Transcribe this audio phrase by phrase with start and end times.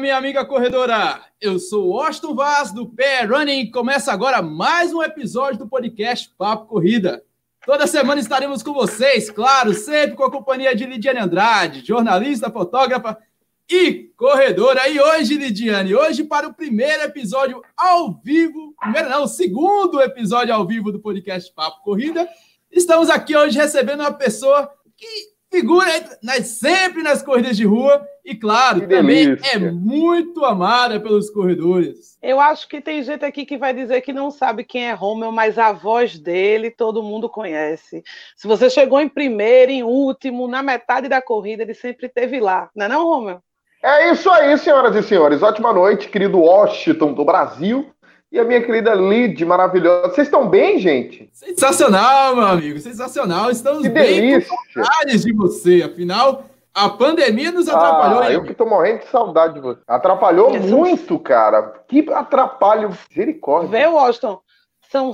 [0.00, 1.20] minha amiga corredora!
[1.38, 6.32] Eu sou Austin Vaz, do Pé Running, e começa agora mais um episódio do podcast
[6.38, 7.22] Papo Corrida.
[7.66, 13.18] Toda semana estaremos com vocês, claro, sempre com a companhia de Lidiane Andrade, jornalista, fotógrafa
[13.68, 14.88] e corredora.
[14.88, 20.66] E hoje, Lidiane, hoje para o primeiro episódio ao vivo, primeiro não, segundo episódio ao
[20.66, 22.26] vivo do podcast Papo Corrida,
[22.72, 25.06] estamos aqui hoje recebendo uma pessoa que
[25.50, 25.86] figura
[26.22, 32.16] nas, sempre nas corridas de rua e, claro, também é muito amada pelos corredores.
[32.22, 35.32] Eu acho que tem gente aqui que vai dizer que não sabe quem é Romeu,
[35.32, 38.04] mas a voz dele todo mundo conhece.
[38.36, 42.70] Se você chegou em primeiro, em último, na metade da corrida, ele sempre esteve lá,
[42.74, 43.40] não é não, Romeu?
[43.82, 45.42] É isso aí, senhoras e senhores.
[45.42, 47.90] Ótima noite, querido Washington do Brasil.
[48.32, 50.14] E a minha querida Lid, maravilhosa.
[50.14, 51.28] Vocês estão bem, gente?
[51.32, 52.78] Sensacional, meu amigo.
[52.78, 53.50] Sensacional.
[53.50, 54.56] Estamos que bem delícia.
[54.72, 55.82] com de você.
[55.82, 58.20] Afinal, a pandemia nos atrapalhou.
[58.20, 59.80] Ah, eu que tô morrendo de saudade de você.
[59.84, 60.68] Atrapalhou Isso.
[60.68, 61.82] muito, cara.
[61.88, 62.96] Que atrapalho.
[63.10, 63.68] Misericórdia.
[63.68, 64.40] Vê, Washington.
[64.88, 65.12] São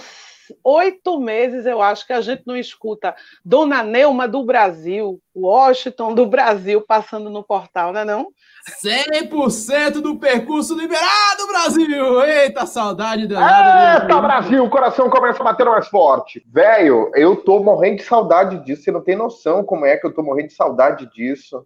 [0.62, 3.14] oito meses, eu acho, que a gente não escuta
[3.45, 8.28] Dona Neuma do Brasil, Washington do Brasil passando no portal, não é não?
[8.67, 12.20] 100% do percurso liberado, Brasil!
[12.25, 14.03] Eita, saudade danada.
[14.03, 16.45] Eita, Brasil, o coração começa a bater mais forte.
[16.53, 18.83] Velho, eu tô morrendo de saudade disso.
[18.83, 21.64] Você não tem noção como é que eu tô morrendo de saudade disso.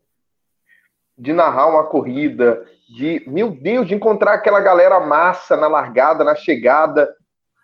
[1.16, 6.34] De narrar uma corrida, de, meu Deus, de encontrar aquela galera massa na largada, na
[6.34, 7.14] chegada.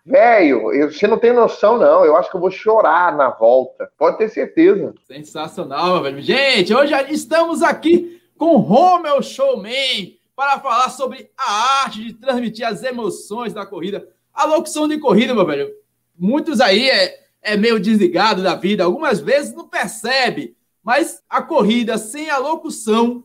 [0.03, 2.03] Velho, você não tem noção, não.
[2.03, 3.89] Eu acho que eu vou chorar na volta.
[3.97, 4.93] Pode ter certeza.
[5.05, 6.21] Sensacional, velho.
[6.21, 12.83] Gente, hoje estamos aqui com Romel Showman para falar sobre a arte de transmitir as
[12.83, 14.07] emoções da corrida.
[14.33, 15.71] A locução de corrida, meu velho,
[16.17, 21.97] muitos aí é, é meio desligado da vida, algumas vezes não percebe, mas a corrida
[21.97, 23.23] sem a locução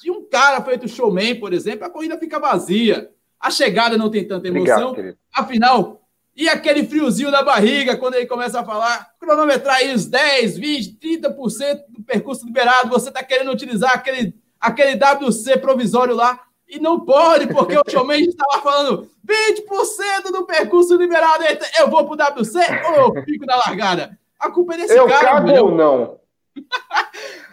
[0.00, 3.10] de um cara feito showman, por exemplo, a corrida fica vazia.
[3.38, 4.90] A chegada não tem tanta emoção.
[4.90, 6.02] Obrigado, Afinal,
[6.34, 10.98] e aquele friozinho na barriga quando ele começa a falar, cronometrar aí os 10, 20,
[10.98, 16.40] 30% do percurso liberado, você está querendo utilizar aquele aquele WC provisório lá.
[16.68, 21.44] E não pode, porque o Mendes estava falando 20% do percurso liberado.
[21.78, 24.18] Eu vou pro WC ou eu fico na largada?
[24.40, 25.42] A culpa é desse eu cara.
[25.42, 26.18] Cago ou não?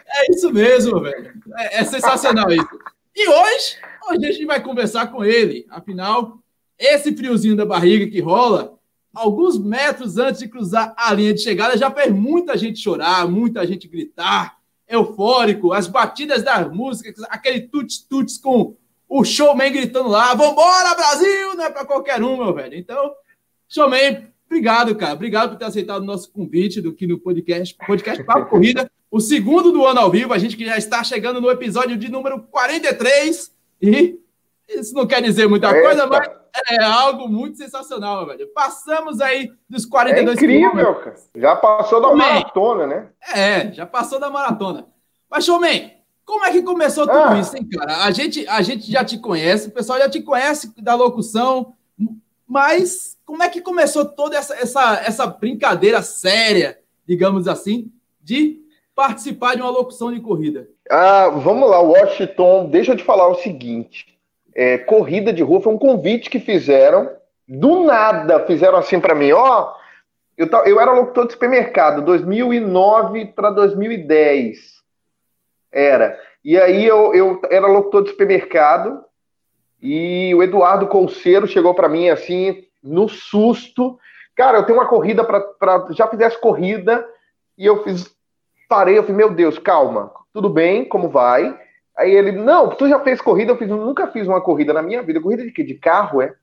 [0.07, 1.33] é isso mesmo, velho.
[1.57, 2.79] É, é sensacional isso.
[3.13, 3.77] E hoje,
[4.09, 5.65] hoje a gente vai conversar com ele.
[5.69, 6.39] Afinal,
[6.77, 8.79] esse friozinho da barriga que rola,
[9.13, 13.67] alguns metros antes de cruzar a linha de chegada, já fez muita gente chorar, muita
[13.67, 14.58] gente gritar
[14.89, 18.75] eufórico, as batidas das músicas, aquele tuts-tuts com
[19.07, 21.55] o showman gritando lá, vambora, Brasil!
[21.55, 22.75] Não é para qualquer um, meu velho.
[22.75, 23.13] Então,
[23.67, 25.13] showman, obrigado, cara.
[25.13, 29.19] Obrigado por ter aceitado o nosso convite do, aqui no podcast, podcast Papo Corrida, o
[29.19, 30.33] segundo do ano ao vivo.
[30.33, 33.51] A gente que já está chegando no episódio de número 43
[33.81, 34.19] e
[34.67, 35.81] isso não quer dizer muita Eita.
[35.81, 36.29] coisa, mas
[36.69, 38.47] é algo muito sensacional, velho.
[38.53, 41.15] Passamos aí dos 42 É incrível, cara.
[41.35, 43.09] Já passou da maratona, né?
[43.33, 44.87] É, já passou da maratona.
[45.29, 45.91] Mas, Showman,
[46.25, 47.39] como é que começou tudo ah.
[47.39, 48.03] isso, hein, cara?
[48.03, 51.73] A gente, a gente já te conhece, o pessoal já te conhece da locução,
[52.47, 58.59] mas como é que começou toda essa, essa, essa brincadeira séria, digamos assim, de
[58.95, 60.67] participar de uma locução de corrida?
[60.89, 64.18] Ah, vamos lá, Washington, deixa eu te falar o seguinte
[64.59, 67.09] é, corrida de rua, foi um convite que fizeram,
[67.47, 69.73] do nada fizeram assim para mim, ó,
[70.37, 74.57] eu, eu era locutor de supermercado, 2009 para 2010,
[75.71, 79.01] era, e aí eu, eu era locutor de supermercado,
[79.81, 83.97] e o Eduardo Colceiro chegou para mim assim, no susto,
[84.35, 87.07] cara, eu tenho uma corrida para, já fizesse corrida,
[87.57, 88.13] e eu fiz,
[88.67, 91.57] parei, eu falei, meu Deus, calma, tudo bem, como vai?
[91.99, 93.51] Aí ele, não, tu já fez corrida?
[93.51, 95.19] Eu fiz, nunca fiz uma corrida na minha vida.
[95.19, 95.63] Corrida de quê?
[95.63, 96.33] De carro, é?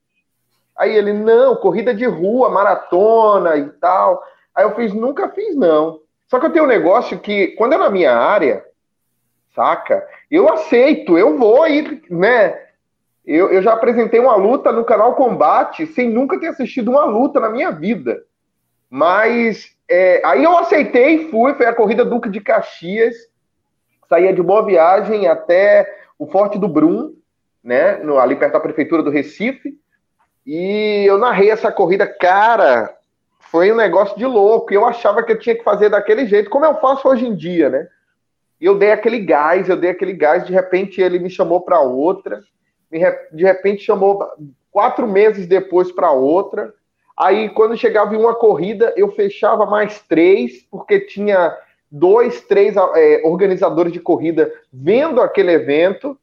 [0.77, 4.23] Aí ele, não, corrida de rua, maratona e tal.
[4.55, 5.99] Aí eu fiz, nunca fiz, não.
[6.29, 8.63] Só que eu tenho um negócio que, quando é na minha área,
[9.55, 10.07] saca?
[10.31, 12.61] Eu aceito, eu vou ir, né?
[13.25, 17.41] Eu, eu já apresentei uma luta no canal Combate sem nunca ter assistido uma luta
[17.41, 18.23] na minha vida.
[18.91, 23.17] Mas é, aí eu aceitei e fui, foi a corrida Duque de Caxias
[24.09, 25.87] saía de Boa Viagem até
[26.19, 27.15] o Forte do Brum,
[27.63, 29.79] né, no, ali perto da prefeitura do Recife,
[30.47, 32.95] e eu narrei essa corrida, cara,
[33.51, 36.65] foi um negócio de louco, eu achava que eu tinha que fazer daquele jeito, como
[36.65, 37.89] eu faço hoje em dia, né?
[38.61, 41.81] E eu dei aquele gás, eu dei aquele gás, de repente ele me chamou para
[41.81, 42.41] outra,
[43.33, 44.27] de repente chamou
[44.71, 46.73] quatro meses depois para outra,
[47.17, 51.57] aí quando chegava em uma corrida eu fechava mais três, porque tinha
[51.91, 56.19] dois, três é, organizadores de corrida vendo aquele evento.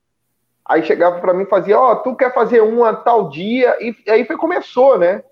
[0.66, 3.76] Aí chegava para mim e fazia, ó, oh, tu quer fazer uma tal dia?
[3.82, 5.24] E, e aí foi, começou, né?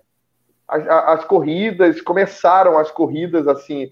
[0.68, 3.90] As, as, corridas, começaram as corridas assim,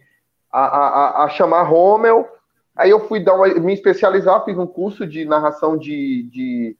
[0.50, 2.28] a, a, a chamar Rommel.
[2.76, 6.76] Aí eu fui dar uma, me especializar, fiz um curso de narração de, de,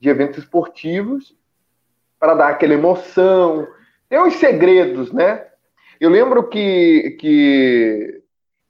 [0.00, 1.36] de eventos esportivos
[2.18, 3.66] para dar aquela emoção.
[4.08, 5.46] Tem uns segredos, né?
[6.00, 8.23] Eu lembro que, que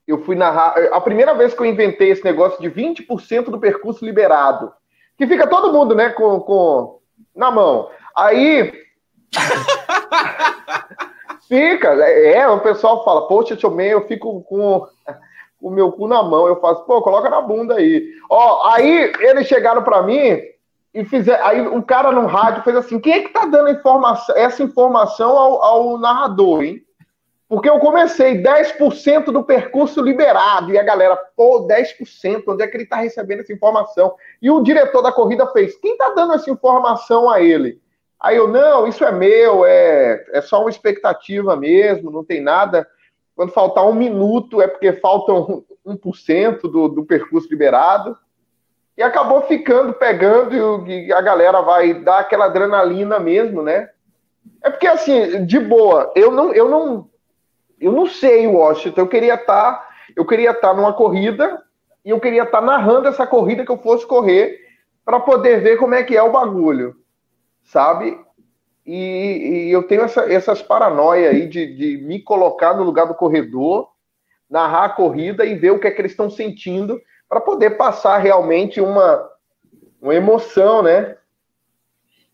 [0.07, 0.75] eu fui narrar.
[0.91, 4.71] A primeira vez que eu inventei esse negócio de 20% do percurso liberado,
[5.17, 6.99] que fica todo mundo, né, com, com
[7.35, 7.89] na mão.
[8.15, 8.73] Aí.
[11.47, 14.87] fica, é, o pessoal fala, poxa, tio Man, eu fico com
[15.61, 16.47] o meu cu na mão.
[16.47, 18.07] Eu faço, pô, coloca na bunda aí.
[18.29, 20.39] Ó, aí eles chegaram para mim
[20.93, 24.35] e fizer, aí um cara no rádio fez assim: quem é que tá dando informação,
[24.37, 26.81] essa informação ao, ao narrador, hein?
[27.47, 32.75] Porque eu comecei 10% do percurso liberado, e a galera, pô, 10%, onde é que
[32.75, 34.15] ele está recebendo essa informação?
[34.41, 37.79] E o diretor da corrida fez: quem está dando essa informação a ele?
[38.19, 42.87] Aí eu, não, isso é meu, é, é só uma expectativa mesmo, não tem nada.
[43.35, 48.17] Quando faltar um minuto é porque faltam 1% do, do percurso liberado.
[48.97, 53.89] E acabou ficando, pegando, e a galera vai dar aquela adrenalina mesmo, né?
[54.63, 57.09] É porque, assim, de boa, eu não, eu não
[57.79, 59.01] eu não sei, Washington.
[59.01, 61.61] Eu queria estar, tá, eu queria estar tá numa corrida
[62.03, 64.59] e eu queria estar tá narrando essa corrida que eu fosse correr
[65.03, 66.95] para poder ver como é que é o bagulho,
[67.63, 68.19] sabe?
[68.85, 73.15] E, e eu tenho essa, essas paranoias aí de, de me colocar no lugar do
[73.15, 73.89] corredor,
[74.49, 78.19] narrar a corrida e ver o que é que eles estão sentindo para poder passar
[78.19, 79.27] realmente uma,
[79.99, 81.17] uma emoção, né?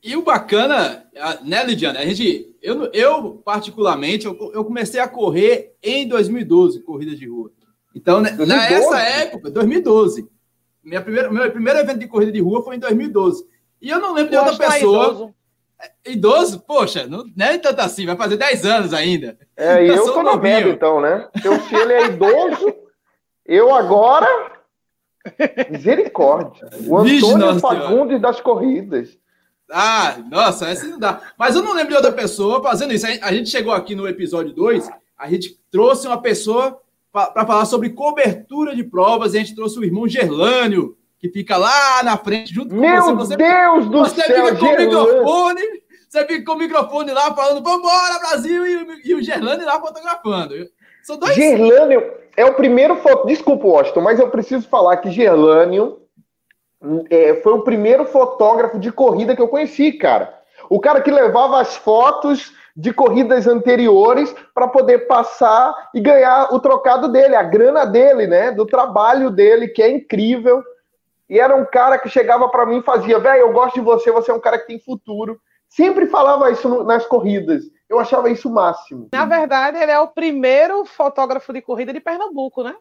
[0.04, 1.06] E o bacana,
[1.44, 2.00] né, Lidiana?
[2.00, 7.52] A gente, eu, eu particularmente, eu, eu comecei a correr em 2012, corrida de rua.
[7.94, 8.50] Então, 2012?
[8.50, 10.28] Né, nessa época, 2012.
[10.84, 13.46] Minha primeira, meu primeiro evento de corrida de rua foi em 2012.
[13.80, 15.06] E eu não lembro de outra tá pessoa.
[15.06, 15.36] Idoso.
[15.80, 16.60] É, idoso?
[16.62, 19.38] Poxa, não, não é tanto assim, vai fazer 10 anos ainda.
[19.56, 21.28] É, e eu, eu tô na merda, então, né?
[21.42, 22.74] Seu filho é idoso,
[23.46, 24.28] eu agora.
[25.70, 26.68] Misericórdia.
[26.88, 29.21] O Antônio Fagundes das corridas.
[29.72, 31.22] Ah, nossa, essa não dá.
[31.38, 33.06] Mas eu não lembro de outra pessoa fazendo isso.
[33.22, 36.80] A gente chegou aqui no episódio 2, a gente trouxe uma pessoa
[37.12, 41.58] para falar sobre cobertura de provas, e a gente trouxe o irmão Gerlânio, que fica
[41.58, 43.36] lá na frente junto com Meu você.
[43.36, 45.62] Meu Deus do você céu, fica com o microfone,
[46.10, 50.56] você fica com o microfone lá falando, vambora, Brasil, e, e o Gerlânio lá fotografando.
[51.04, 51.36] São dois...
[51.36, 52.04] Gerlânio
[52.36, 53.28] é o primeiro foto.
[53.28, 56.01] Desculpa, Washington, mas eu preciso falar que Gerlânio
[57.10, 60.42] é, foi o primeiro fotógrafo de corrida que eu conheci, cara.
[60.70, 66.60] O cara que levava as fotos de corridas anteriores para poder passar e ganhar o
[66.60, 68.52] trocado dele, a grana dele, né?
[68.52, 70.64] Do trabalho dele, que é incrível.
[71.30, 74.12] E era um cara que chegava para mim e fazia, velho, eu gosto de você,
[74.12, 75.40] você é um cara que tem futuro.
[75.70, 77.64] Sempre falava isso nas corridas.
[77.90, 79.08] Eu achava isso o máximo.
[79.12, 82.76] Na verdade, ele é o primeiro fotógrafo de corrida de Pernambuco, né?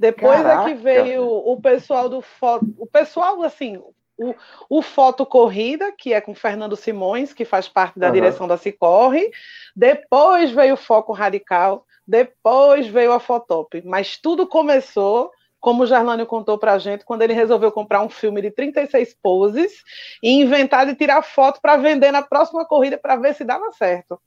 [0.00, 0.70] Depois Caraca.
[0.70, 3.76] é que veio o pessoal do foto, o pessoal assim,
[4.16, 4.34] o,
[4.66, 8.12] o Foto Corrida, que é com Fernando Simões, que faz parte da uhum.
[8.14, 9.30] direção da Cicorre.
[9.76, 13.82] Depois veio o Foco Radical, depois veio a Fotop.
[13.84, 15.30] Mas tudo começou,
[15.60, 19.14] como o Gerlânio contou para a gente, quando ele resolveu comprar um filme de 36
[19.22, 19.82] poses
[20.22, 24.18] e inventar de tirar foto para vender na próxima corrida para ver se dava certo.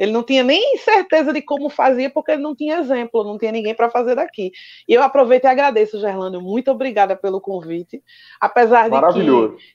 [0.00, 3.52] Ele não tinha nem certeza de como fazia, porque ele não tinha exemplo, não tinha
[3.52, 4.50] ninguém para fazer daqui.
[4.88, 8.02] E eu aproveito e agradeço, Gerlândio, muito obrigada pelo convite.
[8.40, 9.70] Apesar de que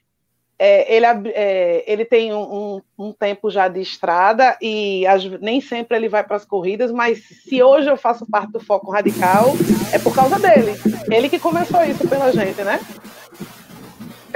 [0.57, 5.95] é, ele, é, ele tem um, um, tempo já de estrada e as, nem sempre
[5.95, 9.53] ele vai para as corridas, mas se hoje eu faço parte do Foco Radical,
[9.93, 10.71] é por causa dele.
[11.11, 12.79] Ele que começou isso pela gente, né?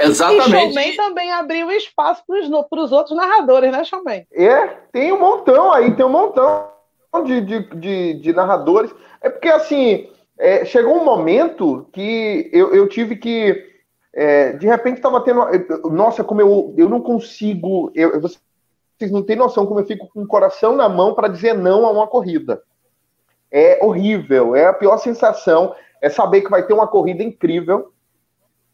[0.00, 0.48] Exatamente.
[0.48, 4.26] E Showman também abriu espaço para os outros narradores, né, Showman?
[4.32, 6.68] É, tem um montão aí, tem um montão
[7.24, 8.94] de, de, de, de narradores.
[9.20, 13.68] É porque, assim, é, chegou um momento que eu, eu tive que.
[14.12, 15.46] É, de repente estava tendo.
[15.90, 17.92] Nossa, como eu, eu não consigo.
[17.94, 21.54] Eu, vocês não têm noção como eu fico com o coração na mão para dizer
[21.54, 22.62] não a uma corrida.
[23.52, 25.74] É horrível, é a pior sensação.
[26.00, 27.92] É saber que vai ter uma corrida incrível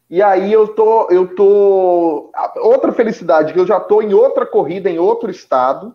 [0.09, 2.31] e aí eu tô, eu tô.
[2.57, 5.95] Outra felicidade, que eu já tô em outra corrida, em outro estado.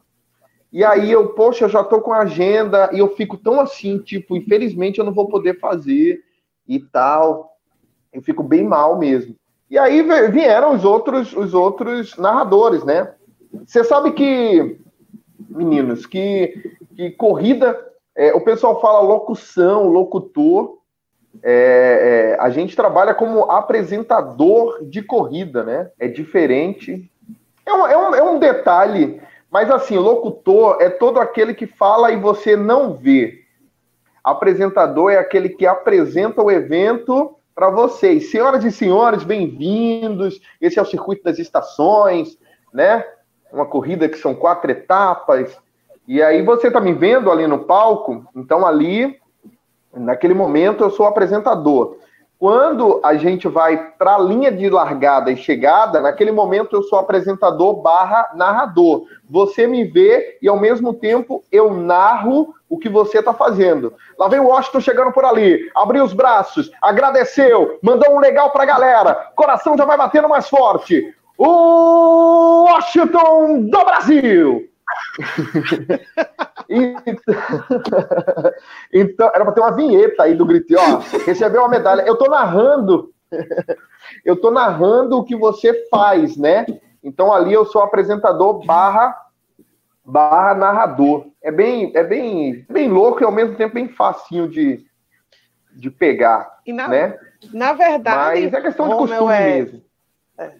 [0.72, 3.98] E aí eu, poxa, eu já tô com a agenda e eu fico tão assim,
[4.00, 6.22] tipo, infelizmente eu não vou poder fazer
[6.68, 7.58] e tal.
[8.12, 9.36] Eu fico bem mal mesmo.
[9.70, 13.14] E aí vieram os outros, os outros narradores, né?
[13.66, 14.78] Você sabe que,
[15.50, 17.78] meninos, que, que corrida,
[18.16, 20.81] é, o pessoal fala locução, locutor,
[21.44, 25.90] é, é, a gente trabalha como apresentador de corrida, né?
[25.98, 27.10] É diferente.
[27.66, 32.12] É um, é um, é um detalhe, mas assim, locutor é todo aquele que fala
[32.12, 33.42] e você não vê.
[34.24, 38.30] Apresentador é aquele que apresenta o evento para vocês.
[38.30, 40.42] Senhoras e senhores, bem-vindos.
[40.60, 42.38] Esse é o Circuito das Estações,
[42.74, 43.06] né?
[43.52, 45.58] Uma corrida que são quatro etapas.
[46.08, 49.21] E aí você está me vendo ali no palco, então ali
[49.94, 51.98] Naquele momento eu sou apresentador.
[52.42, 56.98] Quando a gente vai para a linha de largada e chegada, naquele momento eu sou
[56.98, 59.06] apresentador barra narrador.
[59.30, 63.94] Você me vê e ao mesmo tempo eu narro o que você está fazendo.
[64.18, 68.64] Lá vem o Washington chegando por ali, abriu os braços, agradeceu, mandou um legal para
[68.64, 71.14] a galera, coração já vai batendo mais forte.
[71.38, 74.71] O Washington do Brasil!
[78.94, 82.04] então, era para ter uma vinheta aí do grito, ó, recebeu uma medalha.
[82.04, 83.12] Eu tô narrando,
[84.26, 86.66] eu tô narrando o que você faz, né?
[87.04, 89.16] Então ali eu sou apresentador barra
[90.04, 91.28] barra narrador.
[91.42, 94.84] É bem, é bem, bem louco e ao mesmo tempo bem facinho de,
[95.74, 97.18] de pegar, e na, né?
[97.54, 99.82] Na verdade, mas é questão de costume é, mesmo.
[100.38, 100.52] É.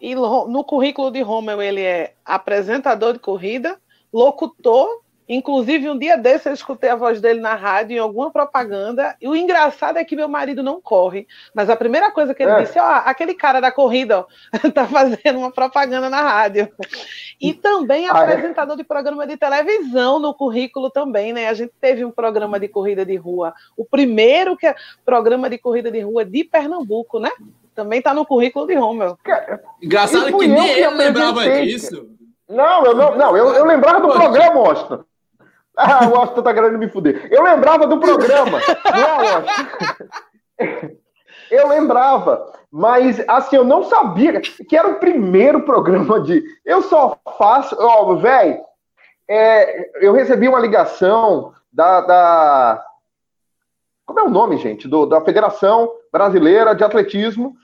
[0.00, 3.78] E no currículo de Romeu ele é apresentador de corrida,
[4.12, 5.00] locutor.
[5.32, 9.16] Inclusive, um dia desse eu escutei a voz dele na rádio em alguma propaganda.
[9.20, 11.24] E o engraçado é que meu marido não corre.
[11.54, 12.62] Mas a primeira coisa que ele é.
[12.62, 14.26] disse, ó, aquele cara da corrida ó,
[14.74, 16.68] tá fazendo uma propaganda na rádio.
[17.40, 18.22] E também ah, é?
[18.22, 18.78] apresentador é?
[18.78, 21.48] de programa de televisão no currículo também, né?
[21.48, 24.74] A gente teve um programa de corrida de rua, o primeiro que é
[25.04, 27.30] programa de corrida de rua de Pernambuco, né?
[27.72, 29.16] Também tá no currículo de Romeu.
[29.80, 32.10] Engraçado que nem eu lembrava disso.
[32.50, 35.04] Não, eu não, não, eu, eu lembrava do programa, Washington.
[35.76, 37.28] Ah, o Washington tá querendo me fuder.
[37.30, 38.58] Eu lembrava do programa.
[38.98, 41.00] Não, Washington.
[41.50, 46.44] Eu lembrava, mas assim, eu não sabia que era o primeiro programa de.
[46.64, 47.76] Eu só faço.
[47.76, 48.60] Ó, velho,
[49.28, 52.84] é, eu recebi uma ligação da, da.
[54.06, 54.86] Como é o nome, gente?
[54.86, 57.56] Do, da Federação Brasileira de Atletismo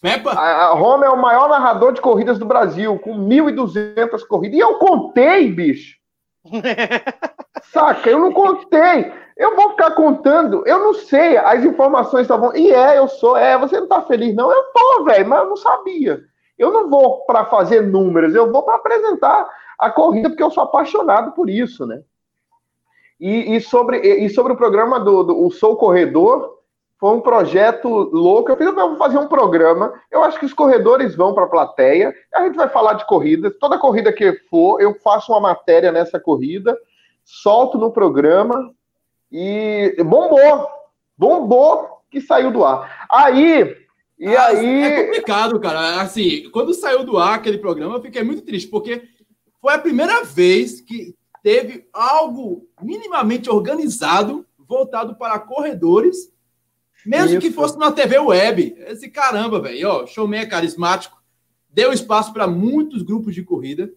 [0.00, 0.30] Peppa?
[0.30, 4.56] A, a Roma é o maior narrador de corridas do Brasil, com 1.200 corridas.
[4.56, 5.96] E eu contei, bicho.
[7.72, 8.08] Saca?
[8.08, 9.12] Eu não contei.
[9.36, 10.62] Eu vou ficar contando.
[10.66, 11.36] Eu não sei.
[11.36, 12.54] As informações estavam.
[12.56, 13.36] E é, eu sou.
[13.36, 14.50] É, você não tá feliz, não?
[14.50, 16.20] Eu tô, velho, mas eu não sabia.
[16.60, 20.62] Eu não vou para fazer números, eu vou para apresentar a corrida, porque eu sou
[20.62, 22.02] apaixonado por isso, né?
[23.18, 26.59] E, e sobre, e sobre o programa do, do o Sou Corredor,
[27.00, 28.52] foi um projeto louco.
[28.52, 29.94] Eu fiz, vou fazer um programa.
[30.10, 32.14] Eu acho que os corredores vão para a plateia.
[32.34, 33.54] A gente vai falar de corridas.
[33.58, 36.76] Toda corrida que for, eu faço uma matéria nessa corrida,
[37.24, 38.70] solto no programa
[39.32, 40.68] e bombou.
[41.16, 43.06] Bombou que saiu do ar.
[43.10, 43.78] Aí.
[44.18, 44.82] E ah, aí.
[44.82, 46.02] É complicado, cara.
[46.02, 49.02] Assim, quando saiu do ar aquele programa, eu fiquei muito triste, porque
[49.58, 56.30] foi a primeira vez que teve algo minimamente organizado voltado para corredores
[57.04, 57.40] mesmo Isso.
[57.40, 58.76] que fosse na TV web.
[58.86, 59.88] Esse caramba, velho.
[59.88, 61.20] Ó, showman é carismático.
[61.68, 63.90] Deu espaço para muitos grupos de corrida.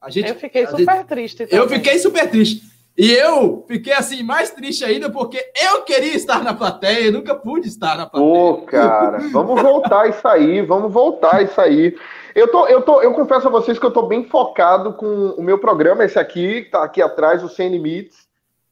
[0.00, 1.46] A gente, eu fiquei super gente, triste.
[1.46, 1.58] Também.
[1.58, 2.62] Eu fiquei super triste.
[2.96, 7.32] E eu fiquei assim, mais triste ainda, porque eu queria estar na plateia e nunca
[7.32, 8.32] pude estar na plateia.
[8.32, 11.96] Ô, cara, vamos voltar isso aí, vamos voltar isso aí.
[12.34, 15.42] Eu, tô, eu, tô, eu confesso a vocês que eu tô bem focado com o
[15.42, 18.26] meu programa, esse aqui, que tá aqui atrás, o Sem Limites,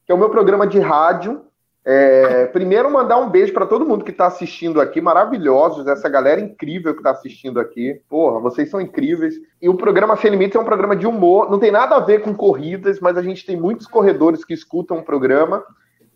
[0.05, 1.46] que é o meu programa de rádio,
[1.89, 6.41] é, primeiro, mandar um beijo para todo mundo que está assistindo aqui, maravilhosos, essa galera
[6.41, 8.01] incrível que está assistindo aqui.
[8.09, 9.35] Porra, vocês são incríveis.
[9.61, 12.23] E o programa Sem Limites é um programa de humor, não tem nada a ver
[12.23, 15.63] com corridas, mas a gente tem muitos corredores que escutam o programa.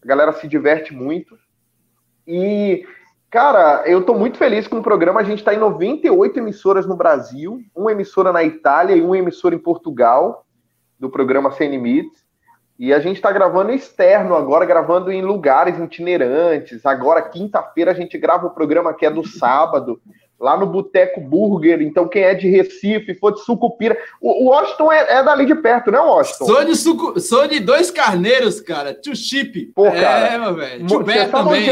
[0.04, 1.38] A galera se diverte muito.
[2.28, 2.86] E,
[3.30, 5.22] cara, eu estou muito feliz com o programa.
[5.22, 9.56] A gente está em 98 emissoras no Brasil, uma emissora na Itália e uma emissora
[9.56, 10.46] em Portugal,
[11.00, 12.30] do programa Sem Limites.
[12.82, 16.84] E a gente está gravando externo agora, gravando em lugares itinerantes.
[16.84, 20.02] Agora, quinta-feira, a gente grava o programa que é do sábado,
[20.40, 21.80] lá no Boteco Burger.
[21.84, 23.96] Então, quem é de Recife, for de Sucupira.
[24.20, 26.46] O, o Washington é, é dali de perto, né, Washington?
[26.46, 27.20] Sou de, sucu...
[27.20, 28.96] Sou de dois carneiros, cara.
[28.96, 29.68] Tio Chip.
[29.76, 30.34] Pô, cara.
[30.34, 30.88] É, meu velho.
[30.88, 31.70] Tio também.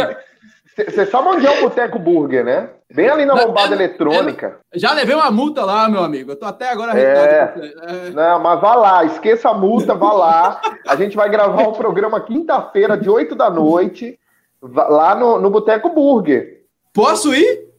[0.86, 2.70] Você sabe onde é o Boteco Burger, né?
[2.94, 4.60] Bem ali na lombada eletrônica.
[4.74, 6.32] já levei uma multa lá, meu amigo.
[6.32, 7.04] Eu tô até agora é...
[7.04, 8.10] é...
[8.10, 10.62] Não, mas vá lá, esqueça a multa, vá lá.
[10.88, 14.20] A gente vai gravar o um programa quinta-feira, de 8 da noite,
[14.62, 16.64] lá no, no Boteco Burger.
[16.94, 17.70] Posso ir?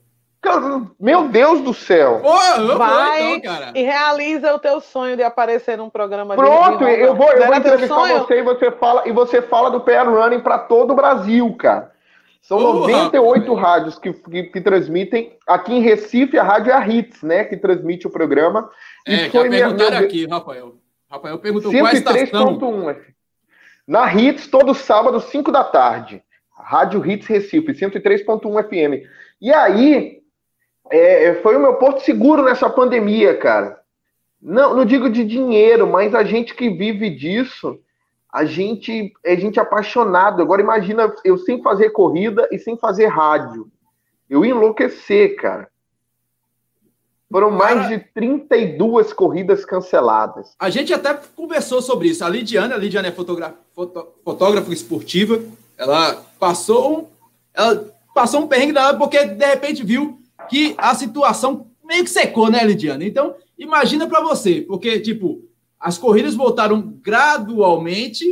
[0.98, 2.20] Meu Deus do céu!
[2.22, 3.72] Pô, eu Vai vou, então, cara.
[3.74, 7.54] e realiza o teu sonho de aparecer num programa Pronto, de eu vou, eu vou
[7.56, 11.54] entrevistar você e você fala e você fala do PR Running para todo o Brasil,
[11.58, 11.89] cara.
[12.42, 13.60] São oh, 98 rapaz.
[13.60, 15.36] rádios que, que, que, transmitem.
[15.46, 17.44] Aqui em Recife, a rádio é a Hits, né?
[17.44, 18.70] Que transmite o programa.
[19.06, 20.00] É, e foi já perguntaram minha...
[20.00, 20.74] aqui, Rafael.
[21.10, 22.96] Rafael perguntou 103.1.
[23.86, 26.22] Na Hits, todo sábado, 5 da tarde.
[26.56, 29.06] Rádio Hits Recife, 103.1 FM.
[29.40, 30.20] E aí,
[30.90, 33.80] é, foi o meu porto seguro nessa pandemia, cara.
[34.40, 37.78] Não, não digo de dinheiro, mas a gente que vive disso,
[38.32, 40.40] a gente, a gente é apaixonado.
[40.40, 43.70] Agora imagina eu sem fazer corrida e sem fazer rádio.
[44.28, 45.68] Eu ia enlouquecer, cara.
[47.30, 50.54] Foram mais cara, de 32 corridas canceladas.
[50.58, 52.24] A gente até conversou sobre isso.
[52.24, 53.56] A Lidiana, a Lidiana é fotógrafa,
[54.24, 55.40] fotógrafa esportiva,
[55.78, 57.06] ela passou um,
[57.54, 60.18] ela passou um perrengue danado porque de repente viu
[60.48, 63.04] que a situação meio que secou, né, Lidiana?
[63.04, 65.48] Então, imagina para você, porque, tipo,
[65.80, 68.26] as corridas voltaram gradualmente,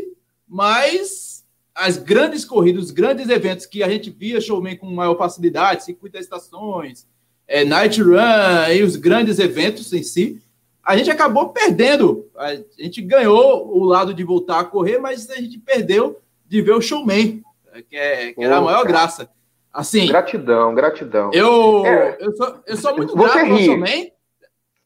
[0.47, 5.85] mas as grandes corridas, os grandes eventos que a gente via showman com maior facilidade,
[5.85, 7.07] circuito estações,
[7.47, 10.43] é, night run e os grandes eventos em si,
[10.85, 12.28] a gente acabou perdendo.
[12.37, 16.73] A gente ganhou o lado de voltar a correr, mas a gente perdeu de ver
[16.73, 17.43] o showman,
[17.88, 19.31] que, é, que era a maior graça.
[19.73, 21.31] Assim, gratidão, gratidão.
[21.33, 23.64] Eu, é, eu, sou, eu sou muito grato ri.
[23.64, 24.12] showman.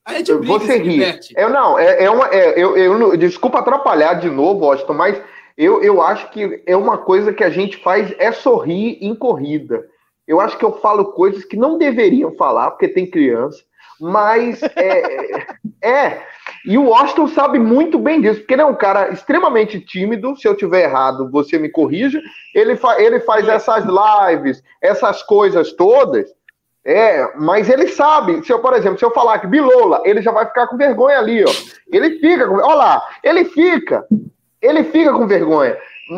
[0.04, 1.00] A gente você ri.
[1.36, 5.20] Eu não, é, é uma, é, eu, eu, desculpa atrapalhar de novo, Austin, mas
[5.56, 9.84] eu, eu acho que é uma coisa que a gente faz é sorrir em corrida.
[10.26, 13.62] Eu acho que eu falo coisas que não deveriam falar, porque tem criança,
[14.00, 15.46] mas é,
[15.82, 16.22] é.
[16.66, 20.36] E o Austin sabe muito bem disso, porque ele é um cara extremamente tímido.
[20.36, 22.20] Se eu tiver errado, você me corrija.
[22.54, 26.28] Ele, fa ele faz essas lives, essas coisas todas.
[26.84, 28.44] É, mas ele sabe.
[28.44, 31.18] Se eu, por exemplo, se eu falar que Bilola, ele já vai ficar com vergonha
[31.18, 31.50] ali, ó.
[31.90, 32.56] Ele fica com.
[32.56, 34.06] Lá, ele fica.
[34.60, 35.76] Ele fica com vergonha.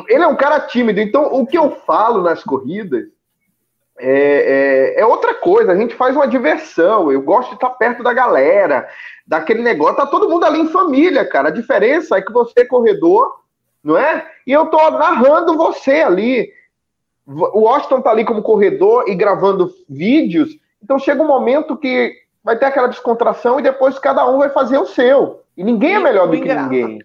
[0.08, 1.00] Ele é um cara tímido.
[1.00, 3.04] Então, o que eu falo nas corridas
[3.98, 7.12] é, é, é, outra coisa, a gente faz uma diversão.
[7.12, 8.88] Eu gosto de estar perto da galera,
[9.26, 9.96] daquele negócio.
[9.96, 11.48] Tá todo mundo ali em família, cara.
[11.48, 13.30] A diferença é que você é corredor,
[13.82, 14.26] não é?
[14.46, 16.50] E eu tô narrando você ali.
[17.26, 20.50] O Washington tá ali como corredor e gravando vídeos.
[20.82, 24.76] Então chega um momento que vai ter aquela descontração e depois cada um vai fazer
[24.76, 25.42] o seu.
[25.56, 26.98] E ninguém é melhor do que ninguém.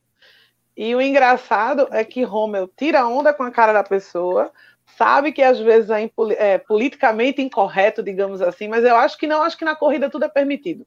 [0.76, 4.52] E o engraçado é que Rommel tira onda com a cara da pessoa,
[4.98, 9.42] sabe que às vezes é, é, politicamente incorreto, digamos assim, mas eu acho que não,
[9.42, 10.86] acho que na corrida tudo é permitido.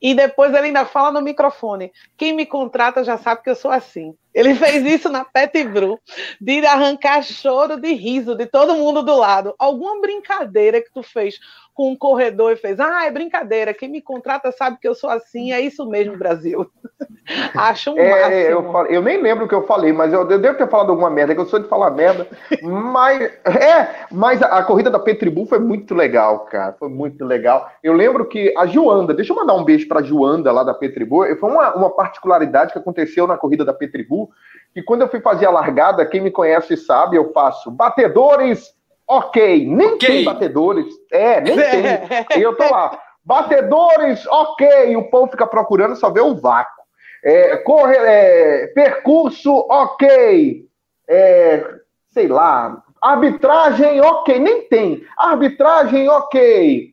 [0.00, 3.70] E depois ele ainda fala no microfone: quem me contrata já sabe que eu sou
[3.70, 4.14] assim.
[4.38, 5.98] Ele fez isso na Pet Bru,
[6.40, 9.52] de arrancar choro de riso de todo mundo do lado.
[9.58, 11.40] Alguma brincadeira que tu fez
[11.78, 15.08] com um corredor e fez, ah, é brincadeira, quem me contrata sabe que eu sou
[15.08, 16.68] assim, é isso mesmo, Brasil.
[17.54, 20.40] Acho um é, eu, falei, eu, nem lembro o que eu falei, mas eu, eu,
[20.40, 22.26] devo ter falado alguma merda, que eu sou de falar merda.
[22.64, 26.72] mas é, mas a, a, corrida da Petribu foi muito legal, cara.
[26.72, 27.70] Foi muito legal.
[27.80, 31.24] Eu lembro que a Joanda, deixa eu mandar um beijo pra Joanda lá da Petribu.
[31.36, 34.30] Foi uma, uma particularidade que aconteceu na corrida da Petribu,
[34.74, 38.76] que quando eu fui fazer a largada, quem me conhece sabe, eu faço batedores
[39.08, 39.66] ok.
[39.66, 40.08] Nem okay.
[40.08, 40.86] tem batedores.
[41.10, 42.38] É, nem tem.
[42.38, 43.00] E eu tô lá.
[43.24, 44.96] Batedores, ok.
[44.96, 46.82] O povo fica procurando, só vê o vácuo.
[47.24, 50.64] É, corre, é, percurso, ok.
[51.08, 51.64] É,
[52.08, 52.82] sei lá.
[53.00, 54.38] Arbitragem, ok.
[54.38, 55.04] Nem tem.
[55.16, 56.92] Arbitragem, ok.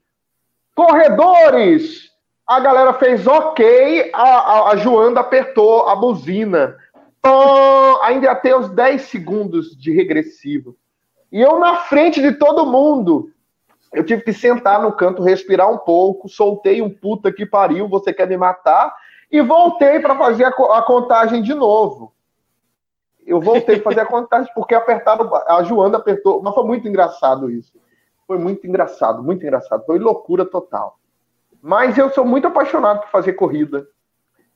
[0.76, 2.12] Corredores.
[2.48, 4.12] A galera fez ok.
[4.14, 6.78] A, a, a Joanda apertou a buzina.
[8.04, 10.76] ainda ia ter os 10 segundos de regressivo.
[11.36, 13.30] E eu na frente de todo mundo.
[13.92, 18.14] Eu tive que sentar no canto, respirar um pouco, soltei um puta que pariu, você
[18.14, 18.96] quer me matar,
[19.30, 22.14] e voltei para fazer a, a, contagem de novo.
[23.28, 27.52] Eu voltei para fazer a contagem porque apertaram, a Joana apertou, mas foi muito engraçado
[27.52, 27.74] isso.
[28.26, 29.86] Foi muito engraçado, muito engraçado.
[29.86, 30.98] Foi loucura total.
[31.62, 33.86] Mas eu sou muito apaixonado por fazer corrida.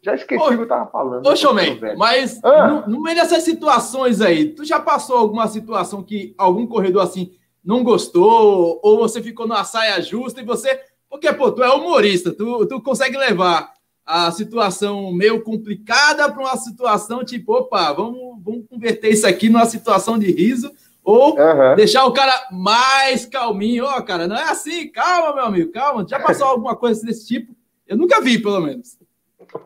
[0.01, 1.27] Já esqueci o que eu tava falando.
[1.27, 2.67] Ô, Showman, mas ah.
[2.67, 7.33] no, no, meio dessas situações aí, tu já passou alguma situação que algum corredor assim
[7.63, 10.79] não gostou, ou você ficou numa saia justa e você.
[11.09, 13.73] Porque, pô, tu é humorista, tu, tu consegue levar
[14.05, 19.65] a situação meio complicada para uma situação tipo, opa, vamos, vamos converter isso aqui numa
[19.65, 20.71] situação de riso,
[21.03, 21.75] ou uhum.
[21.75, 23.85] deixar o cara mais calminho.
[23.85, 26.05] Ó, oh, cara, não é assim, calma, meu amigo, calma.
[26.07, 27.55] Já passou alguma coisa desse tipo?
[27.87, 28.98] Eu nunca vi, pelo menos.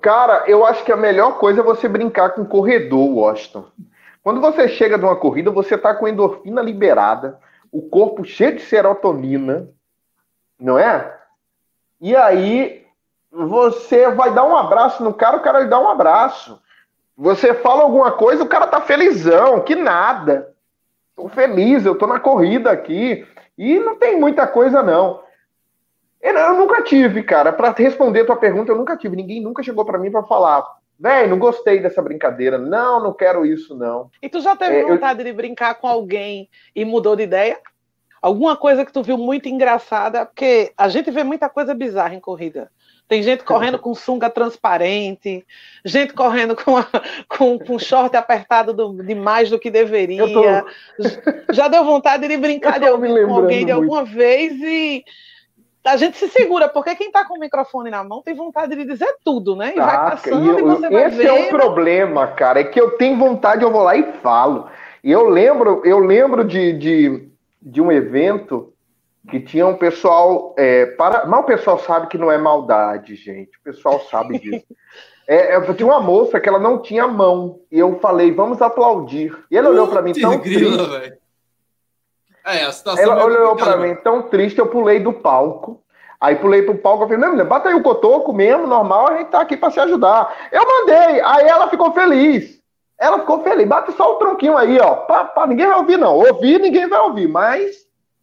[0.02, 3.66] Cara, eu acho que a melhor coisa é você brincar com o corredor, Washington.
[4.24, 7.40] Quando você chega de uma corrida, você tá com endorfina liberada,
[7.72, 9.68] o corpo cheio de serotonina,
[10.60, 11.20] não é?
[12.00, 12.86] E aí
[13.32, 16.62] você vai dar um abraço no cara, o cara lhe dá um abraço.
[17.18, 20.54] Você fala alguma coisa, o cara tá felizão, que nada.
[21.16, 23.28] Tô feliz, eu tô na corrida aqui.
[23.58, 25.23] E não tem muita coisa, não.
[26.24, 27.52] Eu nunca tive, cara.
[27.52, 29.16] Para responder a tua pergunta, eu nunca tive.
[29.16, 30.66] Ninguém nunca chegou para mim para falar,
[30.98, 32.58] velho, não gostei dessa brincadeira.
[32.58, 34.10] Não, não quero isso, não.
[34.22, 35.26] E tu já teve é, vontade eu...
[35.26, 37.60] de brincar com alguém e mudou de ideia?
[38.22, 40.26] Alguma coisa que tu viu muito engraçada?
[40.26, 42.72] Porque a gente vê muita coisa bizarra em corrida.
[43.06, 45.46] Tem gente correndo com sunga transparente,
[45.84, 46.88] gente correndo com, a,
[47.28, 50.24] com, com short apertado do, demais do que deveria.
[50.24, 50.42] Tô...
[51.52, 55.04] Já deu vontade de brincar de alguém, com alguém de alguma vez e
[55.86, 58.86] a gente se segura, porque quem está com o microfone na mão tem vontade de
[58.86, 59.74] dizer tudo, né?
[59.76, 62.92] E vai passando eu, e você vai Esse é o problema, cara, é que eu
[62.92, 64.68] tenho vontade, eu vou lá e falo.
[65.04, 67.28] E eu lembro, eu lembro de, de,
[67.62, 68.74] de um evento
[69.30, 70.56] que tinha um pessoal.
[70.58, 71.26] É, para...
[71.26, 73.58] Mas o pessoal sabe que não é maldade, gente.
[73.58, 74.66] O pessoal sabe disso.
[75.26, 77.62] É, eu tinha uma moça que ela não tinha mão.
[77.72, 79.34] E eu falei, vamos aplaudir.
[79.50, 81.18] E ela olhou para mim tão grila, triste.
[82.46, 85.82] É, a situação ela é olhou para mim tão triste, eu pulei do palco.
[86.20, 89.18] Aí pulei pro palco, eu falei, não, mulher, bata aí o cotoco mesmo, normal, a
[89.18, 90.34] gente tá aqui para se ajudar.
[90.54, 92.62] Eu mandei, aí ela ficou feliz.
[92.98, 94.96] Ela ficou feliz, bate só o tronquinho aí, ó.
[94.96, 96.16] Pá, pá, ninguém vai ouvir, não.
[96.16, 97.76] Ouvir, ninguém vai ouvir, mas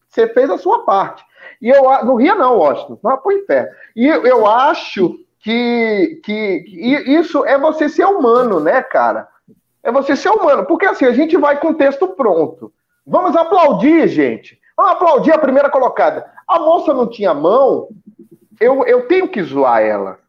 [0.09, 1.23] você fez a sua parte.
[1.61, 3.69] E eu não ria, não, Washington, não pro inferno.
[3.95, 9.29] E eu, eu acho que, que, que isso é você ser humano, né, cara?
[9.83, 12.73] É você ser humano, porque assim, a gente vai com o texto pronto.
[13.11, 14.61] Vamos aplaudir, gente.
[14.77, 16.31] Vamos aplaudir a primeira colocada.
[16.47, 17.89] A moça não tinha mão,
[18.61, 20.21] eu, eu tenho que zoar ela.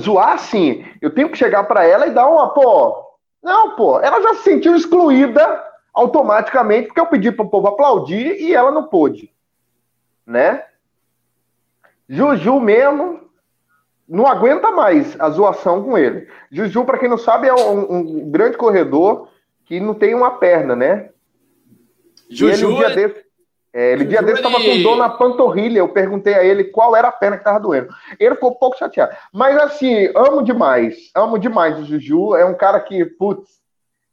[0.00, 0.84] zoar, sim.
[1.00, 3.00] Eu tenho que chegar para ela e dar uma, pô.
[3.40, 4.00] Não, pô.
[4.00, 8.72] Ela já se sentiu excluída automaticamente porque eu pedi para o povo aplaudir e ela
[8.72, 9.32] não pôde.
[10.26, 10.64] Né?
[12.08, 13.20] Juju mesmo
[14.08, 16.28] não aguenta mais a zoação com ele.
[16.50, 19.28] Juju, para quem não sabe, é um, um grande corredor
[19.64, 21.10] que não tem uma perna, né?
[22.34, 22.94] Juju, ele, um dia é...
[22.94, 23.24] desse,
[23.74, 25.80] é, ele dia desse estava com dor na panturrilha.
[25.80, 27.88] Eu perguntei a ele qual era a perna que estava doendo.
[28.20, 29.16] Ele ficou um pouco chateado.
[29.32, 31.10] Mas assim, amo demais.
[31.12, 32.36] Amo demais o Juju.
[32.36, 33.50] É um cara que, putz,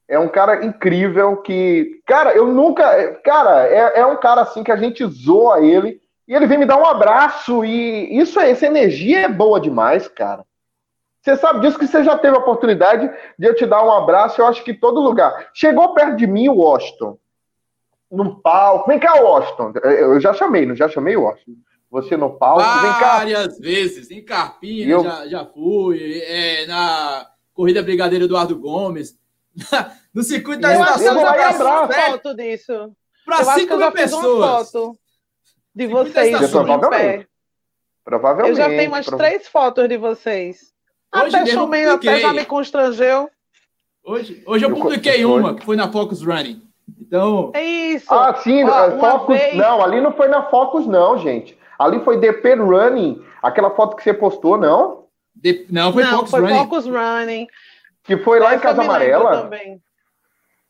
[0.10, 2.02] é um cara incrível que.
[2.08, 3.14] Cara, eu nunca.
[3.24, 6.02] Cara, é, é um cara assim que a gente zoa ele.
[6.28, 7.64] E ele vem me dar um abraço.
[7.64, 10.44] E isso essa energia é boa demais, cara.
[11.22, 13.08] Você sabe disso que você já teve a oportunidade
[13.38, 15.50] de eu te dar um abraço, eu acho que em todo lugar.
[15.54, 17.16] Chegou perto de mim o Washington
[18.12, 18.90] no palco.
[18.90, 19.74] Vem cá, Washington.
[19.84, 21.56] Eu já chamei, não já chamei o Washington.
[21.90, 23.18] Você no palco, Várias vem cá.
[23.18, 24.12] Várias vezes.
[24.12, 25.04] Em Carpina eu...
[25.04, 26.22] já, já fui.
[26.22, 29.20] É, na Corrida Brigadeiro Eduardo Gomes.
[30.14, 31.08] no circuito das estações.
[31.08, 32.92] Eu vou uma foto disso.
[33.26, 34.72] Para 5 mil pessoas.
[34.72, 34.98] foto
[35.76, 36.50] de vocês.
[36.50, 37.28] Provavelmente.
[38.04, 38.50] Provavelmente.
[38.50, 40.72] Eu já tenho umas três fotos de vocês.
[41.14, 43.30] Hoje até Chumei até já me constrangeu.
[44.04, 46.71] Hoje, hoje eu publiquei uma, que foi na Focus Running.
[47.02, 47.52] Então.
[47.56, 48.14] É isso.
[48.14, 49.38] Ah, sim, Ó, Focus.
[49.38, 49.58] Vez...
[49.58, 51.58] Não, ali não foi na Focus, não, gente.
[51.80, 53.22] Ali foi DP Running.
[53.42, 55.06] Aquela foto que você postou, não?
[55.36, 55.66] De...
[55.70, 56.58] Não, foi não, Focus foi Running.
[56.58, 57.48] Focus Running.
[58.04, 59.50] Que foi lá Essa em Casa Amarela?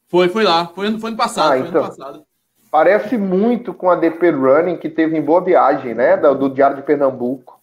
[0.08, 0.67] Foi, foi lá.
[0.67, 1.54] Foi, foi ano passado.
[1.54, 1.82] Ah, foi então.
[1.82, 2.24] ano passado.
[2.72, 6.15] Parece muito com a DP Running que teve em Boa Viagem, né?
[6.15, 7.60] Do, do Diário de Pernambuco.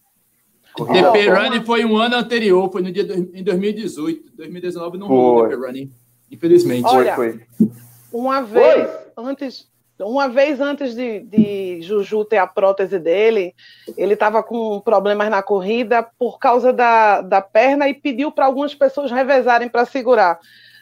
[0.76, 4.37] DP Running foi um ano anterior, foi no dia em 2018.
[4.37, 5.92] 2019 não rolou DP Running,
[6.31, 6.87] infelizmente.
[6.87, 7.68] Olha, foi, foi.
[8.12, 9.68] Uma vez antes,
[10.00, 13.54] uma vez antes de, de, Juju ter a prótese dele,
[13.96, 18.74] ele estava com problemas na corrida por causa da, da perna e pediu para algumas
[18.74, 20.38] pessoas revezarem para segurar.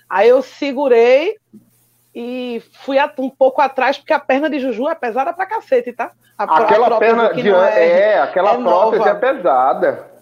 [0.08, 1.36] Aí eu segurei
[2.14, 6.12] e fui um pouco atrás, porque a perna de Juju é pesada pra cacete, tá?
[6.38, 9.10] A, aquela perna de é, é, aquela é prótese nova.
[9.10, 10.16] é pesada.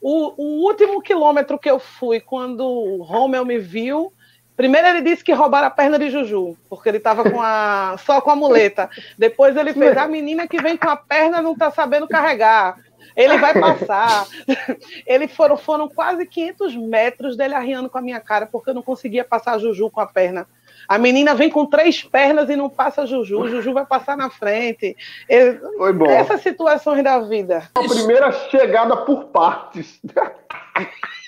[0.00, 4.12] O, o último quilômetro que eu fui, quando o Rommel me viu,
[4.56, 8.20] Primeiro ele disse que roubaram a perna de Juju, porque ele estava com a só
[8.20, 8.88] com a muleta.
[9.18, 12.76] Depois ele fez a menina que vem com a perna não está sabendo carregar.
[13.16, 14.26] Ele vai passar.
[15.06, 18.80] Ele foram, foram quase 500 metros dele arriando com a minha cara, porque eu não
[18.80, 20.46] conseguia passar a Juju com a perna.
[20.88, 23.48] A menina vem com três pernas e não passa Juju.
[23.48, 24.96] Juju vai passar na frente.
[25.28, 26.10] Ele, Foi bom.
[26.10, 27.68] Essas situações da vida.
[27.74, 30.00] A primeira chegada por partes.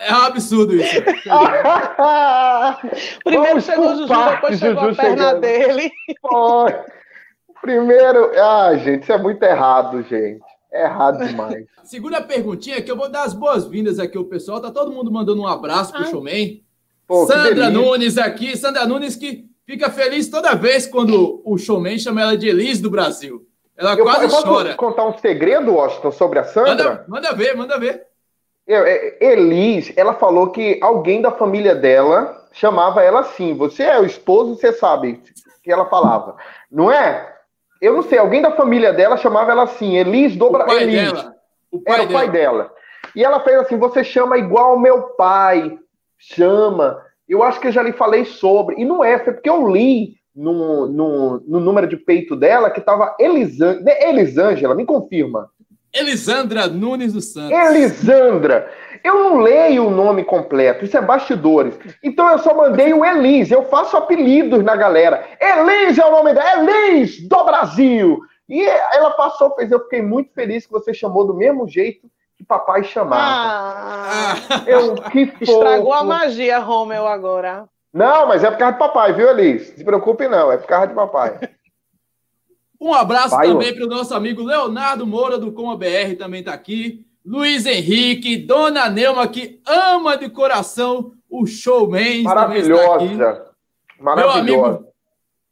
[0.00, 0.94] É um absurdo isso.
[3.24, 5.40] Primeiro chegou o Juju, depois chegou Juju a perna chegando.
[5.40, 5.90] dele.
[6.20, 6.74] Foi.
[7.60, 8.30] Primeiro.
[8.40, 10.40] Ah, gente, isso é muito errado, gente.
[10.72, 11.66] É errado demais.
[11.82, 14.60] Segunda perguntinha, que eu vou dar as boas-vindas aqui ao pessoal.
[14.60, 16.06] Tá todo mundo mandando um abraço pro ah.
[16.06, 16.62] showman.
[17.06, 18.56] Pô, Sandra Nunes aqui.
[18.56, 22.90] Sandra Nunes que fica feliz toda vez quando o showman chama ela de Elis do
[22.90, 23.46] Brasil.
[23.76, 24.74] Ela eu, quase eu posso chora.
[24.74, 26.74] contar um segredo, Washington, sobre a Sandra?
[26.74, 28.08] Manda, manda ver, manda ver.
[28.68, 33.54] É, Elis, ela falou que alguém da família dela chamava ela assim.
[33.54, 35.22] Você é o esposo, você sabe
[35.62, 36.36] que ela falava.
[36.70, 37.34] Não é?
[37.80, 40.64] Eu não sei, alguém da família dela chamava ela assim, Elis Dobra.
[40.64, 41.12] O pai Elis.
[41.12, 41.34] dela.
[41.70, 42.18] O pai Era o dela.
[42.18, 42.72] pai dela.
[43.14, 45.78] E ela fez assim: você chama igual meu pai.
[46.18, 47.00] Chama.
[47.28, 48.76] Eu acho que eu já lhe falei sobre.
[48.80, 52.80] E não é, foi porque eu li no, no, no número de peito dela que
[52.80, 53.80] tava Elisan...
[53.80, 55.50] né, Elisângela, me confirma.
[55.92, 57.50] Elisandra Nunes dos Santos.
[57.52, 58.70] Elisandra.
[59.02, 61.78] Eu não leio o nome completo, isso é bastidores.
[62.02, 65.24] Então eu só mandei o Elis, eu faço apelidos na galera.
[65.40, 68.18] Elis é o nome dela, Elis do Brasil.
[68.48, 72.44] E ela passou, fez, eu fiquei muito feliz que você chamou do mesmo jeito que
[72.44, 73.22] papai chamava.
[73.22, 74.34] Ah,
[74.66, 75.42] Eu, que fofo.
[75.44, 77.64] estragou a magia, Romeu, agora.
[77.92, 79.68] Não, mas é por causa de papai, viu, Elis?
[79.76, 81.38] Se preocupe não, é por causa de papai.
[82.80, 86.52] Um abraço Vai, também para o nosso amigo Leonardo Moura, do Coma BR, também está
[86.52, 87.04] aqui.
[87.24, 92.00] Luiz Henrique, Dona Neuma, que ama de coração o showman.
[92.20, 92.22] aqui.
[92.22, 93.04] Maravilhosa.
[93.04, 94.68] Meu Maravilhosa.
[94.68, 94.88] amigo,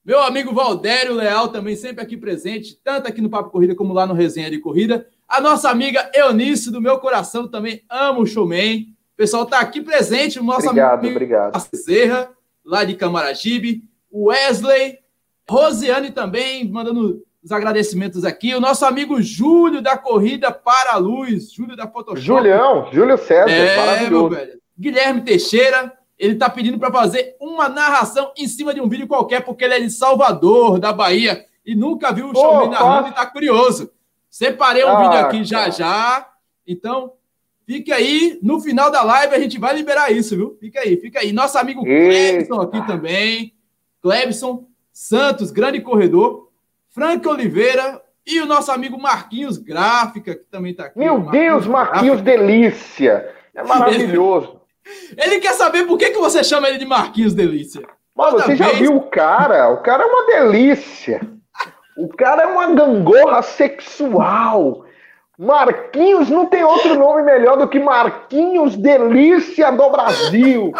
[0.05, 4.07] meu amigo Valdério Leal, também sempre aqui presente, tanto aqui no Papo Corrida como lá
[4.07, 5.07] no Resenha de Corrida.
[5.29, 8.83] A nossa amiga Eunice, do meu coração, também ama o showman.
[9.13, 11.59] O pessoal está aqui presente, o nosso Obrigado, amigo obrigado.
[11.75, 12.31] Serra,
[12.65, 14.99] lá de Camaragibe, Wesley,
[15.49, 21.53] Rosiane também, mandando os agradecimentos aqui, o nosso amigo Júlio da Corrida para a Luz,
[21.53, 22.21] Júlio da Photoshop.
[22.21, 24.29] Julião, Júlio César, é, meu maravilhoso.
[24.31, 24.61] velho.
[24.79, 29.45] Guilherme Teixeira, ele tá pedindo para fazer uma narração em cima de um vídeo qualquer,
[29.45, 33.11] porque ele é de Salvador, da Bahia, e nunca viu o Pô, narrando fácil.
[33.13, 33.91] e tá curioso.
[34.29, 36.29] Separei um Ah, vídeo aqui já já,
[36.67, 37.13] então
[37.65, 40.57] fique aí, no final da live a gente vai liberar isso, viu?
[40.61, 41.33] Fica aí, fica aí.
[41.33, 41.83] Nosso amigo.
[41.85, 43.55] Clebson aqui também,
[44.03, 44.67] Clebson
[45.07, 46.49] Santos, grande corredor,
[46.89, 50.99] Frank Oliveira e o nosso amigo Marquinhos Gráfica, que também tá aqui.
[50.99, 53.31] Meu Deus, Marquinhos Delícia.
[53.55, 54.59] É maravilhoso.
[55.19, 57.83] Ele quer saber por que, que você chama ele de Marquinhos Delícia.
[58.17, 59.69] Mano, Toda você já vez- viu o cara?
[59.69, 61.21] O cara é uma delícia.
[61.95, 64.87] O cara é uma gangorra sexual.
[65.39, 70.73] Marquinhos não tem outro nome melhor do que Marquinhos Delícia do Brasil.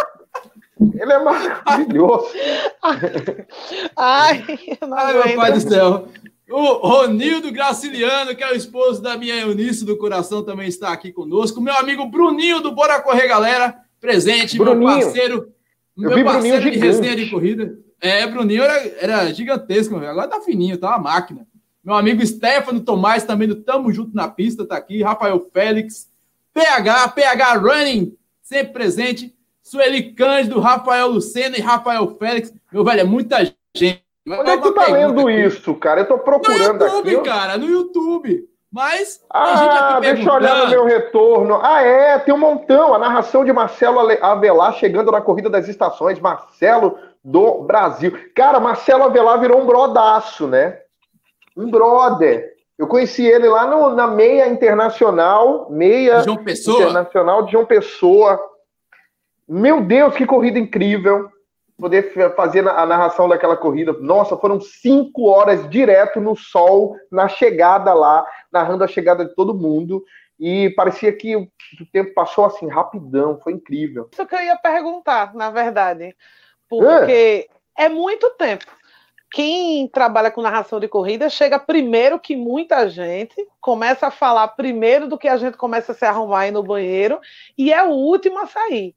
[0.79, 2.27] Ele é maravilhoso.
[3.97, 4.45] Ai,
[4.81, 6.09] Ai, meu pai do céu.
[6.49, 11.11] O Ronildo Graciliano, que é o esposo da minha Eunice do Coração, também está aqui
[11.13, 11.61] conosco.
[11.61, 14.57] Meu amigo Bruninho do Bora Correr, galera, presente.
[14.57, 14.87] Bruninho.
[14.87, 15.53] Meu parceiro,
[15.97, 17.77] Eu meu vi parceiro Bruninho de resenha de corrida.
[18.01, 21.47] É, Bruninho era, era gigantesco, meu agora tá fininho, tá uma máquina.
[21.83, 25.03] Meu amigo Stefano Tomás, também do Tamo Junto na Pista, tá aqui.
[25.03, 26.09] Rafael Félix,
[26.53, 29.36] PH, PH Running, sempre presente.
[29.71, 32.53] Sueli Cândido, Rafael Lucena e Rafael Félix.
[32.73, 34.03] Meu velho, é muita gente.
[34.29, 35.41] Onde é que tu tá lendo aqui.
[35.45, 36.01] isso, cara?
[36.03, 37.29] Eu tô No procurando YouTube, aqui.
[37.29, 38.45] cara, no YouTube.
[38.73, 41.59] Mas Ah, deixa eu olhar no meu retorno.
[41.63, 42.93] Ah, é, tem um montão.
[42.95, 46.21] A narração de Marcelo Avelar chegando na corrida das estações.
[46.21, 48.13] Marcelo do Brasil.
[48.35, 50.79] Cara, Marcelo Avelar virou um brodaço, né?
[51.57, 52.53] Um brother.
[52.79, 56.77] Eu conheci ele lá no- na meia internacional, meia João Pessoa.
[56.83, 58.39] internacional de João Pessoa.
[59.49, 61.31] Meu Deus, que corrida incrível.
[61.79, 63.93] Poder fazer a narração daquela corrida.
[64.01, 69.55] Nossa, foram cinco horas direto no sol, na chegada lá, narrando a chegada de todo
[69.55, 70.03] mundo.
[70.41, 71.47] E parecia que o
[71.81, 73.39] o tempo passou assim, rapidão.
[73.43, 74.09] Foi incrível.
[74.13, 76.17] Isso que eu ia perguntar, na verdade.
[76.69, 78.65] Porque é muito tempo.
[79.33, 85.09] Quem trabalha com narração de corrida chega primeiro que muita gente, começa a falar primeiro
[85.09, 87.21] do que a gente começa a se arrumar aí no banheiro,
[87.59, 88.95] e é o último a sair.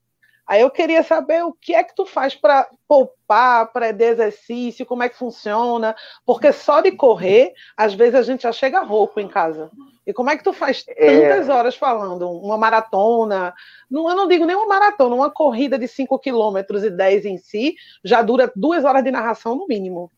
[0.50, 4.84] Aí eu queria saber o que é que tu faz para poupar, para de exercício,
[4.84, 5.94] como é que funciona,
[6.26, 9.70] porque só de correr, às vezes a gente já chega rouco em casa.
[10.04, 11.06] E como é que tu faz É.
[11.06, 12.28] tantas horas falando?
[12.28, 13.54] Uma maratona,
[13.88, 17.38] não, eu não digo nem uma maratona, uma corrida de 5 km e 10 em
[17.38, 20.10] si já dura duas horas de narração no mínimo.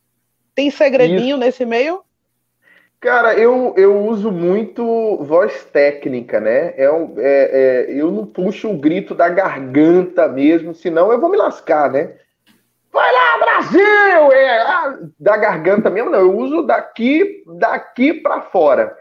[0.55, 2.03] Tem segredinho nesse meio?
[3.02, 6.72] Cara, eu, eu uso muito voz técnica, né?
[6.76, 11.36] É, é- é, eu não puxo o grito da garganta mesmo, senão eu vou me
[11.36, 12.12] lascar, né?
[12.92, 14.32] Vai lá, Brasil!
[14.32, 16.20] É, ah, da garganta mesmo, não.
[16.20, 18.96] Eu uso daqui, daqui para fora,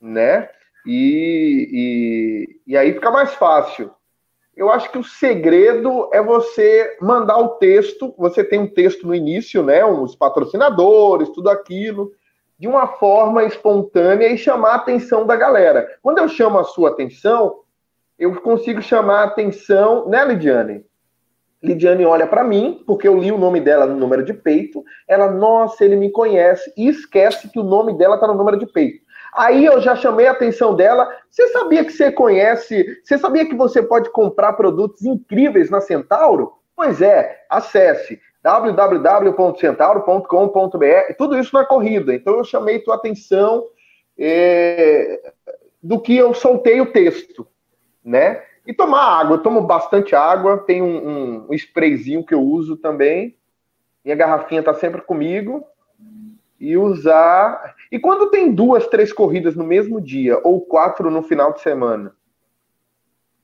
[0.00, 0.48] né?
[0.86, 1.68] E,
[2.68, 3.90] e, e aí fica mais fácil.
[4.56, 8.14] Eu acho que o segredo é você mandar o texto.
[8.18, 9.84] Você tem um texto no início, né?
[9.84, 12.12] Os patrocinadores, tudo aquilo
[12.62, 15.98] de uma forma espontânea e chamar a atenção da galera.
[16.00, 17.56] Quando eu chamo a sua atenção,
[18.16, 20.86] eu consigo chamar a atenção, né, Lidiane?
[21.60, 24.84] Lidiane olha para mim, porque eu li o nome dela no número de peito.
[25.08, 28.66] Ela, nossa, ele me conhece, e esquece que o nome dela está no número de
[28.66, 29.02] peito.
[29.34, 31.12] Aí eu já chamei a atenção dela.
[31.28, 33.00] Você sabia que você conhece?
[33.02, 36.52] Você sabia que você pode comprar produtos incríveis na Centauro?
[36.76, 42.14] Pois é, acesse www.centauro.com.br, tudo isso na corrida.
[42.14, 43.64] Então eu chamei tua atenção
[44.18, 45.32] é,
[45.82, 47.46] do que eu soltei o texto,
[48.04, 48.42] né?
[48.66, 53.36] E tomar água, eu tomo bastante água, tem um, um, sprayzinho que eu uso também.
[54.04, 55.64] Minha garrafinha está sempre comigo.
[56.60, 57.74] E usar.
[57.90, 62.14] E quando tem duas, três corridas no mesmo dia, ou quatro no final de semana?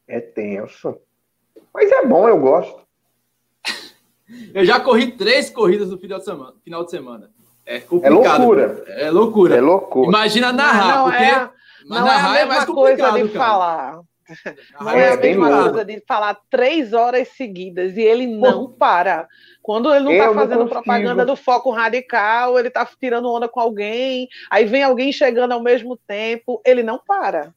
[0.06, 0.96] É tenso.
[1.74, 2.87] Mas é bom, eu gosto.
[4.54, 6.54] Eu já corri três corridas no final de semana.
[6.64, 7.30] Final de semana.
[7.64, 8.24] É complicado.
[8.24, 8.84] É loucura.
[8.88, 9.56] É loucura.
[9.56, 10.08] É loucura.
[10.08, 11.50] Imagina narrar, não, porque é,
[11.84, 13.28] não narrar é, a mesma é mais coisa de cara.
[13.28, 14.00] falar.
[14.80, 19.26] Não é, é a mesma coisa de falar três horas seguidas e ele não para.
[19.62, 23.60] Quando ele não está fazendo não propaganda do foco radical, ele está tirando onda com
[23.60, 27.54] alguém, aí vem alguém chegando ao mesmo tempo, ele não para.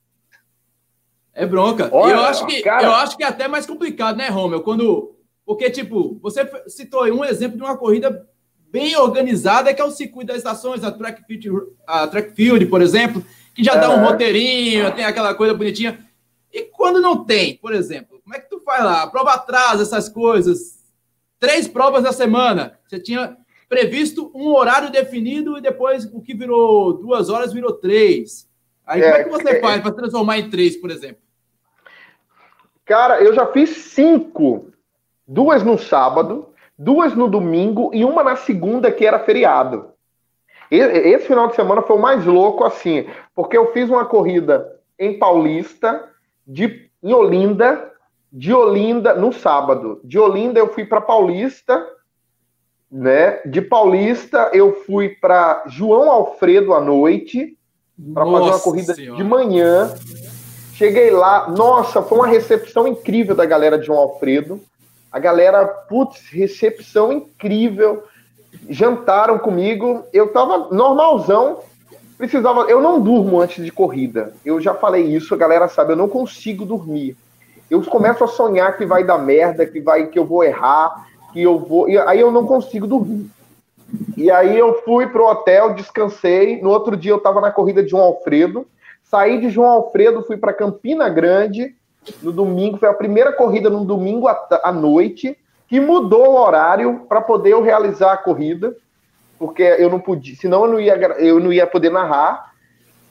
[1.34, 1.90] É bronca.
[1.92, 2.84] Olha, eu, acho que, cara...
[2.84, 4.62] eu acho que é até mais complicado, né, Romeu?
[4.62, 5.16] Quando.
[5.46, 8.28] Porque, tipo, você citou um exemplo de uma corrida
[8.72, 11.50] bem organizada, que é o circuito das estações, a track field,
[11.86, 13.24] a track field por exemplo,
[13.54, 16.00] que já dá um roteirinho, tem aquela coisa bonitinha.
[16.54, 19.08] E quando não tem, por exemplo, como é que tu faz lá?
[19.08, 20.80] Prova atrás, essas coisas.
[21.40, 22.80] Três provas da semana.
[22.88, 28.50] Você tinha previsto um horário definido e depois o que virou duas horas virou três.
[28.86, 31.22] Aí é, como é que você é, faz para transformar em três, por exemplo?
[32.86, 34.72] Cara, eu já fiz cinco.
[35.32, 39.92] Duas no sábado, duas no domingo e uma na segunda, que era feriado.
[40.70, 45.18] Esse final de semana foi o mais louco, assim, porque eu fiz uma corrida em
[45.18, 46.04] Paulista,
[46.46, 47.92] de, em Olinda,
[48.32, 50.02] de Olinda no sábado.
[50.04, 51.82] De Olinda eu fui para Paulista,
[52.92, 53.40] né?
[53.46, 57.58] De Paulista eu fui para João Alfredo à noite
[58.14, 59.18] para fazer uma corrida senhora.
[59.18, 59.94] de manhã.
[60.74, 64.60] Cheguei lá, nossa, foi uma recepção incrível da galera de João Alfredo.
[65.12, 68.04] A galera, putz, recepção incrível.
[68.70, 70.06] Jantaram comigo.
[70.14, 71.60] Eu tava normalzão,
[72.18, 72.62] precisava.
[72.62, 74.34] Eu não durmo antes de corrida.
[74.46, 77.18] Eu já falei isso, a galera sabe, eu não consigo dormir.
[77.70, 81.42] Eu começo a sonhar que vai dar merda, que vai que eu vou errar, que
[81.42, 81.90] eu vou.
[81.90, 83.30] E aí eu não consigo dormir.
[84.16, 86.62] E aí eu fui pro hotel, descansei.
[86.62, 88.66] No outro dia eu estava na corrida de João Alfredo.
[89.04, 91.76] Saí de João Alfredo, fui para Campina Grande.
[92.22, 95.38] No domingo, foi a primeira corrida no domingo à noite,
[95.68, 98.76] que mudou o horário para poder eu realizar a corrida
[99.42, 102.54] porque eu não podia, senão eu não ia, eu não ia poder narrar.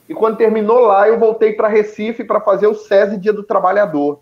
[0.08, 4.20] E quando terminou lá, eu voltei para Recife para fazer o SESI Dia do Trabalhador.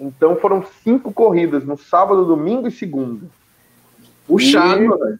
[0.00, 3.26] Então foram cinco corridas, no sábado, domingo e segunda.
[4.26, 5.18] Puxado, e...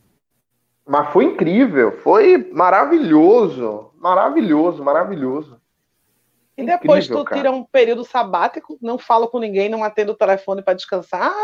[0.88, 5.60] Mas foi incrível, foi maravilhoso, maravilhoso, maravilhoso.
[6.56, 7.40] E depois Incrível, tu cara.
[7.40, 11.34] tira um período sabático, não fala com ninguém, não atende o telefone para descansar,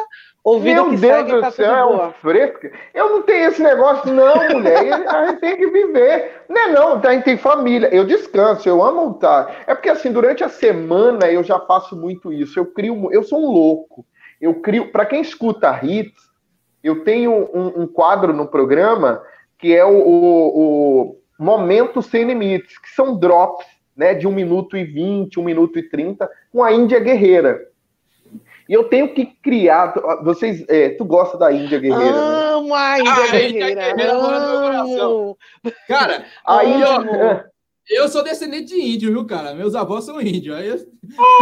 [0.44, 2.66] ouvindo Meu que Deus segue, do tá céu, é um fresco.
[2.92, 4.92] Eu não tenho esse negócio, não, mulher.
[5.08, 6.42] a gente tem que viver.
[6.46, 7.88] Não é não, a gente tem família.
[7.88, 9.64] Eu descanso, eu amo estar.
[9.66, 12.58] É porque assim, durante a semana eu já faço muito isso.
[12.58, 14.04] Eu crio, eu sou um louco.
[14.38, 16.28] Eu crio, para quem escuta hits,
[16.84, 19.22] eu tenho um, um, quadro no programa
[19.58, 23.66] que é o, o, o Momento Sem Limites, que são drops
[23.98, 27.66] né, de 1 minuto e 20, 1 minuto e 30, com a Índia Guerreira.
[28.68, 29.92] E eu tenho que criar.
[30.22, 32.12] Vocês, é, tu gosta da Índia Guerreira?
[32.12, 32.50] Né?
[32.52, 32.74] Amo né?
[32.76, 33.48] a Índia ah, Guerreira.
[33.48, 34.14] Índia Guerreira
[35.88, 37.50] Cara, a Índia.
[37.90, 39.54] Eu sou descendente de índio, viu, cara?
[39.54, 40.54] Meus avós são índios.
[40.54, 40.76] Aí eu...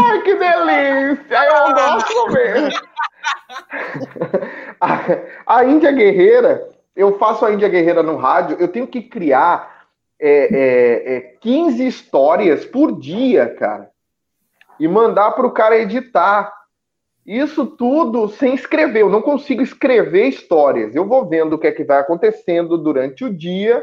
[0.04, 1.44] Ai, que delícia!
[1.44, 2.80] Eu gosto mesmo.
[4.80, 9.75] a, a Índia Guerreira, eu faço a Índia Guerreira no rádio, eu tenho que criar
[10.20, 13.90] é, é, é 15 histórias por dia, cara,
[14.78, 16.52] e mandar para o cara editar.
[17.24, 19.02] Isso tudo sem escrever.
[19.02, 20.94] Eu não consigo escrever histórias.
[20.94, 23.82] Eu vou vendo o que é que vai acontecendo durante o dia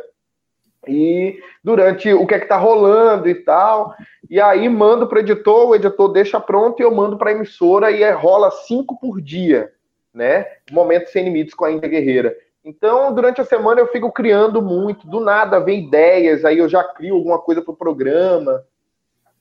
[0.88, 3.94] e durante o que é que tá rolando e tal.
[4.30, 7.34] E aí mando para o editor, o editor deixa pronto e eu mando para a
[7.34, 9.72] emissora e é, rola cinco por dia,
[10.14, 10.46] né?
[10.72, 12.36] Momento sem limites com a Índia Guerreira.
[12.64, 16.82] Então, durante a semana eu fico criando muito, do nada vem ideias, aí eu já
[16.84, 18.64] crio alguma coisa para o programa.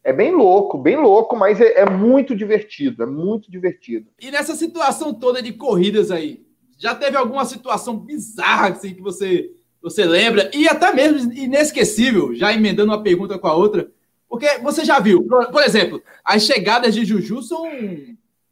[0.02, 4.08] É bem louco, bem louco, mas é, é, muito divertido, é muito divertido.
[4.20, 6.44] E nessa situação toda de corridas aí,
[6.76, 10.50] já teve alguma situação bizarra assim, que você, você lembra?
[10.52, 13.88] E até mesmo inesquecível, já emendando uma pergunta com a outra,
[14.28, 17.64] porque você já viu, por exemplo, as chegadas de Juju são,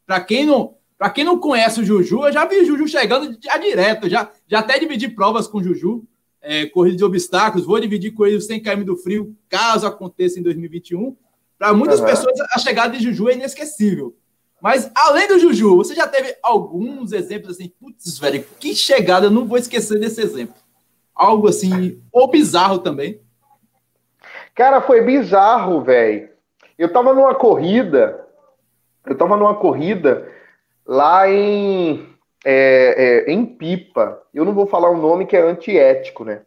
[0.06, 3.34] para quem não para quem não conhece o Juju, eu já vi o Juju chegando
[3.42, 6.04] já direto, já, já até dividi provas com o Juju,
[6.42, 10.42] é, corrida de obstáculos, vou dividir com ele 100 km do frio, caso aconteça em
[10.42, 11.16] 2021.
[11.58, 12.06] Para muitas uhum.
[12.06, 14.14] pessoas, a chegada de Juju é inesquecível.
[14.60, 19.30] Mas além do Juju, você já teve alguns exemplos assim, putz, velho, que chegada, eu
[19.30, 20.56] não vou esquecer desse exemplo.
[21.14, 23.22] Algo assim, ou bizarro também.
[24.54, 26.28] Cara, foi bizarro, velho.
[26.78, 28.22] Eu tava numa corrida,
[29.06, 30.28] eu tava numa corrida
[30.90, 32.04] lá em,
[32.44, 34.20] é, é, em Pipa.
[34.34, 36.42] Eu não vou falar o um nome que é antiético, né?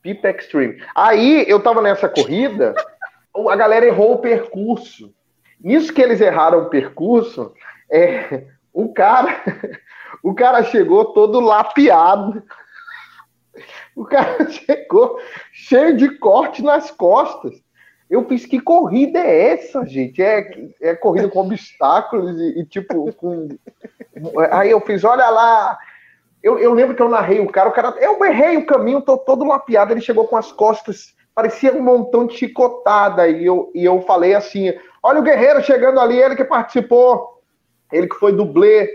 [0.00, 0.82] Pipa Extreme.
[0.94, 2.74] Aí eu tava nessa corrida,
[3.50, 5.14] a galera errou o percurso.
[5.60, 7.52] Nisso que eles erraram o percurso,
[7.92, 9.42] é, o cara,
[10.24, 12.42] o cara chegou todo lapeado.
[13.94, 15.20] O cara chegou
[15.52, 17.62] cheio de corte nas costas.
[18.08, 20.22] Eu fiz que corrida é essa, gente?
[20.22, 20.46] É,
[20.80, 23.48] é corrida com obstáculos e, e tipo com...
[24.50, 25.78] aí eu fiz, olha lá.
[26.42, 29.16] Eu, eu lembro que eu narrei o cara, o cara, eu errei o caminho, tô
[29.16, 29.92] todo lapeado.
[29.92, 34.34] Ele chegou com as costas, parecia um montão de chicotada e eu, e eu falei
[34.34, 37.42] assim: olha o guerreiro chegando ali, ele que participou,
[37.90, 38.90] ele que foi dublê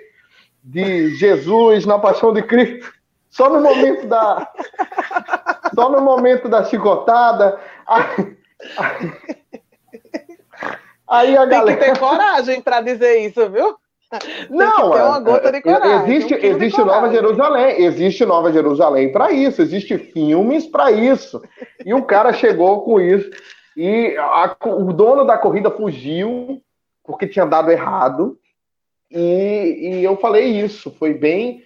[0.64, 2.94] de Jesus na Paixão de Cristo.
[3.30, 4.52] Só no momento da.
[5.74, 7.60] Só no momento da chicotada.
[7.88, 8.38] Aí,
[11.08, 11.66] aí a galera.
[11.66, 13.78] Tem que ter coragem para dizer isso, viu?
[14.50, 16.16] Não, é uma gota de é, coragem.
[16.16, 17.02] Existe, um existe coragem.
[17.02, 21.42] Nova Jerusalém, existe Nova Jerusalém para isso, existe filmes para isso.
[21.86, 23.30] E o cara chegou com isso.
[23.78, 26.62] E a, o dono da corrida fugiu
[27.04, 28.38] porque tinha dado errado.
[29.12, 30.92] E, e eu falei isso.
[30.98, 31.64] Foi bem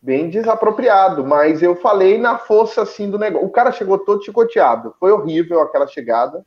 [0.00, 3.44] bem desapropriado, mas eu falei na força assim do negócio.
[3.44, 4.94] O cara chegou todo chicoteado.
[5.00, 6.44] Foi horrível aquela chegada.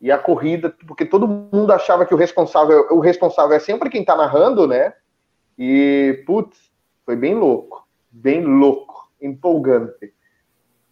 [0.00, 4.04] E a corrida, porque todo mundo achava que o responsável, o responsável é sempre quem
[4.04, 4.92] tá narrando, né?
[5.58, 6.70] E putz,
[7.04, 10.12] foi bem louco, bem louco, empolgante.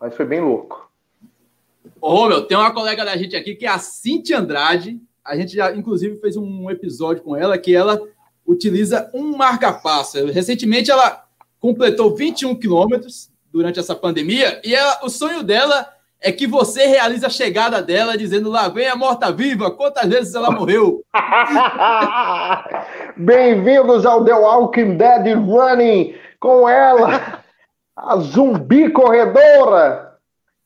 [0.01, 0.91] Mas foi bem louco.
[2.01, 5.01] Ô, meu, tem uma colega da gente aqui que é a Cintia Andrade.
[5.25, 8.01] A gente já, inclusive, fez um episódio com ela que ela
[8.47, 10.27] utiliza um marca-passo.
[10.27, 11.25] Recentemente, ela
[11.59, 15.94] completou 21 quilômetros durante essa pandemia e ela, o sonho dela
[16.25, 20.51] é que você realize a chegada dela dizendo lá vem a morta-viva, quantas vezes ela
[20.51, 21.05] morreu.
[23.15, 27.43] Bem-vindos ao The Walking Dead Running com ela,
[27.95, 30.15] a zumbi corredora.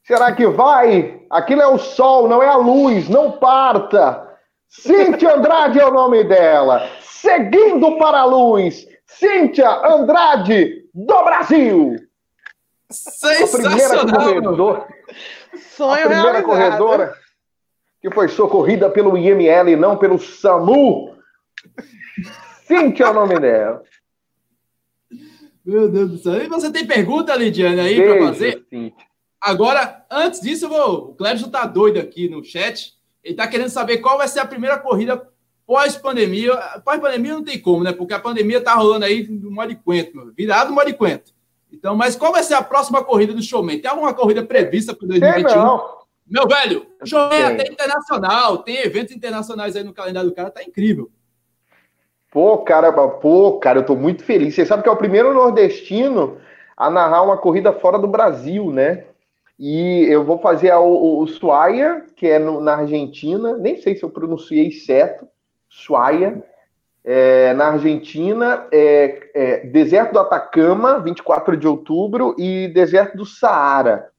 [0.04, 1.22] Será que vai?
[1.28, 4.28] Aquilo é o sol, não é a luz, não parta.
[4.68, 6.88] Cíntia Andrade é o nome dela.
[7.00, 11.96] Seguindo para a luz, Cíntia Andrade do Brasil.
[12.90, 13.72] Sensacional!
[13.72, 14.86] A primeira, corredor,
[15.56, 17.14] Sonho a primeira corredora
[18.00, 21.16] que foi socorrida pelo IML e não pelo SAMU.
[22.66, 23.82] Cíntia é o nome dela.
[25.64, 26.42] Meu Deus do céu.
[26.42, 28.66] E você tem pergunta, Lidiane, aí para fazer?
[28.70, 29.06] Cíntia.
[29.40, 31.10] Agora, antes disso, eu vou...
[31.10, 32.94] o Clébio tá doido aqui no chat.
[33.22, 35.28] Ele tá querendo saber qual vai ser a primeira corrida
[35.66, 37.92] pós-pandemia, pós-pandemia não tem como, né?
[37.92, 41.34] Porque a pandemia tá rolando aí do modo de quento, virado do modo de quento.
[41.72, 43.78] Então, mas qual vai ser a próxima corrida do Showman?
[43.78, 45.56] Tem alguma corrida prevista para 2021?
[45.56, 45.98] Não.
[46.26, 50.50] Meu velho, o Showman é até internacional, tem eventos internacionais aí no calendário do cara,
[50.50, 51.10] tá incrível.
[52.30, 54.54] Pô, cara, pô, cara, eu tô muito feliz.
[54.54, 56.38] Você sabe que é o primeiro nordestino
[56.76, 59.04] a narrar uma corrida fora do Brasil, né?
[59.58, 63.96] E eu vou fazer a, o, o Suaia, que é no, na Argentina, nem sei
[63.96, 65.26] se eu pronunciei certo,
[65.68, 66.44] Suaia,
[67.04, 74.10] é, na Argentina, é, é, deserto do Atacama, 24 de outubro, e deserto do Saara,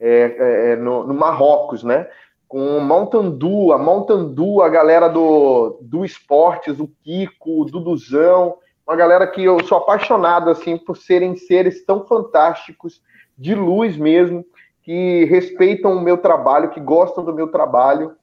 [0.00, 2.08] é, é, no, no, Marrocos, né?
[2.48, 8.56] Com Mountain Dew, a Mountain Dew, a galera do, do esportes, o Kiko, o Duduzão,
[8.86, 13.00] uma galera que eu sou apaixonado, assim, por serem seres tão fantásticos,
[13.38, 14.44] de luz mesmo,
[14.82, 18.16] que respeitam o meu trabalho, que gostam do meu trabalho,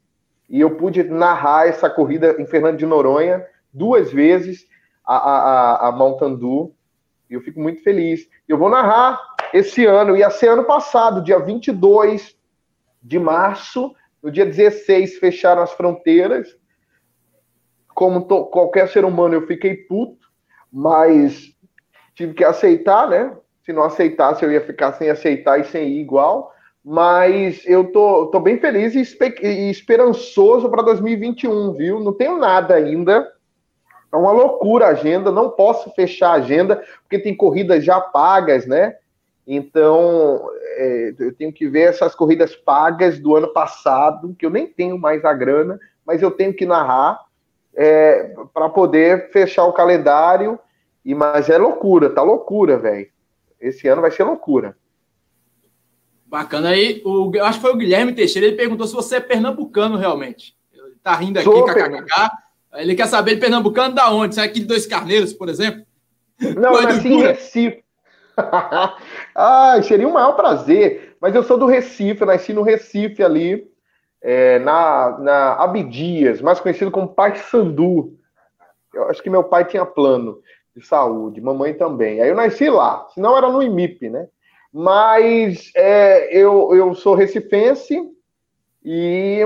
[0.49, 4.67] e eu pude narrar essa corrida em Fernando de Noronha duas vezes,
[5.05, 6.75] a, a, a Mountain Dew,
[7.29, 8.27] e eu fico muito feliz.
[8.47, 9.19] Eu vou narrar
[9.53, 12.37] esse ano, ia ser ano passado, dia 22
[13.01, 16.55] de março, no dia 16 fecharam as fronteiras,
[17.95, 20.27] como to, qualquer ser humano eu fiquei puto,
[20.71, 21.55] mas
[22.13, 23.35] tive que aceitar, né?
[23.63, 26.53] Se não aceitasse, eu ia ficar sem aceitar e sem ir igual
[26.83, 31.99] mas eu tô, tô bem feliz e, e esperançoso para 2021, viu?
[31.99, 33.31] Não tenho nada ainda.
[34.11, 38.65] É uma loucura a agenda, não posso fechar a agenda, porque tem corridas já pagas,
[38.65, 38.95] né?
[39.45, 44.67] Então, é, eu tenho que ver essas corridas pagas do ano passado, que eu nem
[44.67, 47.19] tenho mais a grana, mas eu tenho que narrar
[47.75, 50.59] é, para poder fechar o calendário.
[51.05, 53.07] E Mas é loucura, tá loucura, velho.
[53.59, 54.77] Esse ano vai ser loucura.
[56.25, 57.01] Bacana aí.
[57.05, 58.47] O, acho que foi o Guilherme Teixeira.
[58.47, 60.55] Ele perguntou se você é pernambucano realmente.
[60.71, 62.29] Ele tá rindo aqui, kkk.
[62.73, 64.35] Ele quer saber de pernambucano da onde?
[64.35, 65.83] Sai aqui de Dois Carneiros, por exemplo?
[66.39, 67.83] Não, eu nasci em Recife.
[69.35, 71.17] ah, seria um maior prazer.
[71.19, 73.67] Mas eu sou do Recife, eu nasci no Recife ali,
[74.21, 78.17] é, na, na Abdias, mais conhecido como Pai Sandu.
[78.93, 80.39] Eu acho que meu pai tinha plano
[80.75, 82.21] de saúde, mamãe também.
[82.21, 84.27] Aí eu nasci lá, senão era no IMIP, né?
[84.71, 87.99] Mas é, eu, eu sou recifense
[88.83, 89.45] e,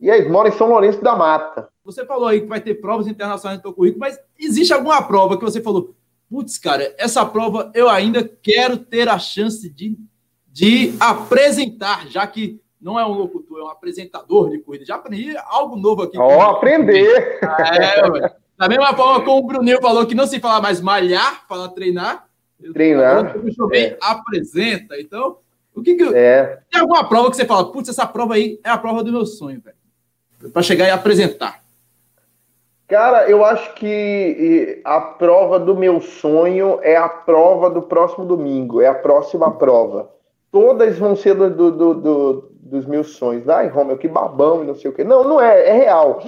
[0.00, 1.68] e aí, moro em São Lourenço da Mata.
[1.88, 5.38] Você falou aí que vai ter provas internacionais no seu currículo, mas existe alguma prova
[5.38, 5.94] que você falou,
[6.28, 9.96] putz, cara, essa prova eu ainda quero ter a chance de,
[10.52, 14.84] de apresentar, já que não é um locutor, é um apresentador de corrida.
[14.84, 16.18] Já aprendi algo novo aqui.
[16.18, 17.40] Ó, oh, aprender!
[17.42, 21.70] É, da mesma forma como o Bruninho falou que não se fala mais malhar, fala
[21.70, 22.28] treinar.
[22.74, 23.34] Treinar.
[23.34, 23.96] O é.
[23.98, 25.00] apresenta.
[25.00, 25.38] Então,
[25.74, 26.60] o que, que é.
[26.70, 29.24] Tem alguma prova que você fala, putz, essa prova aí é a prova do meu
[29.24, 30.52] sonho, velho.
[30.52, 31.66] Para chegar e apresentar.
[32.88, 38.80] Cara, eu acho que a prova do meu sonho é a prova do próximo domingo,
[38.80, 40.10] é a próxima prova.
[40.50, 43.46] Todas vão ser do, do, do, dos meus sonhos.
[43.48, 45.04] Ai, Romeu, que babão e não sei o quê.
[45.04, 46.18] Não, não é, é real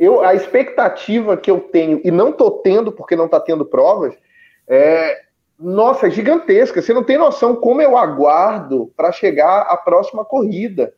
[0.00, 4.16] eu, a expectativa que eu tenho, e não estou tendo porque não está tendo provas,
[4.66, 5.20] é,
[5.58, 6.80] nossa, é gigantesca.
[6.80, 10.94] Você não tem noção como eu aguardo para chegar à próxima corrida.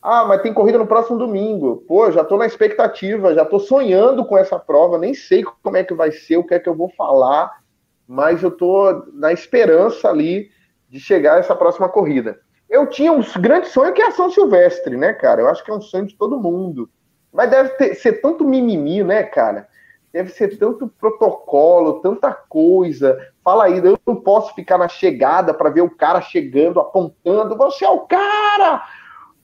[0.00, 1.84] Ah, mas tem corrida no próximo domingo.
[1.88, 5.84] Pô, já estou na expectativa, já estou sonhando com essa prova, nem sei como é
[5.84, 7.58] que vai ser, o que é que eu vou falar,
[8.06, 10.50] mas eu estou na esperança ali
[10.88, 12.40] de chegar a essa próxima corrida.
[12.70, 15.40] Eu tinha um grande sonho que é a São Silvestre, né, cara?
[15.40, 16.88] Eu acho que é um sonho de todo mundo.
[17.32, 19.68] Mas deve ter, ser tanto mimimi, né, cara?
[20.12, 23.18] Deve ser tanto protocolo, tanta coisa.
[23.42, 27.56] Fala aí, eu não posso ficar na chegada para ver o cara chegando, apontando.
[27.56, 28.82] Você é o cara!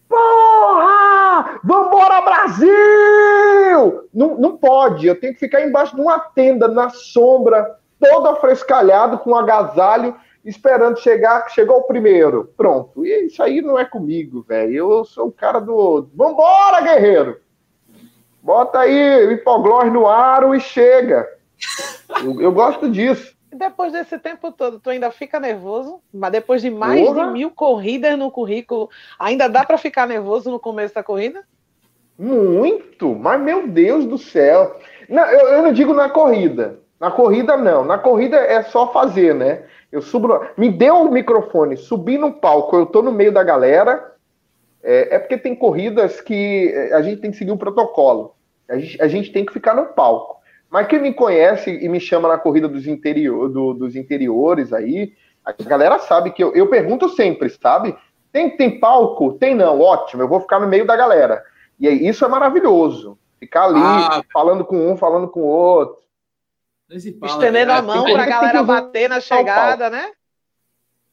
[0.09, 1.61] Porra!
[1.65, 4.09] Vambora, Brasil!
[4.13, 9.19] Não, não pode, eu tenho que ficar embaixo de uma tenda, na sombra, todo afrescalhado,
[9.19, 11.49] com um agasalho, esperando chegar.
[11.51, 12.53] Chegou o primeiro.
[12.57, 13.05] Pronto.
[13.05, 14.75] E isso aí não é comigo, velho.
[14.75, 16.09] Eu sou o cara do.
[16.15, 17.41] Vambora, guerreiro!
[18.43, 21.27] Bota aí hipoglós no aro e chega.
[22.23, 23.34] Eu, eu, gosto disso.
[23.55, 26.01] Depois desse tempo todo, tu ainda fica nervoso?
[26.13, 27.27] Mas depois de mais Porra.
[27.27, 31.45] de mil corridas no currículo, ainda dá para ficar nervoso no começo da corrida?
[32.19, 34.77] Muito, mas meu Deus do céu.
[35.09, 36.81] Não, eu, eu não digo na corrida.
[36.99, 37.85] Na corrida, não.
[37.85, 39.65] Na corrida é só fazer, né?
[39.91, 40.29] Eu subo.
[40.29, 40.47] No...
[40.57, 44.13] Me deu o microfone, subi no palco, eu tô no meio da galera.
[44.83, 48.35] É, é porque tem corridas que é, a gente tem que seguir o protocolo.
[48.69, 50.43] A gente, a gente tem que ficar no palco.
[50.75, 55.13] Mas quem me conhece e me chama na corrida dos, interior, do, dos interiores aí,
[55.45, 57.97] a galera sabe que eu, eu pergunto sempre, sabe?
[58.33, 59.35] Tem, tem palco?
[59.35, 61.45] Tem não, ótimo, eu vou ficar no meio da galera.
[61.79, 63.17] E aí, isso é maravilhoso.
[63.39, 66.03] Ficar ali, ah, falando com um, falando com o outro.
[66.91, 70.11] Estendendo a mão para a galera bater na chegada, né?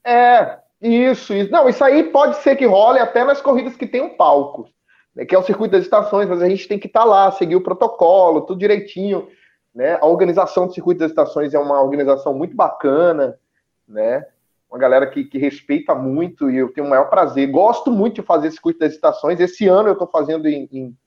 [0.03, 1.51] É, isso, isso.
[1.51, 4.68] Não, isso aí pode ser que role até nas corridas que tem um palco
[5.16, 7.32] né, que é o circuito das estações, mas a gente tem que estar tá lá,
[7.32, 9.28] seguir o protocolo, tudo direitinho.
[9.74, 9.97] Né?
[10.01, 13.39] A organização do circuito das estações é uma organização muito bacana,
[13.88, 14.26] né?
[14.69, 17.49] Uma galera que, que respeita muito e eu tenho o maior prazer.
[17.49, 19.39] Gosto muito de fazer circuito das estações.
[19.39, 20.97] Esse ano eu estou fazendo em, em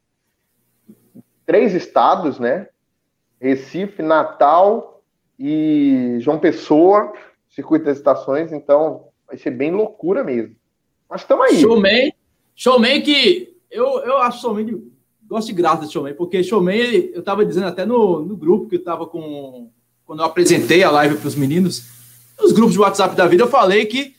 [1.47, 2.69] três estados, né?
[3.41, 5.03] Recife, Natal
[5.39, 7.13] e João Pessoa,
[7.49, 8.53] circuito das estações.
[8.53, 10.57] Então vai ser bem loucura mesmo.
[11.09, 11.57] Mas estamos aí.
[11.61, 12.13] Showman,
[12.55, 14.91] showman que eu, eu acho Showman,
[15.35, 18.77] gosto de graça de Showman, porque Showman, eu estava dizendo até no, no grupo que
[18.77, 19.69] eu estava com.
[20.07, 21.83] Quando eu apresentei a live para os meninos,
[22.41, 24.15] nos grupos de WhatsApp da vida, eu falei que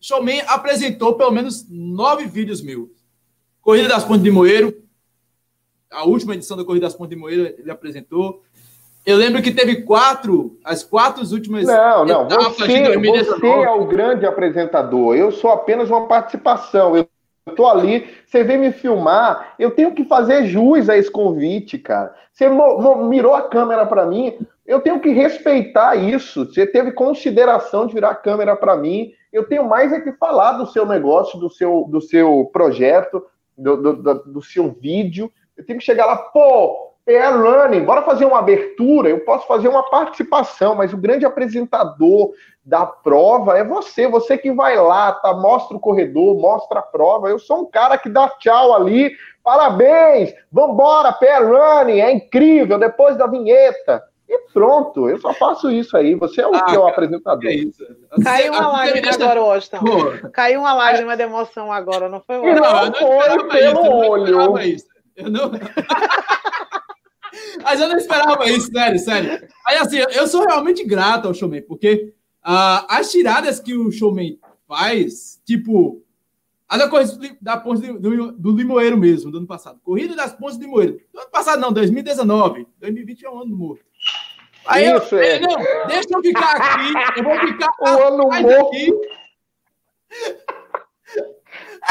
[0.00, 2.90] Showman apresentou pelo menos nove vídeos mil.
[3.60, 4.74] Corrida das Pontes de Moeiro,
[5.90, 8.42] a última edição da Corrida das Pontes de Moeiro, ele apresentou.
[9.04, 11.66] Eu lembro que teve quatro, as quatro últimas.
[11.66, 15.16] Não, não, você, você é o grande apresentador.
[15.16, 16.96] Eu sou apenas uma participação.
[16.96, 17.09] Eu
[17.54, 22.14] tô ali, você vem me filmar, eu tenho que fazer jus a esse convite, cara.
[22.32, 22.48] Você
[23.08, 26.46] mirou a câmera para mim, eu tenho que respeitar isso.
[26.46, 29.12] Você teve consideração de virar a câmera para mim.
[29.32, 33.24] Eu tenho mais é que falar do seu negócio, do seu, do seu projeto,
[33.58, 35.30] do, do, do, do seu vídeo.
[35.56, 39.68] Eu tenho que chegar lá, pô, é running, bora fazer uma abertura, eu posso fazer
[39.68, 42.32] uma participação, mas o grande apresentador
[42.64, 47.28] da prova é você, você que vai lá, tá, mostra o corredor, mostra a prova.
[47.28, 53.16] Eu sou um cara que dá tchau ali, parabéns, vambora, pé running, é incrível, depois
[53.16, 54.02] da vinheta.
[54.28, 56.14] E pronto, eu só faço isso aí.
[56.14, 57.50] Você é o ah, que é o apresentador.
[57.50, 57.84] É isso.
[58.22, 59.80] Caiu uma lágrima agora, Washington.
[60.32, 62.36] Caiu uma lágrima de emoção agora, não foi?
[62.36, 64.76] Não, não, não foi pelo isso, olho.
[65.16, 65.50] Eu não.
[67.62, 69.48] Mas eu não esperava isso, sério, sério.
[69.66, 72.12] Aí assim, eu sou realmente grato ao showman, porque
[72.44, 76.02] uh, as tiradas que o showman faz, tipo,
[76.68, 76.88] a da,
[77.40, 79.80] da ponte do, do Limoeiro mesmo, do ano passado.
[79.82, 81.00] Corrida das pontes do Limoeiro.
[81.12, 82.66] Do ano passado não, 2019.
[82.78, 83.84] 2020 é um ano morto.
[84.66, 85.40] Aí Isso, eu, é.
[85.40, 88.66] não, deixa eu ficar aqui, eu vou ficar o ano morto.
[88.68, 88.92] aqui.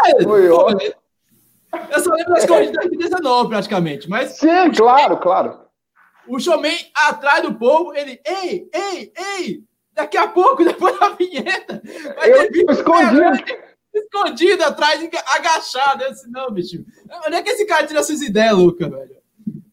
[0.06, 0.70] É, Foi pô,
[1.92, 4.10] eu só lembro das corridas de 2019, praticamente.
[4.10, 5.60] Mas Sim, claro, claro.
[6.28, 9.64] O showman atrás do povo, ele, ei, ei, ei,
[9.94, 11.82] daqui a pouco, depois da vinheta,
[12.16, 13.44] vai eu ter escondido.
[13.94, 16.04] escondido atrás, agachado.
[16.04, 16.84] Eu disse, não, bicho.
[17.26, 19.20] Onde é que esse cara tira essas ideias, Luca, velho?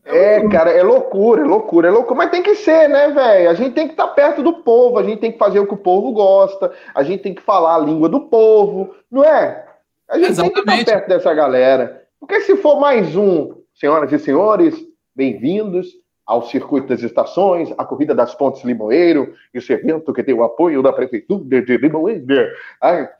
[0.05, 3.51] É, é cara, é loucura, é loucura, é loucura, mas tem que ser, né, velho?
[3.51, 5.67] A gente tem que estar tá perto do povo, a gente tem que fazer o
[5.67, 9.67] que o povo gosta, a gente tem que falar a língua do povo, não é?
[10.09, 10.55] A gente Exatamente.
[10.55, 12.07] tem que estar perto dessa galera.
[12.21, 14.77] Porque se for mais um, senhoras e senhores,
[15.15, 15.89] bem-vindos
[16.27, 20.83] ao Circuito das Estações, a Corrida das Pontes Limoeiro, esse evento que tem o apoio
[20.83, 22.27] da Prefeitura de Limoeiro.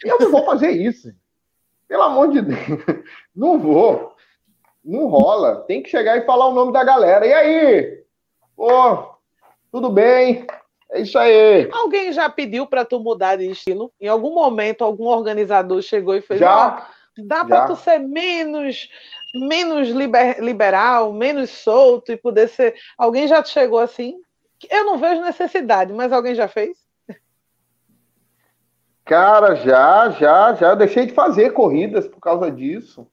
[0.05, 1.15] Eu não vou fazer isso.
[1.87, 2.59] Pelo amor de Deus.
[3.35, 4.13] Não vou.
[4.85, 5.65] Não rola.
[5.69, 7.27] Tem que chegar e falar o nome da galera.
[7.27, 8.05] E aí?
[8.57, 9.17] Pô,
[9.71, 10.47] tudo bem?
[10.91, 11.69] É isso aí.
[11.73, 13.93] Alguém já pediu para tu mudar de estilo?
[14.01, 16.89] Em algum momento, algum organizador chegou e fez: Já.
[17.19, 18.91] Dá para tu ser menos
[19.41, 22.75] menos liber, liberal, menos solto e poder ser.
[22.97, 24.17] Alguém já chegou assim?
[24.71, 26.77] Eu não vejo necessidade, mas alguém já fez?
[29.05, 30.71] Cara, já, já, já.
[30.71, 33.07] Eu deixei de fazer corridas por causa disso.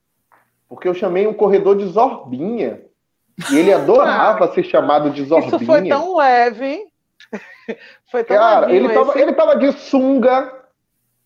[0.67, 2.81] Porque eu chamei um corredor de Zorbinha.
[3.51, 5.55] E ele adorava ser chamado de Zorbinha.
[5.55, 6.85] Isso foi tão leve.
[8.11, 9.21] Foi tão Cara, ele tava, esse...
[9.21, 10.65] ele tava de sunga.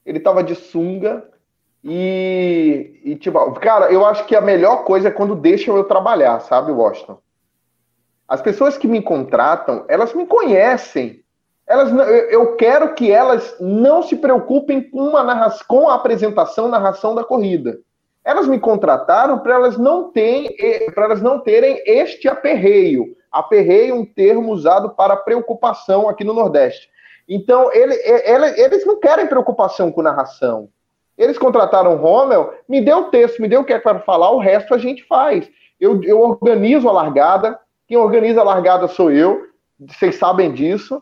[0.05, 1.27] Ele tava de sunga.
[1.83, 6.39] E, e, tipo, cara, eu acho que a melhor coisa é quando deixam eu trabalhar,
[6.41, 7.19] sabe, Washington?
[8.27, 11.23] As pessoas que me contratam, elas me conhecem.
[11.65, 11.91] Elas,
[12.29, 17.23] eu quero que elas não se preocupem com, uma narração, com a apresentação, narração da
[17.23, 17.79] corrida.
[18.23, 20.53] Elas me contrataram para elas não terem,
[20.95, 23.15] elas não terem este aperreio.
[23.31, 26.89] Aperreio é um termo usado para preocupação aqui no Nordeste.
[27.29, 30.69] Então, ele, ele, eles não querem preocupação com narração.
[31.17, 34.31] Eles contrataram o Rommel, me deu o texto, me deu o que é para falar,
[34.31, 35.49] o resto a gente faz.
[35.79, 39.47] Eu, eu organizo a largada, quem organiza a largada sou eu,
[39.79, 41.01] vocês sabem disso.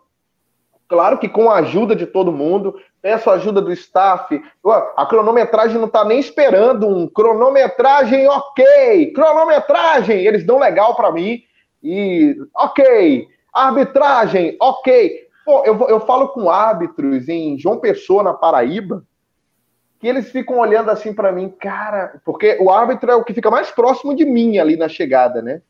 [0.87, 4.41] Claro que com a ajuda de todo mundo, peço a ajuda do staff.
[4.95, 11.41] A cronometragem não está nem esperando um cronometragem ok, cronometragem, eles dão legal para mim.
[11.83, 15.25] E ok, arbitragem, ok.
[15.45, 19.03] Pô, eu, eu falo com árbitros em João Pessoa, na Paraíba,
[19.99, 23.49] que eles ficam olhando assim para mim, cara, porque o árbitro é o que fica
[23.49, 25.61] mais próximo de mim ali na chegada, né?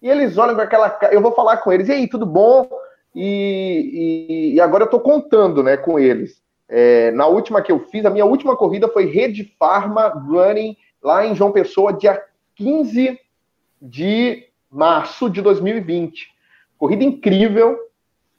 [0.00, 0.98] E eles olham com aquela.
[1.10, 2.68] Eu vou falar com eles, e aí, tudo bom?
[3.14, 6.42] E, e, e agora eu tô contando, né, com eles.
[6.68, 11.24] É, na última que eu fiz, a minha última corrida foi Rede Pharma Running, lá
[11.24, 12.22] em João Pessoa, dia
[12.56, 13.18] 15
[13.80, 16.28] de março de 2020.
[16.76, 17.78] Corrida incrível,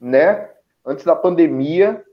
[0.00, 0.48] né?
[0.86, 2.04] Antes da pandemia.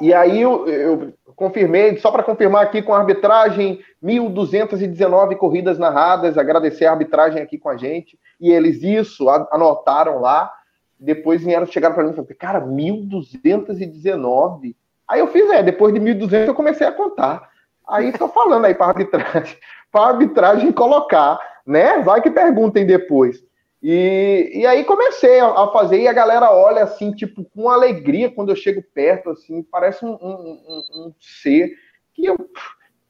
[0.00, 6.38] E aí eu, eu confirmei, só para confirmar aqui com a arbitragem, 1.219 corridas narradas,
[6.38, 8.18] agradecer a arbitragem aqui com a gente.
[8.40, 10.50] E eles isso anotaram lá.
[10.98, 14.74] Depois vieram, chegaram para mim e falaram, cara, 1.219?
[15.06, 17.50] Aí eu fiz, é, depois de 1.200 eu comecei a contar.
[17.86, 19.58] Aí estou falando aí para arbitragem,
[19.92, 22.00] para arbitragem colocar, né?
[22.00, 23.44] Vai que perguntem depois.
[23.86, 28.48] E, e aí comecei a, fazer, e a galera olha assim, tipo, com alegria quando
[28.48, 31.70] eu chego perto, assim, parece um, um, um, um ser
[32.14, 32.34] que eu.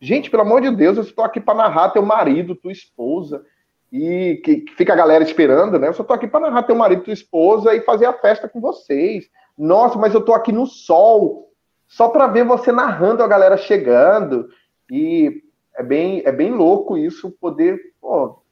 [0.01, 3.47] Gente, pelo amor de Deus, eu estou aqui para narrar teu marido, tua esposa,
[3.93, 5.87] e que, fica a galera esperando, né?
[5.87, 8.61] Eu só estou aqui para narrar teu marido, tua esposa e fazer a festa com
[8.61, 9.31] vocês.
[9.57, 11.53] Nossa, mas eu estou aqui no sol,
[11.87, 14.49] só para ver você narrando a galera chegando.
[14.91, 15.41] E
[15.77, 18.43] é bem, é bem louco isso, poder pô,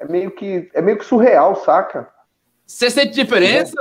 [0.00, 2.08] é meio que é meio que surreal, saca?
[2.66, 3.76] Você sente diferença,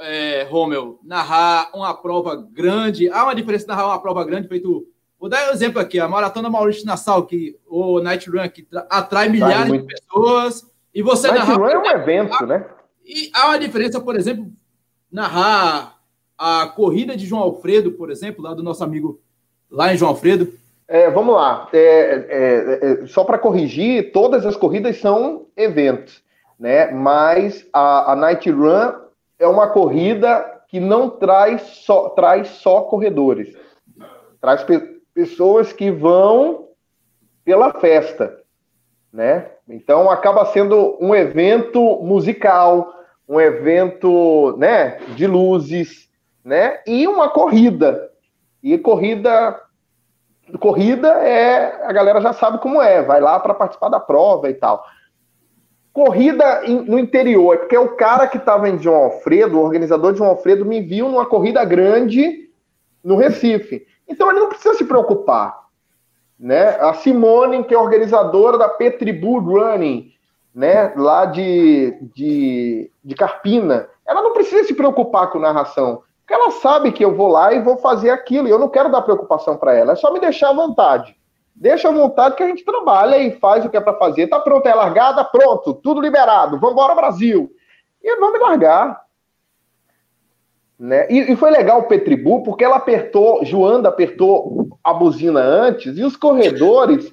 [0.00, 3.10] é, Romeu, narrar uma prova grande?
[3.10, 4.86] Há uma diferença narrar uma prova grande feito.
[5.18, 9.28] Vou dar um exemplo aqui: a Maratona Maurício Nassau, que, o Night Run, que atrai
[9.28, 9.86] milhares muito...
[9.86, 11.58] de pessoas, e você Night narrar.
[11.58, 12.64] Run é um evento, né?
[13.04, 14.50] E há uma diferença, por exemplo,
[15.10, 15.98] narrar
[16.38, 19.20] a corrida de João Alfredo, por exemplo, lá do nosso amigo
[19.68, 20.52] lá em João Alfredo,
[20.90, 21.68] é, vamos lá.
[21.72, 26.20] É, é, é só para corrigir, todas as corridas são eventos,
[26.58, 26.90] né?
[26.90, 28.92] Mas a, a, Night Run
[29.38, 33.56] é uma corrida que não traz só, traz só corredores,
[34.40, 36.68] traz pe pessoas que vão
[37.44, 38.40] pela festa.
[39.12, 39.46] né?
[39.68, 42.92] Então acaba sendo um evento musical,
[43.28, 46.08] um evento, né, de luzes,
[46.44, 46.80] né?
[46.84, 48.10] E uma corrida.
[48.60, 49.60] E corrida
[50.58, 54.54] corrida é a galera já sabe como é, vai lá para participar da prova e
[54.54, 54.84] tal.
[55.92, 60.18] Corrida no interior, é porque o cara que estava em João Alfredo, o organizador de
[60.18, 62.48] João Alfredo, me viu numa corrida grande
[63.02, 63.86] no Recife.
[64.08, 65.58] Então ele não precisa se preocupar.
[66.38, 66.68] Né?
[66.80, 70.12] A Simone, que é organizadora da Petribu Running,
[70.54, 70.92] né?
[70.96, 76.02] lá de, de, de Carpina, ela não precisa se preocupar com narração.
[76.30, 78.88] Porque ela sabe que eu vou lá e vou fazer aquilo, e eu não quero
[78.88, 81.16] dar preocupação para ela, é só me deixar à vontade.
[81.56, 84.28] Deixa à vontade que a gente trabalha e faz o que é para fazer.
[84.28, 85.24] Tá pronto, é largada?
[85.24, 86.56] Pronto, tudo liberado.
[86.60, 87.50] Vamos embora, Brasil.
[88.00, 89.02] E vamos largar.
[90.78, 91.08] Né?
[91.10, 96.04] E, e, foi legal o Petribu, porque ela apertou, Joanda apertou a buzina antes, e
[96.04, 97.12] os corredores,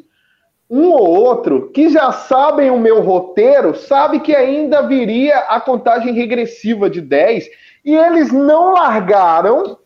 [0.69, 6.13] um ou outro, que já sabem o meu roteiro, sabe que ainda viria a contagem
[6.13, 7.49] regressiva de 10,
[7.87, 9.77] e eles não largaram,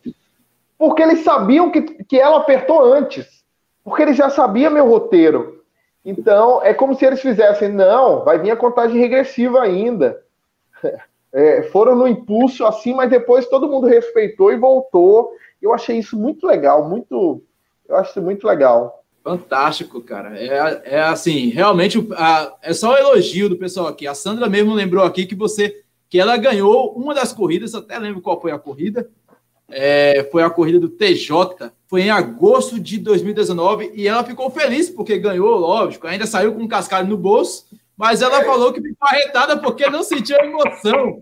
[0.76, 3.44] porque eles sabiam que, que ela apertou antes,
[3.84, 5.62] porque eles já sabiam meu roteiro.
[6.04, 10.20] Então, é como se eles fizessem, não, vai vir a contagem regressiva ainda.
[11.32, 15.30] é, foram no impulso assim, mas depois todo mundo respeitou e voltou.
[15.62, 17.40] Eu achei isso muito legal, muito.
[17.88, 19.04] Eu acho muito legal.
[19.22, 20.36] Fantástico, cara.
[20.36, 24.08] É, é assim, realmente a, é só um elogio do pessoal aqui.
[24.08, 25.81] A Sandra mesmo lembrou aqui que você
[26.12, 29.08] que ela ganhou uma das corridas, até lembro qual foi a corrida.
[29.70, 34.90] É, foi a corrida do TJ, foi em agosto de 2019 e ela ficou feliz
[34.90, 37.64] porque ganhou, lógico, ainda saiu com um cascalho no bolso,
[37.96, 41.18] mas ela falou que ficou arretada porque não sentiu a emoção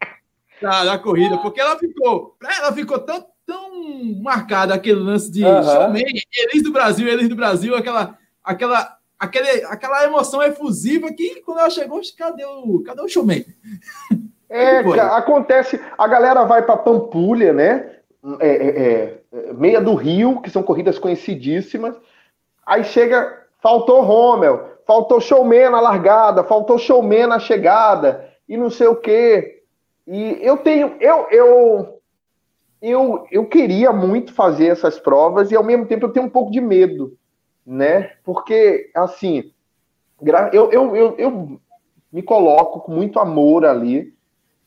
[0.60, 5.62] da, da corrida, porque ela ficou, ela ficou tão, tão marcada aquele lance de uhum.
[5.62, 6.02] showman,
[6.36, 11.70] Elis do Brasil, Elis do Brasil, aquela, aquela, aquele, aquela emoção efusiva que quando ela
[11.70, 13.44] chegou, cadê o, cadê o showman?
[14.50, 17.94] É, acontece, a galera vai para Pampulha, né?
[18.40, 21.94] É, é, é, meia do Rio, que são corridas conhecidíssimas.
[22.66, 28.88] Aí chega, faltou Rommel, faltou showman na largada, faltou showman na chegada, e não sei
[28.88, 29.62] o quê.
[30.04, 32.00] E eu tenho, eu, eu,
[32.82, 36.50] eu, eu queria muito fazer essas provas e ao mesmo tempo eu tenho um pouco
[36.50, 37.16] de medo,
[37.64, 38.14] né?
[38.24, 39.52] Porque, assim,
[40.52, 41.60] eu, eu, eu, eu
[42.12, 44.12] me coloco com muito amor ali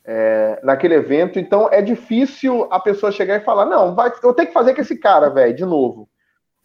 [0.04, 4.48] é, naquele evento, então é difícil a pessoa chegar e falar: não, vai, eu tenho
[4.48, 6.08] que fazer com esse cara, velho, de novo.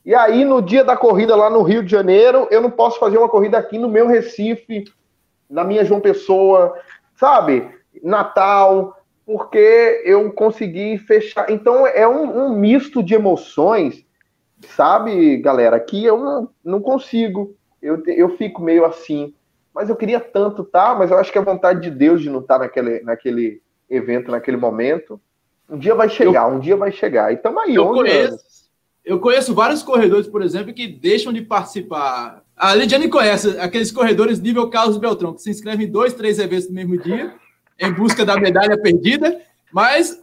[0.06, 3.18] E aí, no dia da corrida lá no Rio de Janeiro, eu não posso fazer
[3.18, 4.86] uma corrida aqui no meu Recife,
[5.50, 6.78] na minha João Pessoa,
[7.16, 7.70] sabe?
[8.04, 11.50] Natal, porque eu consegui fechar.
[11.50, 14.06] Então, é um, um misto de emoções,
[14.62, 17.56] sabe, galera, que eu não, não consigo.
[17.82, 19.34] Eu, eu fico meio assim.
[19.74, 22.40] Mas eu queria tanto tá, mas eu acho que é vontade de Deus de não
[22.40, 25.20] estar tá naquele, naquele evento, naquele momento.
[25.70, 27.32] Um dia vai chegar, eu, um dia vai chegar.
[27.32, 28.70] E estamos aí, eu conheço, anos.
[29.06, 32.44] Eu conheço vários corredores, por exemplo, que deixam de participar.
[32.56, 36.68] A Lidiane conhece aqueles corredores nível Carlos Beltrão, que se inscrevem em dois, três eventos
[36.68, 37.34] no mesmo dia,
[37.80, 39.42] em busca da medalha perdida,
[39.72, 40.20] mas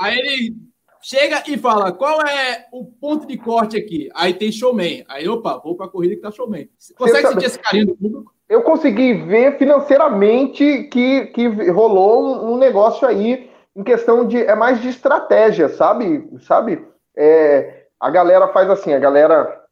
[0.00, 0.56] aí ele
[1.04, 4.08] chega e fala: qual é o ponto de corte aqui?
[4.14, 5.04] Aí tem showman.
[5.08, 6.68] Aí, opa, vou para a corrida que tá showman.
[6.96, 8.34] Consegue sentir esse carinho do público?
[8.48, 14.38] Eu consegui ver financeiramente que, que rolou um, negócio aí em questão de.
[14.38, 16.28] É mais de estratégia, sabe?
[16.40, 16.84] Sabe?
[17.16, 19.62] É, a galera faz assim, a galera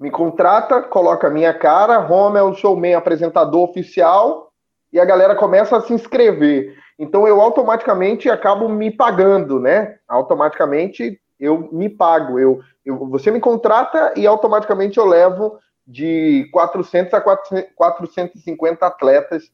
[0.00, 4.52] me contrata, coloca a minha cara, Rommel, showman, apresentador oficial,
[4.92, 6.76] e a galera começa a se inscrever.
[6.98, 9.98] Então eu automaticamente acabo me pagando, né?
[10.08, 12.38] Automaticamente eu me pago.
[12.38, 19.50] Eu, eu, você me contrata e automaticamente eu levo de 400 a 450 atletas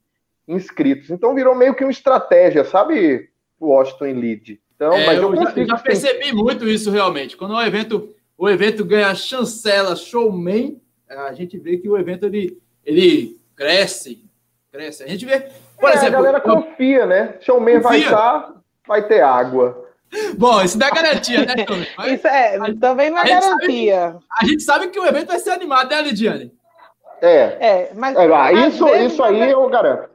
[0.49, 1.11] inscritos.
[1.11, 3.28] Então virou meio que uma estratégia, sabe,
[3.61, 4.61] o Washington Lead.
[4.74, 7.36] Então, é, mas eu, eu já, já percebi muito isso realmente.
[7.36, 12.61] Quando o evento, o evento ganha chancela, showman, a gente vê que o evento ele,
[12.84, 14.24] ele cresce,
[14.72, 15.05] cresce.
[15.05, 15.49] A gente vê,
[15.85, 17.35] por é, exemplo, a galera confia, né?
[17.41, 17.89] Showman confia.
[17.89, 18.53] vai estar,
[18.87, 19.85] vai ter água.
[20.39, 21.55] Bom, isso dá garantia, né,
[21.99, 24.16] Mas, isso é, também não é a garantia.
[24.41, 26.53] a gente sabe que o evento vai ser animado, né, Lidiane?
[27.20, 27.57] É.
[27.61, 28.16] É, mas.
[28.16, 30.11] É, isso, isso aí eu garanto.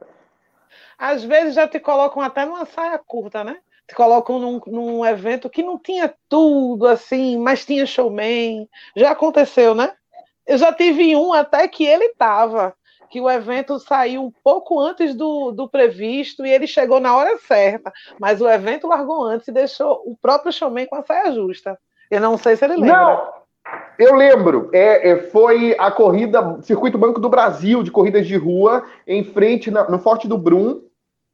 [0.98, 3.56] Às vezes já te colocam até numa saia curta, né?
[3.90, 8.68] te colocam num, num evento que não tinha tudo assim, mas tinha showman.
[8.94, 9.92] Já aconteceu, né?
[10.46, 12.72] Eu já tive um até que ele estava,
[13.10, 17.36] que o evento saiu um pouco antes do, do previsto e ele chegou na hora
[17.38, 21.76] certa, mas o evento largou antes e deixou o próprio showman com a saia justa.
[22.10, 22.96] Eu não sei se ele lembra.
[22.96, 23.32] Não,
[23.98, 28.84] eu lembro, é, é, foi a corrida, Circuito Banco do Brasil, de corridas de rua,
[29.06, 30.80] em frente na, no Forte do Brum,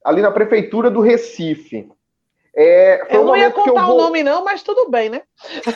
[0.04, 1.88] ali na prefeitura do Recife.
[2.58, 3.98] É, eu um não ia contar o vou...
[3.98, 5.20] nome, não, mas tudo bem, né?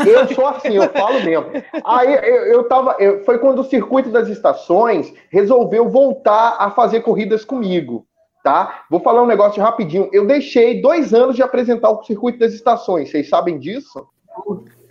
[0.06, 1.46] Eu sou assim, eu falo mesmo.
[1.84, 2.96] Aí eu, eu tava.
[2.98, 8.06] Eu, foi quando o circuito das estações resolveu voltar a fazer corridas comigo.
[8.42, 8.84] Tá?
[8.90, 10.08] Vou falar um negócio rapidinho.
[10.10, 13.10] Eu deixei dois anos de apresentar o circuito das estações.
[13.10, 14.06] Vocês sabem disso?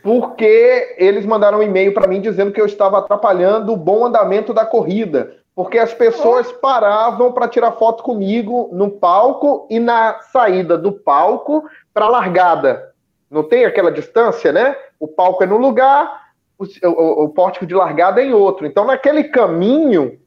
[0.04, 4.54] Porque eles mandaram um e-mail para mim dizendo que eu estava atrapalhando o bom andamento
[4.54, 10.78] da corrida porque as pessoas paravam para tirar foto comigo no palco e na saída
[10.78, 12.94] do palco para a largada.
[13.30, 14.74] Não tem aquela distância, né?
[14.98, 18.66] O palco é no lugar, o, o, o pórtico de largada é em outro.
[18.66, 20.18] Então, naquele caminho,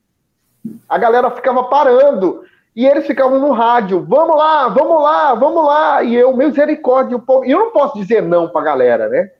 [0.86, 2.42] a galera ficava parando.
[2.76, 6.02] E eles ficavam no rádio, vamos lá, vamos lá, vamos lá.
[6.02, 7.46] E eu, misericórdia, o povo.
[7.46, 9.30] E eu não posso dizer não para a galera, né?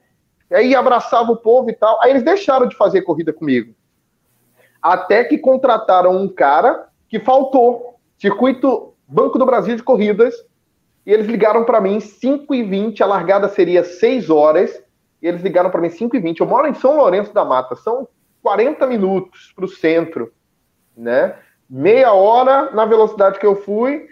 [0.51, 2.01] E aí abraçava o povo e tal.
[2.03, 3.75] Aí eles deixaram de fazer corrida comigo.
[4.83, 7.97] Até que contrataram um cara que faltou.
[8.19, 10.35] Circuito Banco do Brasil de Corridas.
[11.07, 14.83] E eles ligaram para mim 5 e 20 a largada seria 6 horas.
[15.21, 17.77] E eles ligaram para mim 5 e 20 Eu moro em São Lourenço da Mata,
[17.77, 18.09] são
[18.43, 20.33] 40 minutos para o centro,
[20.97, 21.37] né?
[21.71, 24.09] Meia hora na velocidade que eu fui,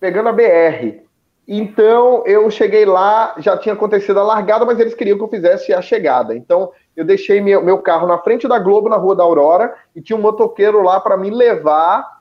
[0.00, 1.02] pegando a BR.
[1.46, 5.72] Então eu cheguei lá, já tinha acontecido a largada, mas eles queriam que eu fizesse
[5.72, 6.34] a chegada.
[6.34, 10.02] Então eu deixei meu, meu carro na frente da Globo, na Rua da Aurora, e
[10.02, 12.18] tinha um motoqueiro lá para me levar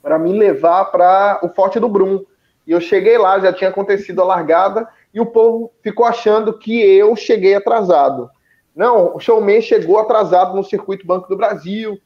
[0.00, 2.24] para me levar para o Forte do Brum.
[2.64, 6.80] E eu cheguei lá, já tinha acontecido a largada, e o povo ficou achando que
[6.80, 8.30] eu cheguei atrasado.
[8.74, 11.98] Não, o showman chegou atrasado no circuito Banco do Brasil,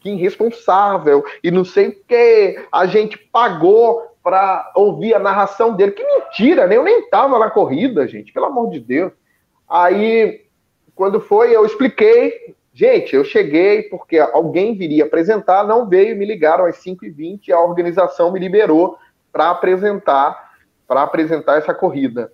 [0.00, 5.92] que irresponsável, e não sei o que, a gente pagou para ouvir a narração dele.
[5.92, 6.76] Que mentira, né?
[6.76, 9.12] Eu nem tava na corrida, gente, pelo amor de Deus.
[9.68, 10.47] Aí
[10.98, 12.56] quando foi, eu expliquei.
[12.74, 17.60] Gente, eu cheguei porque alguém viria apresentar, não veio, me ligaram às 5h20 e a
[17.60, 18.98] organização me liberou
[19.32, 20.48] para apresentar
[20.88, 22.32] para apresentar essa corrida,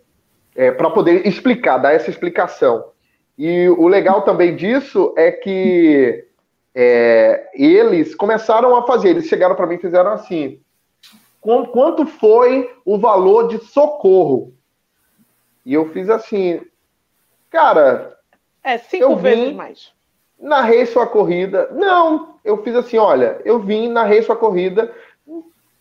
[0.54, 2.92] é, para poder explicar, dar essa explicação.
[3.36, 6.24] E o legal também disso é que
[6.72, 10.60] é, eles começaram a fazer, eles chegaram para mim e fizeram assim:
[11.40, 14.54] quanto foi o valor de socorro?
[15.66, 16.60] E eu fiz assim,
[17.50, 18.16] cara,
[18.64, 19.92] é, cinco eu vezes vim, mais.
[20.40, 21.68] Narrei sua corrida.
[21.72, 24.90] Não, eu fiz assim: olha, eu vim, narrei sua corrida.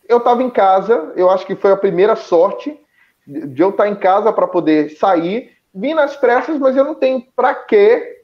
[0.08, 2.78] Eu estava em casa, eu acho que foi a primeira sorte
[3.26, 5.52] de eu estar em casa para poder sair.
[5.74, 8.22] Vim nas pressas, mas eu não tenho para que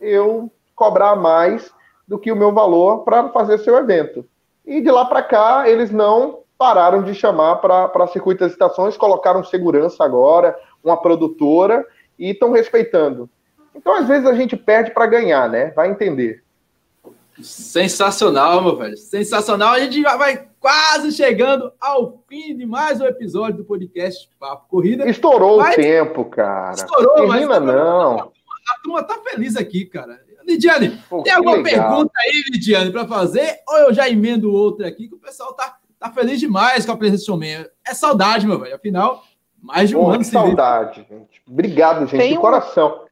[0.00, 1.72] eu cobrar mais
[2.06, 4.26] do que o meu valor para fazer seu evento.
[4.66, 9.42] E de lá para cá, eles não pararam de chamar para circuito das estações, colocaram
[9.44, 11.86] segurança agora, uma produtora,
[12.18, 13.30] e estão respeitando.
[13.74, 15.70] Então, às vezes, a gente perde para ganhar, né?
[15.70, 16.42] Vai entender.
[17.42, 18.96] Sensacional, meu velho.
[18.96, 19.72] Sensacional.
[19.72, 24.68] A gente já vai quase chegando ao fim de mais um episódio do podcast Papo
[24.68, 25.08] Corrida.
[25.08, 25.74] Estourou mas...
[25.74, 26.74] o tempo, cara.
[26.74, 27.74] Estourou, Termina, mas...
[27.74, 28.18] não.
[28.20, 30.20] A turma tá feliz aqui, cara.
[30.46, 31.88] Lidiane, Pô, tem alguma legal.
[31.88, 33.58] pergunta aí, Lidiane, para fazer?
[33.68, 36.96] Ou eu já emendo outra aqui, que o pessoal tá, tá feliz demais com a
[36.96, 37.66] presença do showman.
[37.86, 38.74] É saudade, meu velho.
[38.74, 39.22] Afinal,
[39.62, 41.42] mais de um Pô, ano sem saudade, gente.
[41.48, 42.40] Obrigado, gente, tem de um...
[42.40, 43.04] coração.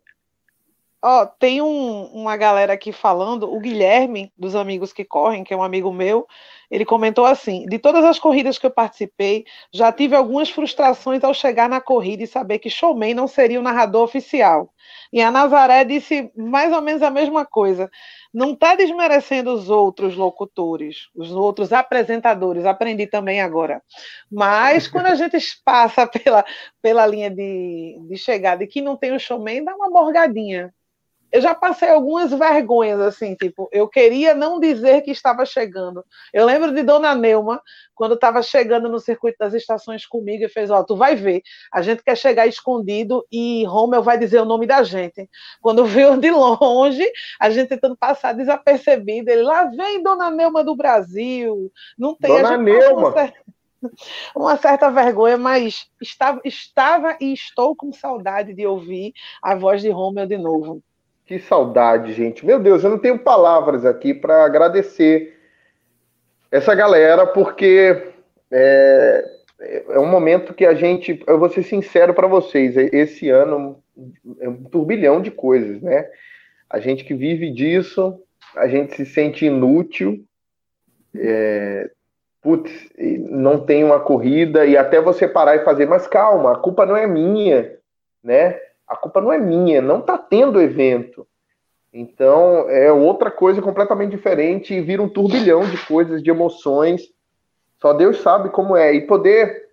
[1.01, 5.57] Ó, tem um, uma galera aqui falando, o Guilherme, dos Amigos que Correm, que é
[5.57, 6.27] um amigo meu,
[6.69, 11.33] ele comentou assim: de todas as corridas que eu participei, já tive algumas frustrações ao
[11.33, 14.73] chegar na corrida e saber que showman não seria o narrador oficial.
[15.13, 17.89] E a Nazaré disse mais ou menos a mesma coisa.
[18.35, 23.81] Não está desmerecendo os outros locutores, os outros apresentadores, aprendi também agora.
[24.31, 26.45] Mas quando a gente passa pela,
[26.83, 30.75] pela linha de, de chegada e que não tem o showman, dá uma morgadinha
[31.31, 36.05] eu já passei algumas vergonhas, assim, tipo, eu queria não dizer que estava chegando.
[36.33, 37.61] Eu lembro de Dona Neuma,
[37.95, 41.83] quando estava chegando no circuito das estações comigo, e fez, ó, tu vai ver, a
[41.83, 45.29] gente quer chegar escondido e Romeu vai dizer o nome da gente.
[45.61, 47.07] Quando viu de longe,
[47.39, 52.31] a gente tentando passar desapercebido, ele, lá vem Dona Neuma do Brasil, não tem...
[52.31, 53.13] Dona Neuma!
[54.35, 59.13] uma certa vergonha, mas estava, estava e estou com saudade de ouvir
[59.43, 60.83] a voz de Romeu de novo.
[61.29, 62.47] Que saudade, gente.
[62.47, 65.37] Meu Deus, eu não tenho palavras aqui para agradecer
[66.51, 68.15] essa galera, porque
[68.51, 71.23] é, é, um momento que a gente.
[71.27, 73.79] Eu vou ser sincero para vocês, esse ano
[74.41, 76.09] é um turbilhão de coisas, né?
[76.71, 78.19] A gente que vive disso,
[78.57, 80.25] a gente se sente inútil.
[81.15, 81.91] É,
[82.41, 82.73] putz,
[83.29, 86.97] não tem uma corrida, e até você parar e fazer, mas calma, a culpa não
[86.97, 87.77] é minha,
[88.25, 88.59] né?
[88.89, 91.27] A culpa não é minha, não está tendo evento.
[91.93, 97.03] Então é outra coisa completamente diferente e vira um turbilhão de coisas, de emoções.
[97.81, 98.95] Só Deus sabe como é.
[98.95, 99.69] E poder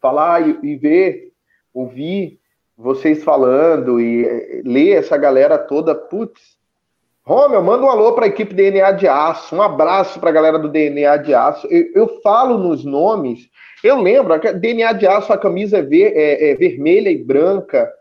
[0.00, 1.32] falar e, e ver,
[1.72, 2.38] ouvir
[2.76, 6.56] vocês falando e eh, ler essa galera toda, putz.
[7.24, 10.58] Romeu, manda um alô para a equipe DNA de Aço, um abraço para a galera
[10.58, 11.66] do DNA de Aço.
[11.66, 13.50] Eu, eu, falo nos nomes,
[13.84, 17.92] eu lembro, DNA de Aço, a camisa é, ver, é, é vermelha e branca,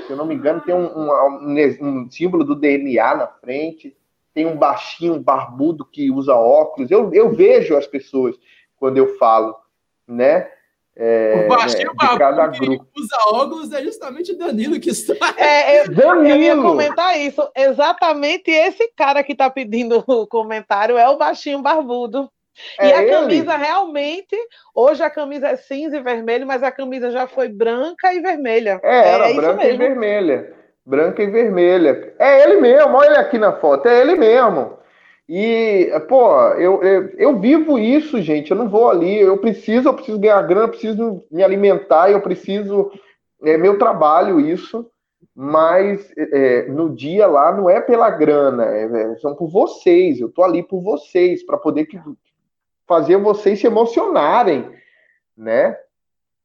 [0.00, 3.96] se eu não me engano, tem um, um, um, símbolo do DNA na frente,
[4.34, 6.90] tem um baixinho, um barbudo que usa óculos.
[6.90, 8.36] Eu, eu vejo as pessoas
[8.76, 9.54] quando eu falo,
[10.06, 10.50] né?
[10.94, 12.86] É, o baixinho é, de cada grupo.
[12.92, 15.14] que usa óculos é justamente Danilo que está.
[15.38, 16.28] É, eu, Danilo.
[16.28, 17.48] eu ia comentar isso.
[17.56, 22.30] Exatamente esse cara que está pedindo o comentário é o baixinho barbudo.
[22.78, 23.10] É e a ele?
[23.10, 24.36] camisa realmente,
[24.74, 28.80] hoje a camisa é cinza e vermelho, mas a camisa já foi branca e vermelha.
[28.82, 30.54] É, era é branca e vermelha.
[30.84, 32.14] Branca e vermelha.
[32.18, 34.78] É ele mesmo, olha ele aqui na foto, é ele mesmo.
[35.28, 38.50] E, pô, eu, eu, eu, vivo isso, gente.
[38.50, 39.20] Eu não vou ali.
[39.20, 42.90] Eu preciso, eu preciso ganhar grana, eu preciso me alimentar, eu preciso.
[43.42, 44.86] É meu trabalho isso.
[45.34, 50.20] Mas é, no dia lá não é pela grana, é, é são por vocês.
[50.20, 51.98] Eu tô ali por vocês, para poder que,
[52.92, 54.70] fazer vocês se emocionarem,
[55.34, 55.74] né?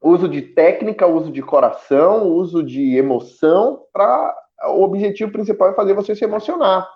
[0.02, 4.34] Uso de técnica, uso de coração, uso de emoção, para
[4.68, 6.90] o objetivo principal é fazer você se emocionar.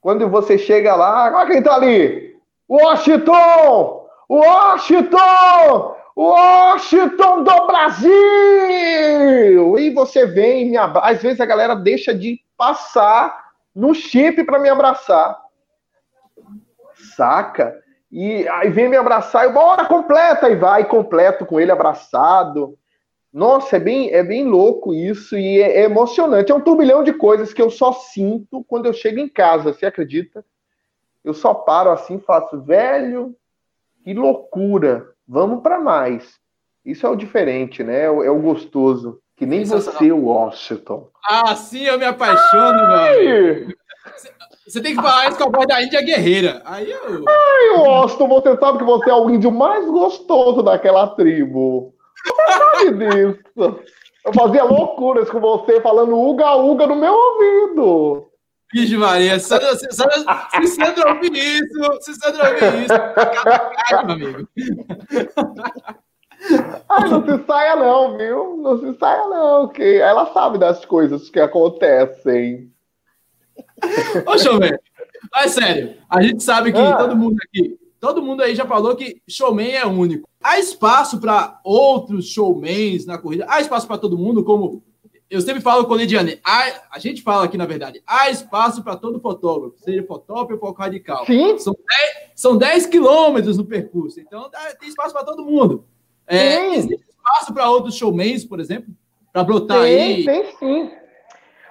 [0.00, 2.36] Quando você chega lá, olha quem tá ali!
[2.68, 4.08] Washington!
[4.28, 5.96] Washington!
[6.16, 8.10] Washington do Brasil!
[9.78, 11.06] E você vem me abraça.
[11.10, 15.40] Às vezes a galera deixa de passar no chip para me abraçar.
[17.16, 17.87] Saca?
[18.10, 20.48] E aí vem me abraçar e bora, completa!
[20.48, 22.78] E vai, completo com ele abraçado.
[23.32, 26.50] Nossa, é bem, é bem louco isso e é, é, emocionante.
[26.50, 29.84] É um turbilhão de coisas que eu só sinto quando eu chego em casa, você
[29.84, 30.44] acredita?
[31.22, 33.36] Eu só paro assim e faço, velho,
[34.02, 36.38] que loucura, vamos para mais.
[36.84, 38.04] Isso é o diferente, né?
[38.04, 39.20] É o, é o gostoso.
[39.36, 41.08] Que nem você, Washington.
[41.24, 43.74] Ah, sim, eu me apaixono, mano.
[44.68, 46.60] Você tem que falar isso com a voz da Índia Guerreira.
[46.66, 47.24] Aí eu.
[47.26, 51.94] Ai, Washington, você sabe que você é o índio mais gostoso daquela tribo.
[52.46, 53.80] Sabe disso.
[54.26, 58.28] Eu fazia loucuras com você falando uga-uga no meu ouvido.
[58.70, 62.94] Vixe, Maria, se Sandra, se Sandra ouvir isso, se Sandra ouvir isso,
[63.88, 64.48] cai, meu amigo.
[66.90, 68.56] Ai, não se saia não, viu?
[68.58, 72.70] Não se saia não, que ela sabe das coisas que acontecem.
[74.26, 74.80] Ô, Chover,
[75.32, 76.96] mas sério, a gente sabe que ah.
[76.96, 80.28] todo mundo aqui Todo mundo aí já falou que showman é único.
[80.40, 83.44] Há espaço para outros showmans na corrida?
[83.48, 84.84] Há espaço para todo mundo, como
[85.28, 88.82] eu sempre falo com o Lidiane, há, a gente fala aqui, na verdade, há espaço
[88.82, 91.26] para todo fotógrafo, seja fotógrafo ou foco radical.
[91.26, 91.58] Sim.
[91.58, 94.48] São 10, são 10 quilômetros no percurso, então
[94.80, 95.84] tem espaço para todo mundo.
[96.26, 98.94] É, existe espaço para outros showmans, por exemplo,
[99.30, 100.24] para brotar tem, aí?
[100.24, 100.90] Tem sim.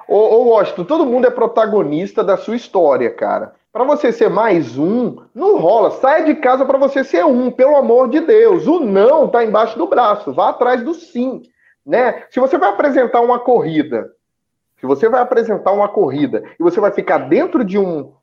[0.08, 3.54] Ô, ô, Washington, todo mundo é protagonista da sua história, cara.
[3.74, 5.92] Para você ser mais um, não rola.
[5.92, 8.66] Saia de casa para você ser um, pelo amor de Deus.
[8.66, 10.34] O não está embaixo do braço.
[10.34, 11.44] Vá atrás do sim.
[11.86, 12.24] Né?
[12.30, 14.12] Se você vai apresentar uma corrida,
[14.80, 18.14] se você vai apresentar uma corrida e você vai ficar dentro de um,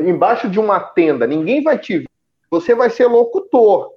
[0.00, 2.08] embaixo de uma tenda, ninguém vai te ver,
[2.50, 3.94] você vai ser locutor,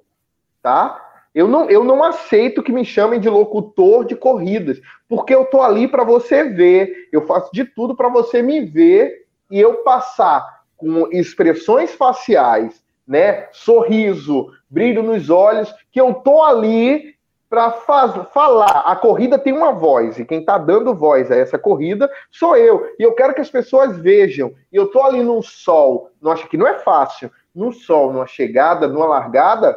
[0.62, 1.11] tá?
[1.34, 5.62] Eu não, eu não aceito que me chamem de locutor de corridas, porque eu tô
[5.62, 10.62] ali para você ver, eu faço de tudo para você me ver e eu passar
[10.76, 13.46] com expressões faciais, né?
[13.52, 17.14] Sorriso, brilho nos olhos, que eu tô ali
[17.48, 18.82] para falar.
[18.86, 22.86] A corrida tem uma voz, e quem está dando voz a essa corrida sou eu.
[22.98, 24.54] E eu quero que as pessoas vejam.
[24.72, 28.26] E eu tô ali no sol, não acho que não é fácil, no sol, numa
[28.26, 29.76] chegada, numa largada,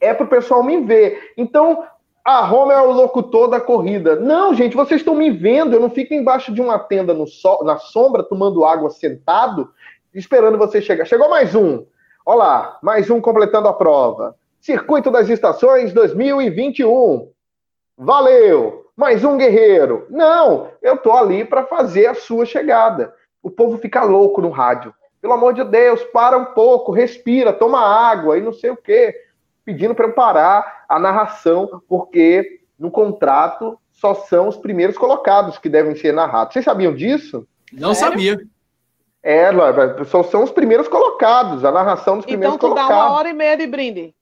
[0.00, 1.32] é para o pessoal me ver.
[1.36, 1.84] Então,
[2.24, 4.16] a Roma é o locutor da corrida.
[4.16, 5.74] Não, gente, vocês estão me vendo.
[5.74, 9.70] Eu não fico embaixo de uma tenda sol, na sombra, tomando água sentado
[10.14, 11.04] esperando você chegar.
[11.04, 11.84] Chegou mais um.
[12.24, 14.34] Olá, mais um completando a prova.
[14.60, 17.30] Circuito das Estações 2021.
[17.96, 18.86] Valeu!
[18.96, 20.06] Mais um guerreiro.
[20.10, 23.14] Não, eu tô ali para fazer a sua chegada.
[23.42, 24.92] O povo fica louco no rádio.
[25.22, 29.14] Pelo amor de Deus, para um pouco, respira, toma água e não sei o quê.
[29.70, 35.68] Pedindo para eu parar a narração, porque no contrato só são os primeiros colocados que
[35.68, 36.52] devem ser narrados.
[36.52, 37.46] Vocês sabiam disso?
[37.72, 38.12] Não Sério?
[38.12, 38.40] sabia.
[39.22, 39.50] É,
[40.06, 42.90] são, são os primeiros colocados, a narração dos primeiros então, colocados.
[42.90, 44.14] Então tu dá uma hora e meia de brinde.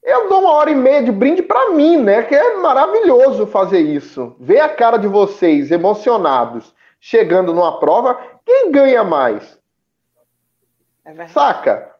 [0.00, 2.22] Eu dou uma hora e meia de brinde para mim, né?
[2.22, 4.36] Que é maravilhoso fazer isso.
[4.38, 9.58] Ver a cara de vocês emocionados chegando numa prova quem ganha mais?
[11.04, 11.95] É Saca?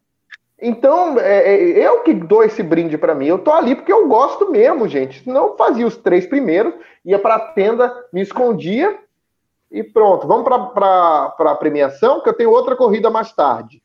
[0.59, 3.27] Então, é, é, eu que dou esse brinde para mim.
[3.27, 5.27] Eu tô ali porque eu gosto mesmo, gente.
[5.29, 6.73] Eu fazia os três primeiros,
[7.05, 8.97] ia para a tenda, me escondia
[9.71, 10.25] e pronto.
[10.25, 13.83] Vamos para a premiação, que eu tenho outra corrida mais tarde.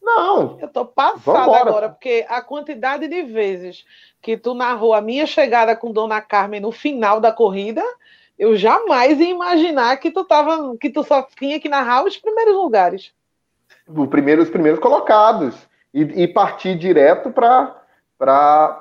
[0.00, 0.58] Não.
[0.60, 3.84] Eu tô passada agora, porque a quantidade de vezes
[4.20, 7.82] que tu narrou a minha chegada com Dona Carmen no final da corrida,
[8.38, 12.54] eu jamais ia imaginar que tu tava, que tu só tinha que narrar os primeiros
[12.54, 13.12] lugares.
[13.88, 15.56] O primeiro, os primeiros colocados.
[15.94, 17.80] E, e partir direto para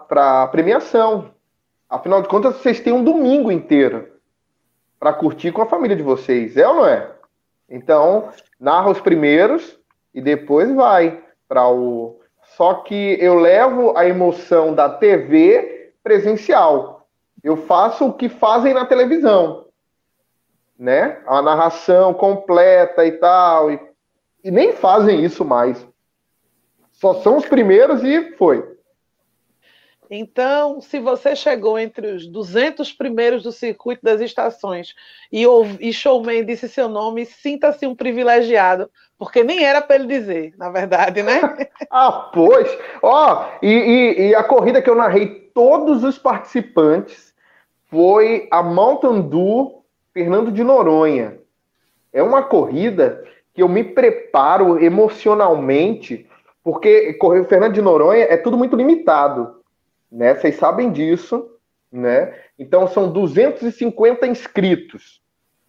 [0.10, 1.32] a premiação.
[1.88, 4.12] Afinal de contas, vocês têm um domingo inteiro
[5.00, 7.12] para curtir com a família de vocês, é ou não é?
[7.70, 9.80] Então, narra os primeiros
[10.14, 12.20] e depois vai para o.
[12.56, 17.08] Só que eu levo a emoção da TV presencial.
[17.44, 19.68] Eu faço o que fazem na televisão,
[20.80, 21.22] né?
[21.28, 23.72] A narração completa e tal.
[23.72, 23.80] E,
[24.44, 25.86] e nem fazem isso mais.
[27.04, 28.66] Só são os primeiros e foi.
[30.10, 34.96] Então, se você chegou entre os 200 primeiros do circuito das estações
[35.30, 35.44] e,
[35.82, 38.90] e Showman disse seu nome, sinta-se um privilegiado,
[39.20, 41.42] porque nem era para ele dizer, na verdade, né?
[41.92, 42.70] ah, pois!
[43.02, 47.34] Ó, oh, e, e, e, a corrida que eu narrei todos os participantes
[47.90, 49.84] foi a Mountain Dew
[50.14, 51.38] Fernando de Noronha.
[52.14, 56.30] É uma corrida que eu me preparo emocionalmente,
[56.64, 59.64] porque correr o Fernando de Noronha é tudo muito limitado
[60.14, 60.36] né?
[60.36, 61.50] Vocês sabem disso,
[61.92, 62.38] né?
[62.58, 65.22] Então são 250 inscritos,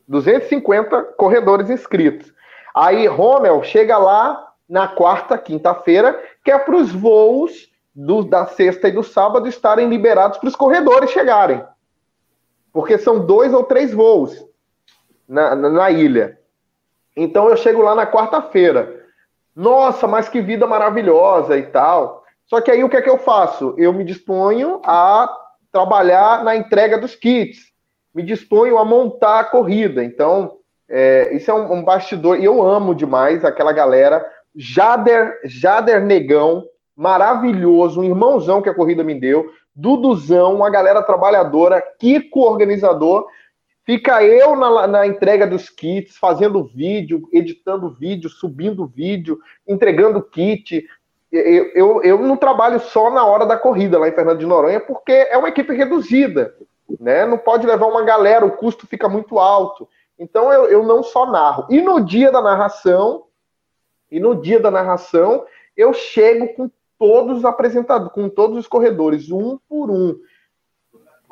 [0.06, 2.32] 250 corredores inscritos.
[2.74, 8.88] Aí Rommel chega lá na quarta, quinta-feira, que é para os voos do, da sexta
[8.88, 11.64] e do sábado estarem liberados para os corredores chegarem.
[12.70, 14.44] Porque são dois ou três voos
[15.26, 16.38] na, na, na ilha.
[17.16, 18.93] Então eu chego lá na quarta-feira.
[19.54, 22.24] Nossa, mas que vida maravilhosa e tal.
[22.46, 23.74] Só que aí o que é que eu faço?
[23.78, 25.28] Eu me disponho a
[25.72, 27.58] trabalhar na entrega dos kits,
[28.14, 30.04] me disponho a montar a corrida.
[30.04, 34.24] Então, é, isso é um, um, bastidor, e eu amo demais aquela galera.
[34.54, 36.64] Jader, Jader Negão,
[36.96, 39.50] maravilhoso, um irmãozão que a corrida me deu.
[39.74, 43.26] Duduzão, uma galera trabalhadora, Kiko organizador.
[43.84, 50.86] Fica eu na, na, entrega dos kits, fazendo vídeo, editando vídeo, subindo vídeo, entregando kit,
[51.30, 54.80] eu, eu, eu não trabalho só na hora da corrida lá em Fernando de Noronha,
[54.80, 56.54] porque é uma equipe reduzida,
[57.00, 57.26] né?
[57.26, 59.88] Não pode levar uma galera, o custo fica muito alto.
[60.18, 61.66] Então eu, eu não só narro.
[61.68, 63.24] E no dia da narração,
[64.10, 65.44] e no dia da narração,
[65.76, 70.16] eu chego com todos os apresentadores, com todos os corredores, um por um.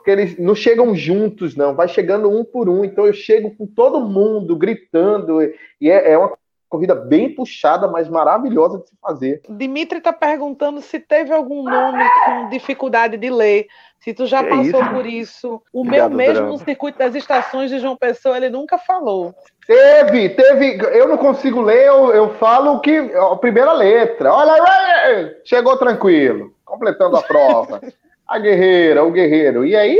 [0.03, 2.84] Porque eles não chegam juntos, não, vai chegando um por um.
[2.84, 5.40] Então eu chego com todo mundo gritando,
[5.80, 6.36] e é, é uma
[6.68, 9.43] corrida bem puxada, mas maravilhosa de se fazer.
[9.48, 13.68] Dimitri está perguntando se teve algum nome com dificuldade de ler,
[14.01, 14.90] se tu já passou isso?
[14.90, 15.62] por isso.
[15.72, 19.32] O Obrigado, meu mesmo no circuito das estações de João Pessoa, ele nunca falou.
[19.64, 20.78] Teve, teve.
[20.98, 24.32] Eu não consigo ler, eu, eu falo que a primeira letra.
[24.32, 27.81] Olha, chegou tranquilo, completando a prova.
[28.32, 29.64] a guerreira, o guerreiro.
[29.64, 29.98] E aí?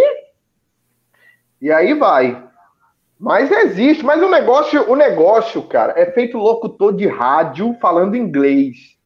[1.61, 2.43] E aí vai.
[3.19, 8.97] Mas existe, mas o negócio, o negócio, cara, é feito locutor de rádio falando inglês.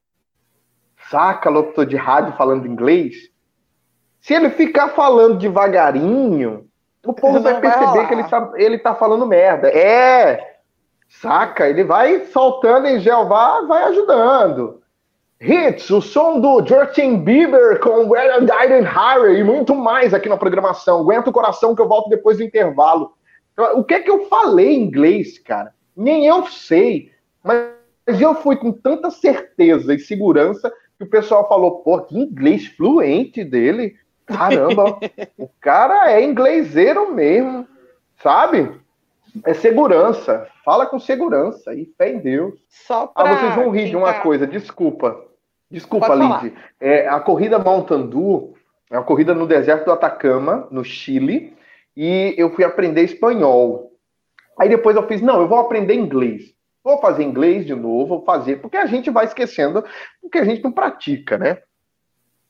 [1.10, 3.30] Saca locutor de rádio falando inglês?
[4.20, 6.66] Se ele ficar falando devagarinho,
[7.04, 9.68] o povo vai perceber que ele tá, ele tá falando merda.
[9.68, 10.56] É,
[11.08, 11.68] saca?
[11.68, 14.82] Ele vai soltando em Jeová, vai ajudando.
[15.46, 20.12] Hits, o som do Justin Bieber com Where I Died in Harry e muito mais
[20.12, 21.02] aqui na programação.
[21.02, 23.12] Aguenta o coração que eu volto depois do intervalo.
[23.76, 25.72] O que é que eu falei em inglês, cara?
[25.96, 27.12] Nem eu sei.
[27.44, 32.66] Mas eu fui com tanta certeza e segurança que o pessoal falou, pô, que inglês
[32.66, 33.94] fluente dele.
[34.26, 34.98] Caramba,
[35.38, 37.68] o cara é ingleseiro mesmo,
[38.20, 38.72] sabe?
[39.44, 40.48] É segurança.
[40.64, 42.54] Fala com segurança e fé em Deus.
[42.68, 45.24] Só pra ah, vocês vão rir de uma coisa, desculpa.
[45.70, 46.54] Desculpa, Lindy.
[46.80, 48.54] É, a corrida Mountain Dew
[48.90, 51.56] é uma corrida no deserto do Atacama, no Chile
[51.96, 53.92] e eu fui aprender espanhol.
[54.58, 56.54] Aí depois eu fiz, não, eu vou aprender inglês.
[56.84, 59.84] Vou fazer inglês de novo, vou fazer, porque a gente vai esquecendo
[60.22, 61.58] porque a gente não pratica, né?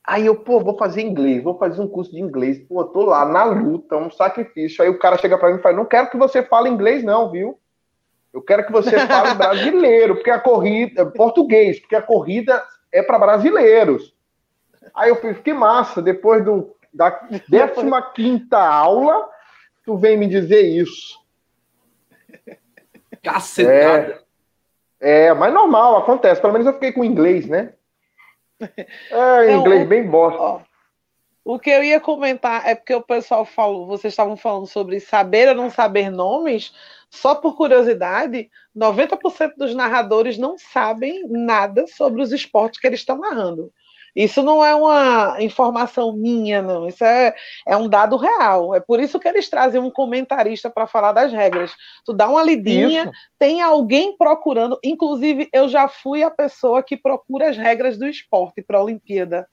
[0.07, 2.61] Aí eu, pô, vou fazer inglês, vou fazer um curso de inglês.
[2.61, 4.85] Pô, tô lá na luta, um sacrifício.
[4.85, 7.31] Aí o cara chega para mim e fala: Não quero que você fale inglês, não,
[7.31, 7.59] viu?
[8.33, 12.63] Eu quero que você fale brasileiro, porque a corrida, português, porque a corrida
[12.97, 14.15] é para brasileiros.
[14.95, 19.29] Aí eu fiz: Que massa, depois do, da 15 aula,
[19.85, 21.19] tu vem me dizer isso.
[23.23, 24.23] Cacetada.
[25.01, 26.41] É, mas normal, acontece.
[26.41, 27.73] Pelo menos eu fiquei com inglês, né?
[29.11, 30.41] É, inglês Não, bem bosta.
[30.41, 30.61] Ó,
[31.45, 35.49] o que eu ia comentar é porque o pessoal falou, vocês estavam falando sobre saber
[35.51, 36.75] ou não saber nomes.
[37.11, 43.19] Só por curiosidade, 90% dos narradores não sabem nada sobre os esportes que eles estão
[43.19, 43.73] narrando.
[44.17, 46.89] Isso não é uma informação minha, não.
[46.89, 47.35] Isso é,
[47.69, 48.75] é um dado real.
[48.75, 51.73] É por isso que eles trazem um comentarista para falar das regras.
[52.03, 53.13] Tu dá uma lidinha, isso.
[53.39, 54.79] tem alguém procurando.
[54.83, 59.47] Inclusive, eu já fui a pessoa que procura as regras do esporte para a Olimpíada.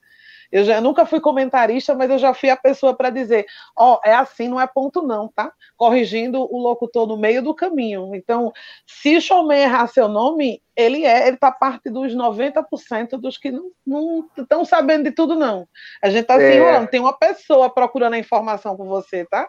[0.54, 3.44] Eu já nunca fui comentarista, mas eu já fui a pessoa para dizer,
[3.76, 5.52] ó, oh, é assim, não é ponto não, tá?
[5.76, 8.14] Corrigindo o locutor no meio do caminho.
[8.14, 8.52] Então,
[8.86, 13.52] se o showman errar seu nome, ele é, ele tá parte dos 90% dos que
[13.84, 15.66] não estão sabendo de tudo, não.
[16.00, 16.86] A gente tá assim, é...
[16.86, 19.48] tem uma pessoa procurando a informação por você, tá?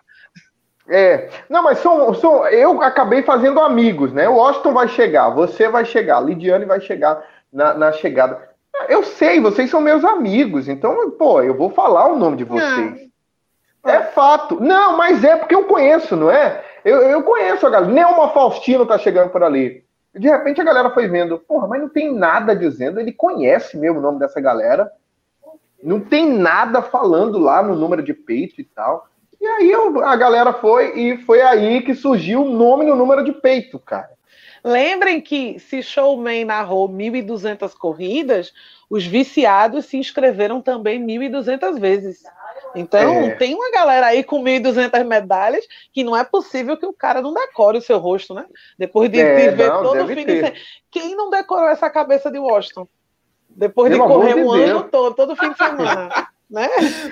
[0.90, 4.28] É, não, mas são, são, eu acabei fazendo amigos, né?
[4.28, 7.24] O Washington vai chegar, você vai chegar, a Lidiane vai chegar
[7.54, 8.55] na, na chegada.
[8.90, 13.10] Eu sei, vocês são meus amigos, então, pô, eu vou falar o nome de vocês.
[13.84, 13.92] Não.
[13.92, 14.60] É fato.
[14.60, 16.64] Não, mas é porque eu conheço, não é?
[16.84, 17.92] Eu, eu conheço a galera.
[17.92, 19.84] Neuma Faustino tá chegando por ali.
[20.14, 24.00] De repente a galera foi vendo, porra, mas não tem nada dizendo, ele conhece mesmo
[24.00, 24.90] o nome dessa galera.
[25.84, 29.08] Não tem nada falando lá no número de peito e tal.
[29.40, 29.74] E aí
[30.04, 34.15] a galera foi e foi aí que surgiu o nome no número de peito, cara.
[34.66, 38.52] Lembrem que se Showman narrou 1.200 corridas,
[38.90, 42.24] os viciados se inscreveram também 1.200 vezes.
[42.74, 43.36] Então, é.
[43.36, 45.64] tem uma galera aí com 1.200 medalhas
[45.94, 48.48] que não é possível que o cara não decore o seu rosto, né?
[48.76, 50.56] Depois de, é, de ver não, todo o fim de semana.
[50.90, 52.88] Quem não decorou essa cabeça de Washington?
[53.48, 56.10] Depois Pelo de correr um de ano todo, todo fim de semana.
[56.50, 56.68] né?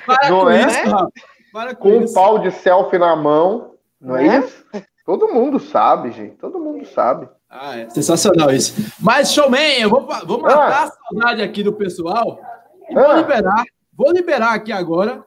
[0.08, 0.66] Para não com é?
[0.66, 1.12] Isso,
[1.54, 4.66] Para com, com um pau de selfie na mão, não é, é isso?
[5.06, 6.36] Todo mundo sabe, gente.
[6.38, 7.30] Todo mundo sabe.
[7.56, 8.74] Ah, é sensacional isso.
[9.00, 10.84] Mas, showman, eu vou, vou matar ah.
[10.86, 12.42] a saudade aqui do pessoal
[12.90, 13.02] e ah.
[13.04, 13.64] vou liberar,
[13.96, 15.24] vou liberar aqui agora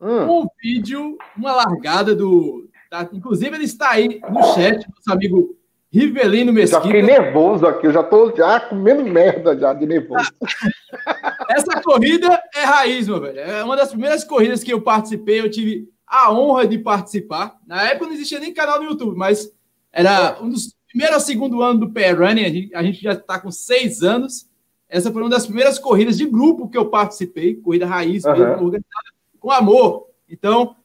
[0.00, 0.40] hum.
[0.40, 2.68] um vídeo, uma largada do.
[2.90, 5.56] Tá, inclusive, ele está aí no chat, nosso amigo
[5.88, 6.80] Rivelino Mesquita.
[6.80, 10.32] Já fiquei nervoso aqui, eu já estou já comendo merda já de nervoso.
[11.48, 13.38] Essa corrida é raiz, meu velho.
[13.38, 17.56] É uma das primeiras corridas que eu participei, eu tive a honra de participar.
[17.64, 19.48] Na época não existia nem canal no YouTube, mas
[19.92, 23.12] era um dos primeiro ou segundo ano do PR Running, a gente, a gente já
[23.12, 24.46] está com seis anos.
[24.88, 28.32] Essa foi uma das primeiras corridas de grupo que eu participei, corrida raiz, uhum.
[28.32, 30.08] organizada com amor.
[30.28, 30.76] Então,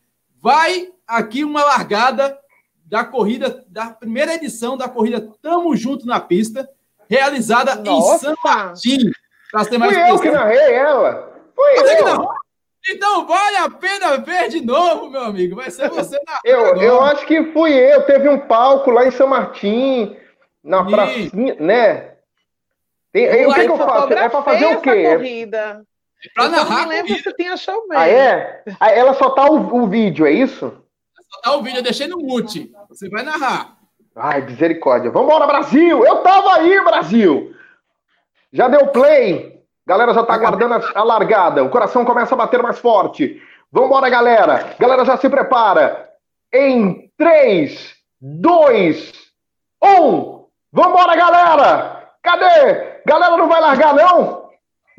[0.42, 2.38] vai aqui uma largada
[2.86, 6.70] da corrida, da primeira edição da corrida Tamo Junto na Pista,
[7.10, 8.16] realizada Nossa.
[8.16, 9.12] em São Martim.
[9.94, 11.34] Fui eu que narrei ela.
[11.54, 12.30] Foi Você eu.
[12.90, 15.56] Então vale a pena ver de novo, meu amigo.
[15.56, 16.40] Vai ser você na.
[16.46, 18.04] eu, eu acho que fui eu.
[18.04, 20.16] Teve um palco lá em São Martim,
[20.64, 20.92] na e...
[20.92, 22.14] pracinha, né?
[23.12, 24.14] Tem, o que, que eu faço?
[24.14, 25.04] É para fazer o quê?
[25.04, 25.84] Corrida.
[26.24, 26.84] É pra narrar.
[26.84, 27.98] Eu lembro se tinha showman.
[27.98, 28.64] Ah, é?
[28.80, 30.72] Ah, ela só tá o, o vídeo, é isso?
[31.30, 32.72] Só tá o vídeo, eu deixei no mute.
[32.90, 33.78] Você vai narrar.
[34.16, 35.12] Ai, misericórdia.
[35.12, 36.04] Vambora, Brasil!
[36.06, 37.56] Eu tava aí, Brasil!
[38.52, 39.57] Já deu play?
[39.88, 41.64] Galera já tá aguardando a, largada.
[41.64, 43.42] O coração começa a bater mais forte.
[43.72, 44.76] Vambora, galera.
[44.78, 46.10] Galera já se prepara.
[46.54, 49.14] Em 3, 2,
[49.82, 50.46] 1.
[50.74, 52.12] Vambora, galera.
[52.22, 53.00] Cadê?
[53.06, 54.50] Galera não vai largar, não?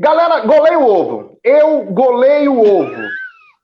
[0.01, 1.39] Galera, golei o ovo.
[1.45, 3.03] Eu golei o ovo.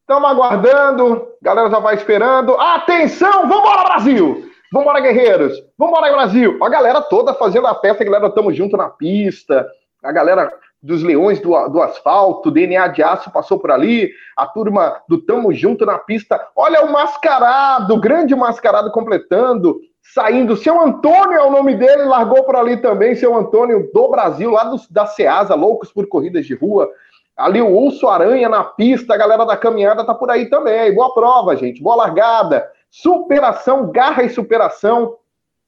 [0.01, 1.27] Estamos aguardando.
[1.41, 2.53] Galera já vai esperando.
[2.61, 3.49] Atenção!
[3.49, 4.51] Vambora, Brasil!
[4.71, 5.55] Vambora, guerreiros!
[5.79, 6.63] Vambora, Brasil!
[6.63, 8.03] A galera toda fazendo a festa.
[8.03, 9.67] A galera, tamo junto na pista.
[10.03, 10.53] A galera
[10.85, 15.51] dos Leões do, do Asfalto, DNA de Aço passou por ali, a turma do Tamo
[15.51, 16.39] Junto na pista.
[16.55, 19.81] Olha o mascarado, grande mascarado completando,
[20.13, 20.55] saindo.
[20.55, 23.15] Seu Antônio é o nome dele, largou por ali também.
[23.15, 26.91] Seu Antônio do Brasil, lá do, da Ceasa, loucos por corridas de rua.
[27.35, 30.95] Ali o Urso Aranha na pista, a galera da caminhada tá por aí também.
[30.95, 32.71] Boa prova, gente, boa largada.
[32.91, 35.17] Superação, garra e superação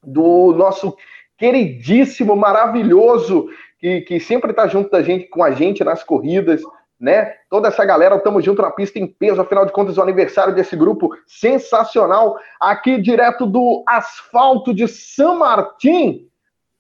[0.03, 0.95] do nosso
[1.39, 6.63] queridíssimo, maravilhoso que, que sempre está junto da gente, com a gente nas corridas,
[6.99, 7.35] né?
[7.51, 10.75] Toda essa galera, estamos junto na pista em peso, afinal de contas, o aniversário desse
[10.77, 16.27] grupo sensacional, aqui direto do asfalto de São Martim,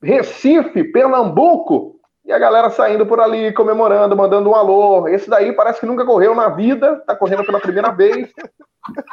[0.03, 5.07] Recife, Pernambuco, e a galera saindo por ali, comemorando, mandando um alô.
[5.07, 8.33] Esse daí parece que nunca correu na vida, tá correndo pela primeira vez.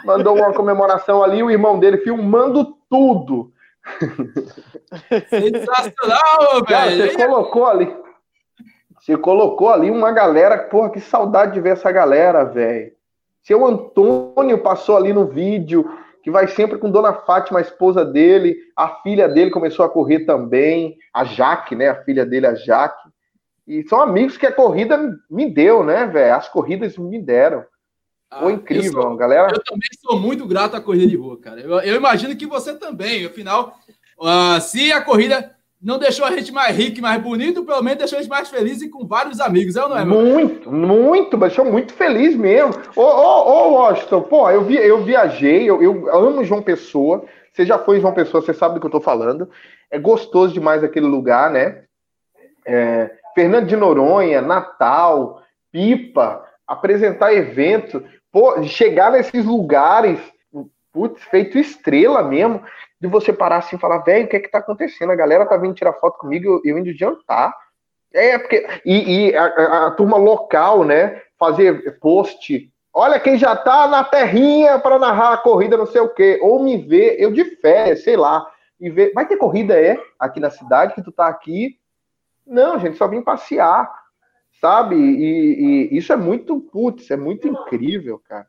[0.04, 3.53] Mandou uma comemoração ali, o irmão dele filmando tudo.
[5.30, 7.12] Sensacional, velho.
[7.12, 7.96] Você colocou ali.
[9.00, 10.58] Você colocou ali uma galera.
[10.58, 12.92] Porra, que saudade de ver essa galera, velho.
[13.42, 15.86] Seu Antônio passou ali no vídeo.
[16.24, 20.22] que vai sempre com Dona Fátima, a esposa dele, a filha dele começou a correr
[20.22, 21.90] também, a Jaque, né?
[21.90, 23.10] A filha dele, a Jaque.
[23.68, 24.98] E são amigos que a corrida
[25.30, 26.34] me deu, né, velho?
[26.34, 27.66] As corridas me deram.
[28.40, 29.54] Foi ah, incrível, sou, galera.
[29.54, 31.62] Eu também sou muito grato à corrida de rua, cara.
[31.62, 33.26] Eu, eu imagino que você também.
[33.26, 33.78] Afinal,
[34.18, 38.00] uh, se a corrida não deixou a gente mais rico e mais bonito, pelo menos
[38.00, 40.22] deixou a gente mais feliz e com vários amigos, é ou não é, meu?
[40.22, 42.74] Muito, muito, deixou muito feliz mesmo.
[42.96, 47.26] Ô, ô, ô, Washington, pô, eu, vi, eu viajei, eu, eu amo João Pessoa.
[47.52, 49.50] Você já foi João Pessoa, você sabe do que eu tô falando.
[49.92, 51.84] É gostoso demais aquele lugar, né?
[52.66, 58.04] É, Fernando de Noronha, Natal, Pipa, apresentar evento,
[58.34, 60.20] pô, chegar nesses lugares,
[60.92, 62.64] putz, feito estrela mesmo
[63.00, 65.12] de você parar assim e falar, velho, o que é que tá acontecendo?
[65.12, 67.54] A galera tá vindo tirar foto comigo, eu, eu indo jantar.
[68.12, 68.66] É, porque.
[68.86, 71.22] E, e a, a, a, turma local, né?
[71.38, 72.72] Fazer post.
[72.94, 76.40] Olha quem já tá na terrinha para narrar a corrida, não sei o quê.
[76.42, 78.48] Ou me ver, eu de férias, sei lá.
[78.80, 79.12] E ver.
[79.14, 80.00] Vai ter corrida, é?
[80.20, 81.78] Aqui na cidade, que tu tá aqui.
[82.46, 84.03] Não, gente, só vim passear.
[84.64, 84.96] Sabe?
[84.96, 88.48] E, e isso é muito, putz, é muito incrível, cara.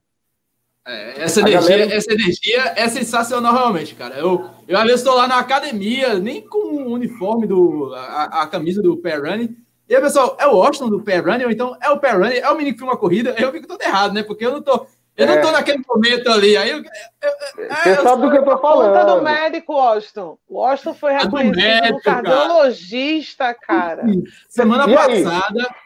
[0.87, 1.93] É, essa, energia, galera...
[1.93, 4.15] essa energia é sensacional, realmente, cara.
[4.15, 8.47] Eu, eu às vezes estou lá na academia, nem com o uniforme, do, a, a
[8.47, 9.57] camisa do Running.
[9.89, 12.57] E aí, pessoal, é o Washington do Running, ou então é o Running, é o
[12.57, 13.35] menino que filma a corrida.
[13.37, 14.23] Eu fico todo errado, né?
[14.23, 14.87] Porque eu não tô.
[15.17, 15.35] Eu é.
[15.35, 16.57] não tô naquele momento ali.
[16.57, 18.93] Aí eu, eu, é, Você sabe do que eu tô falando.
[18.93, 20.39] Conta do médico, Washington.
[20.49, 24.03] O Washington foi reconhecido médico, cardiologista, cara.
[24.03, 24.13] cara.
[24.49, 25.84] Semana e passada, aí?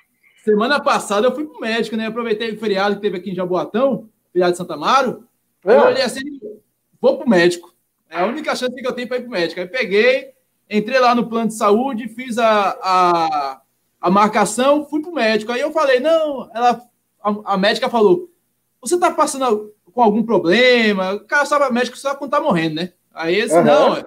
[0.50, 2.06] Semana passada eu fui pro médico, né?
[2.06, 5.24] Aproveitei o feriado que teve aqui em Jaboatão filiado de Santa Amaro.
[5.64, 5.74] É.
[5.74, 6.22] Eu olhei assim,
[7.00, 7.74] vou pro médico.
[8.08, 9.60] É a única chance que eu tenho para ir pro médico.
[9.60, 10.32] Aí peguei,
[10.70, 13.60] entrei lá no plano de saúde, fiz a, a,
[14.00, 15.52] a marcação, fui pro médico.
[15.52, 16.80] Aí eu falei, não, ela,
[17.22, 18.30] a, a médica falou,
[18.80, 21.14] você tá passando com algum problema?
[21.14, 22.92] O cara sabe, a médica só quando tá morrendo, né?
[23.12, 23.64] Aí esse, uhum.
[23.64, 24.06] não, é,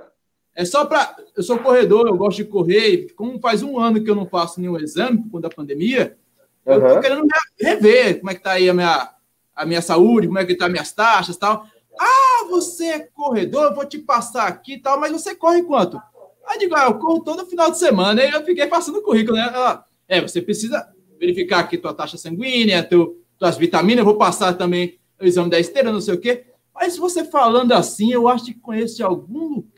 [0.55, 1.15] é só para.
[1.35, 3.13] Eu sou corredor, eu gosto de correr.
[3.15, 6.17] Como faz um ano que eu não faço nenhum exame por conta da pandemia,
[6.65, 6.73] uhum.
[6.73, 7.27] eu tô querendo
[7.59, 9.09] rever como é que tá aí a minha,
[9.55, 11.65] a minha saúde, como é que tá minhas taxas tal.
[11.99, 16.01] Ah, você é corredor, vou te passar aqui e tal, mas você corre quanto?
[16.47, 19.37] Aí digo, ah, eu corro todo final de semana, e eu fiquei passando o currículo,
[19.37, 19.49] né?
[19.53, 20.87] Ela, é, você precisa
[21.19, 25.59] verificar aqui tua taxa sanguínea, teu, tuas vitaminas, eu vou passar também o exame da
[25.59, 26.45] esteira, não sei o quê.
[26.73, 29.70] Mas você falando assim, eu acho que conheço de algum lugar.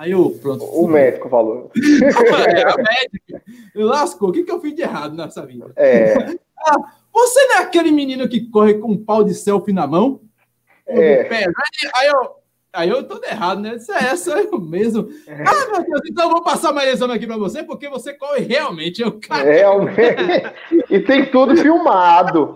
[0.00, 0.64] Aí eu, pronto.
[0.64, 1.70] O médico falou.
[1.76, 3.42] é, a médica.
[3.74, 4.30] Lascou.
[4.30, 5.70] O que, que eu fiz de errado nessa vida?
[5.76, 6.14] É.
[6.62, 6.76] Ah,
[7.10, 10.20] você não é aquele menino que corre com um pau de selfie na mão?
[10.86, 11.26] É.
[11.94, 12.30] Aí eu,
[12.70, 13.76] aí eu tô errado, né?
[13.76, 15.08] Isso é essa eu mesmo.
[15.26, 15.42] É.
[15.42, 18.44] Ah, meu Deus, então eu vou passar mais exame aqui para você, porque você corre
[18.44, 19.00] realmente.
[19.00, 20.04] Eu, Realmente.
[20.90, 22.54] e tem tudo filmado.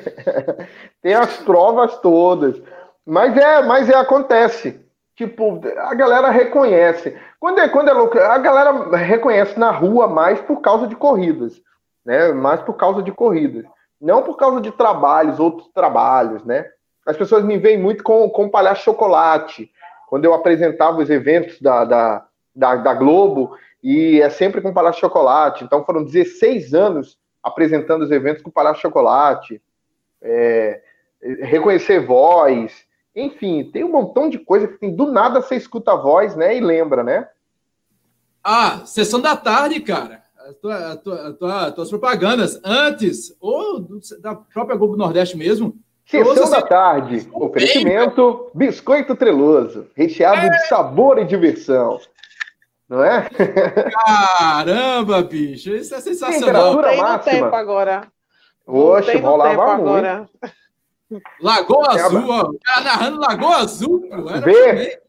[1.02, 2.58] tem as provas todas.
[3.04, 4.80] Mas é, mas é, acontece.
[5.20, 7.16] Tipo, a galera reconhece.
[7.38, 11.60] Quando é, quando é louco, a galera reconhece na rua mais por causa de corridas
[12.04, 12.32] né?
[12.32, 13.64] Mais por causa de corridas.
[14.00, 16.66] Não por causa de trabalhos, outros trabalhos, né?
[17.06, 19.70] As pessoas me veem muito com, com palhaço chocolate.
[20.08, 25.00] Quando eu apresentava os eventos da, da, da, da Globo, e é sempre com palhaço
[25.00, 25.64] chocolate.
[25.64, 29.62] Então foram 16 anos apresentando os eventos com palhaço chocolate.
[30.22, 30.82] É,
[31.42, 32.84] reconhecer voz,
[33.14, 36.56] enfim, tem um montão de coisa que tem, do nada você escuta a voz, né,
[36.56, 37.28] e lembra, né?
[38.42, 40.20] Ah, sessão da tarde, cara
[40.60, 45.74] tua, tua, tua, tuas propagandas antes, ou do, da própria Globo Nordeste mesmo.
[46.06, 50.50] Sessão assim, da tarde, oferecimento bem, biscoito treloso, recheado é.
[50.50, 52.00] de sabor e diversão.
[52.88, 53.30] Não é?
[54.38, 56.40] Caramba, bicho, isso é sensacional.
[56.40, 57.32] Temperatura tem máxima.
[57.32, 58.08] tempo agora.
[58.66, 59.88] Oxe, rolava muito.
[59.88, 60.28] Agora.
[61.40, 62.42] Lagoa Azul, ó.
[62.50, 64.30] O cara narrando Lagoa Azul, pô.
[64.30, 65.00] Era, Vê?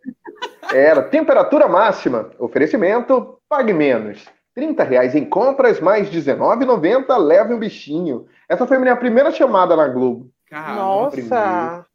[0.73, 2.31] Era temperatura máxima.
[2.39, 4.25] Oferecimento, pague menos.
[4.53, 8.25] 30 reais em compras, mais R$19,90, leve um bichinho.
[8.49, 10.29] Essa foi a minha primeira chamada na Globo.
[10.51, 11.85] Nossa!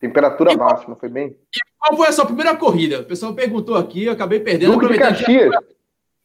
[0.00, 1.36] Temperatura e máxima, foi bem.
[1.54, 3.00] E qual foi a sua primeira corrida?
[3.00, 4.72] O pessoal perguntou aqui, eu acabei perdendo.
[4.72, 5.54] Duque de Caxias.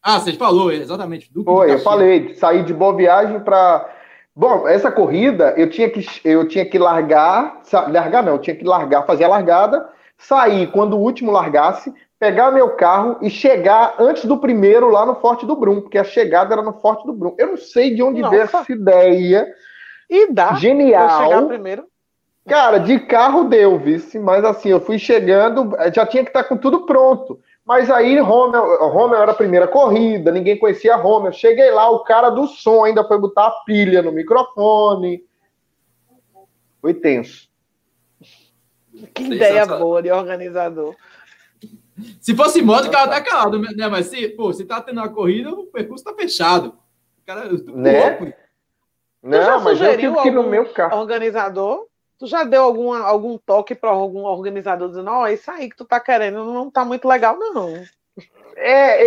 [0.02, 1.32] Ah, você falou, exatamente.
[1.32, 3.92] Duque foi, eu falei, saí de Boa Viagem para...
[4.36, 8.66] Bom, essa corrida eu tinha que, eu tinha que largar, largar não, eu tinha que
[8.66, 9.88] largar, fazer a largada,
[10.18, 15.16] sair quando o último largasse, pegar meu carro e chegar antes do primeiro lá no
[15.16, 17.34] Forte do Brum, porque a chegada era no Forte do Brum.
[17.38, 19.48] Eu não sei de onde veio essa ideia.
[20.10, 20.54] E dá.
[20.56, 21.24] Genial.
[21.24, 21.86] chegar primeiro.
[22.48, 26.56] Cara, de carro deu, vice, mas assim, eu fui chegando, já tinha que estar com
[26.56, 27.40] tudo pronto.
[27.66, 31.34] Mas aí, Romel, Romel era a primeira corrida, ninguém conhecia Romel.
[31.34, 35.26] Cheguei lá, o cara do som ainda foi botar a pilha no microfone.
[36.80, 37.50] Foi tenso.
[39.14, 40.96] Que ideia boa de organizador.
[42.22, 43.88] Se fosse moto, o cara tá calado, né?
[43.88, 46.78] Mas se, pô, se tá tendo uma corrida, o percurso tá fechado.
[47.22, 48.36] O cara, né?
[49.24, 51.00] Não, mas eu tive que no meu carro.
[51.00, 51.88] Organizador?
[52.18, 55.76] Tu já deu algum algum toque para algum organizador dizendo, ó, oh, isso aí que
[55.76, 57.74] tu tá querendo não tá muito legal, não.
[58.56, 59.02] É,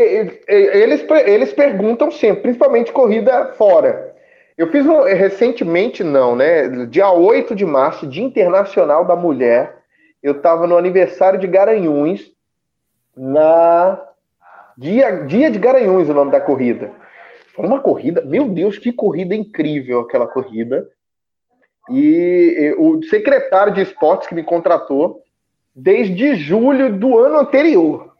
[0.47, 4.15] eles, eles perguntam sempre, principalmente corrida fora.
[4.59, 6.69] Eu fiz um, recentemente, não, né?
[6.87, 9.79] Dia 8 de março, Dia Internacional da Mulher.
[10.23, 12.33] Eu estava no aniversário de Garanhuns,
[13.17, 14.05] na
[14.77, 16.91] dia, dia de Garanhuns, o nome da corrida.
[17.55, 20.89] Foi uma corrida, meu Deus, que corrida incrível aquela corrida.
[21.90, 25.23] E o secretário de esportes que me contratou
[25.74, 28.12] desde julho do ano anterior.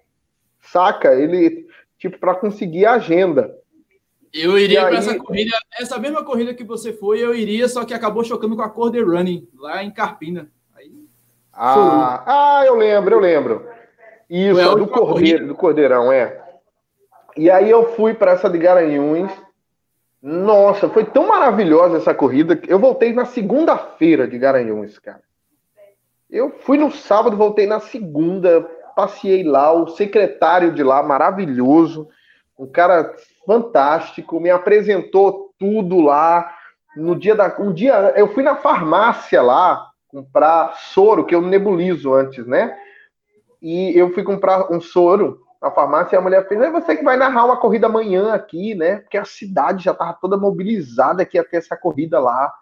[0.61, 1.15] Saca?
[1.15, 1.67] Ele,
[1.99, 3.55] tipo, para conseguir a agenda.
[4.33, 7.95] Eu iria para essa corrida, essa mesma corrida que você foi, eu iria, só que
[7.95, 10.51] acabou chocando com a Corder Running, lá em Carpina.
[10.77, 10.93] Aí,
[11.53, 13.67] ah, ah, eu lembro, eu lembro.
[14.29, 16.45] Isso, do Cordeiro, do Cordeirão, é.
[17.37, 19.33] E aí eu fui para essa de Garanhuns.
[20.21, 22.61] Nossa, foi tão maravilhosa essa corrida.
[22.67, 25.23] Eu voltei na segunda-feira de Garanhuns, cara.
[26.29, 28.61] Eu fui no sábado, voltei na segunda,
[28.95, 32.09] passei lá, o secretário de lá, maravilhoso,
[32.59, 33.15] um cara
[33.47, 36.53] fantástico, me apresentou tudo lá.
[36.97, 37.55] No dia da.
[37.61, 42.77] Um dia, eu fui na farmácia lá comprar soro, que eu nebulizo antes, né?
[43.63, 47.05] E eu fui comprar um soro na farmácia e a mulher fez: é você que
[47.05, 48.99] vai narrar uma corrida amanhã aqui, né?
[48.99, 52.53] Porque a cidade já estava toda mobilizada que ia ter essa corrida lá.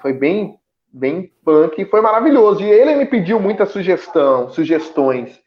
[0.00, 0.58] Foi bem,
[0.92, 2.62] bem punk e foi maravilhoso.
[2.62, 5.42] E ele me pediu muita sugestão, sugestões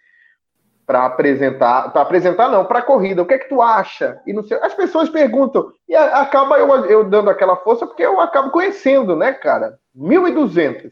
[0.86, 3.22] para apresentar, para apresentar não, para corrida.
[3.22, 4.22] O que é que tu acha?
[4.26, 8.22] E não sei, as pessoas perguntam e acaba eu, eu dando aquela força porque eu
[8.22, 9.78] acabo conhecendo, né, cara?
[9.96, 10.90] 1.200.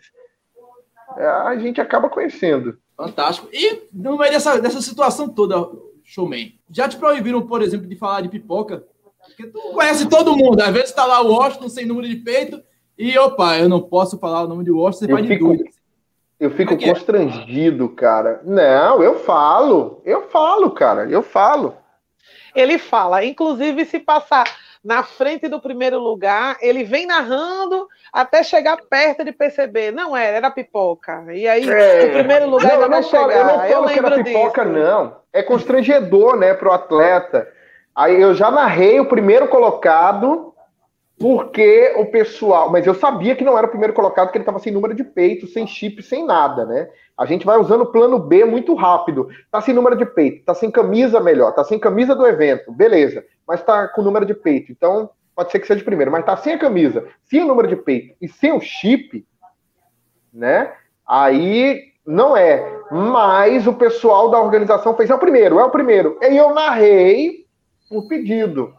[1.17, 2.77] É, a gente acaba conhecendo.
[2.95, 3.49] Fantástico.
[3.51, 5.69] E no meio dessa, dessa situação toda,
[6.03, 8.85] showman, já te proibiram, por exemplo, de falar de pipoca?
[9.25, 10.61] Porque tu conhece todo mundo.
[10.61, 12.61] Às vezes tá lá o Washington sem número de peito
[12.97, 15.69] e, opa, eu não posso falar o nome de Washington, você vai de dúvida.
[16.39, 18.41] Eu fico é, é constrangido, cara.
[18.43, 20.01] Não, eu falo.
[20.05, 21.09] Eu falo, cara.
[21.09, 21.75] Eu falo.
[22.53, 23.23] Ele fala.
[23.23, 24.45] Inclusive, se passar
[24.85, 29.91] na frente do primeiro lugar, ele vem narrando até chegar perto de perceber.
[29.91, 31.25] Não era, era pipoca.
[31.33, 32.05] E aí, é.
[32.05, 33.31] o primeiro lugar não, ainda vai chegar.
[33.31, 34.77] Eu não falo eu que era pipoca, disso.
[34.77, 35.17] não.
[35.33, 37.51] É constrangedor, né, pro atleta.
[37.95, 40.53] Aí eu já narrei o primeiro colocado,
[41.19, 42.71] porque o pessoal.
[42.71, 45.03] Mas eu sabia que não era o primeiro colocado, que ele estava sem número de
[45.03, 46.89] peito, sem chip, sem nada, né?
[47.17, 49.29] A gente vai usando o plano B muito rápido.
[49.49, 53.23] Tá sem número de peito, tá sem camisa melhor, tá sem camisa do evento, beleza
[53.47, 54.71] mas está com o número de peito.
[54.71, 57.67] Então, pode ser que seja de primeiro, mas está sem a camisa, sem o número
[57.67, 59.25] de peito e sem o chip,
[60.33, 60.73] né?
[61.07, 62.81] Aí não é.
[62.91, 66.17] Mas o pessoal da organização fez, é o primeiro, é o primeiro.
[66.21, 67.45] E eu narrei
[67.89, 68.73] por pedido,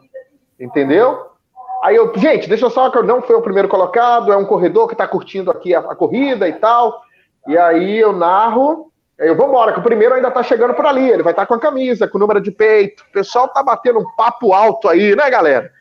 [0.59, 1.36] entendeu?
[1.83, 4.47] Aí eu, gente, deixa eu só que eu não foi o primeiro colocado, é um
[4.47, 7.03] corredor que está curtindo aqui a, a, corrida e tal.
[7.47, 11.09] E aí eu narro eu vou embora, que o primeiro ainda tá chegando por ali,
[11.09, 13.03] ele vai estar tá com a camisa, com o número de peito.
[13.09, 15.73] O pessoal tá batendo um papo alto aí, né, galera?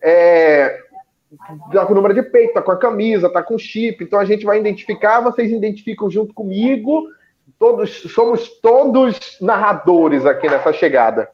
[0.00, 0.78] É,
[1.72, 4.20] tá com o número de peito, tá com a camisa, tá com o chip, então
[4.20, 7.08] a gente vai identificar, vocês identificam junto comigo.
[7.58, 11.28] Todos somos todos narradores aqui nessa chegada.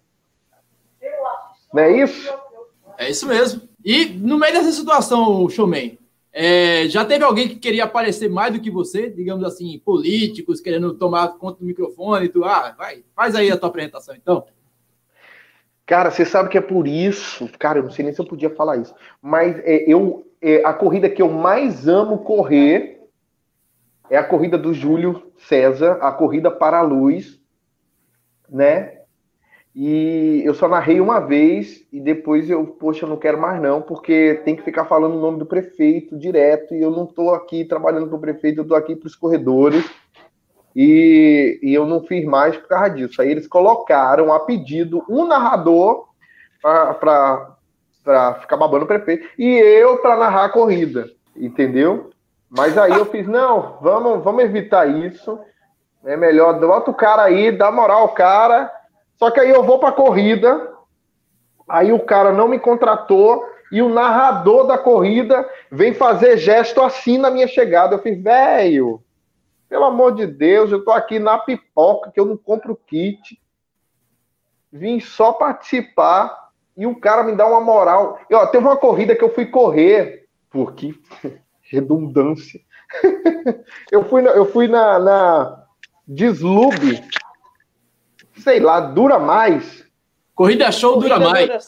[1.74, 2.32] Não é isso?
[2.96, 3.68] É isso mesmo.
[3.84, 5.98] E no meio dessa situação, showman,
[6.32, 10.94] é, já teve alguém que queria aparecer mais do que você, digamos assim, políticos querendo
[10.94, 14.44] tomar conta do microfone e tu, ah, vai, faz aí a tua apresentação então.
[15.86, 18.50] Cara, você sabe que é por isso, cara, eu não sei nem se eu podia
[18.50, 23.02] falar isso, mas é, eu, é, a corrida que eu mais amo correr
[24.08, 27.38] é a corrida do Júlio César, a corrida para a luz,
[28.48, 29.02] né?
[29.74, 33.82] E eu só narrei uma vez e depois eu, poxa, eu não quero mais não,
[33.82, 37.64] porque tem que ficar falando o nome do prefeito direto e eu não estou aqui
[37.64, 39.84] trabalhando para o prefeito, eu estou aqui para os corredores
[40.76, 43.20] e, e, eu não fiz mais por causa disso.
[43.20, 46.06] Aí eles colocaram a pedido um narrador
[46.62, 47.56] para
[48.40, 52.10] ficar babando o prefeito e eu para narrar a corrida, entendeu?
[52.48, 55.36] Mas aí eu fiz, não, vamos, vamos evitar isso.
[56.04, 58.70] É melhor, bota o cara aí, dá moral ao cara
[59.16, 60.72] só que aí eu vou para corrida,
[61.68, 67.18] aí o cara não me contratou e o narrador da corrida vem fazer gesto assim
[67.18, 67.94] na minha chegada.
[67.94, 69.02] Eu fiz, velho,
[69.68, 73.40] pelo amor de Deus, eu tô aqui na pipoca, que eu não compro kit.
[74.70, 78.18] Vim só participar e o cara me dá uma moral.
[78.28, 80.94] E, ó, teve uma corrida que eu fui correr, porque
[81.62, 82.60] redundância.
[83.90, 85.64] eu fui, na, eu fui na, na
[86.06, 87.02] Deslube,
[88.38, 89.84] sei lá, dura mais.
[90.34, 91.46] Corrida show Corrida dura mais.
[91.46, 91.58] Dura,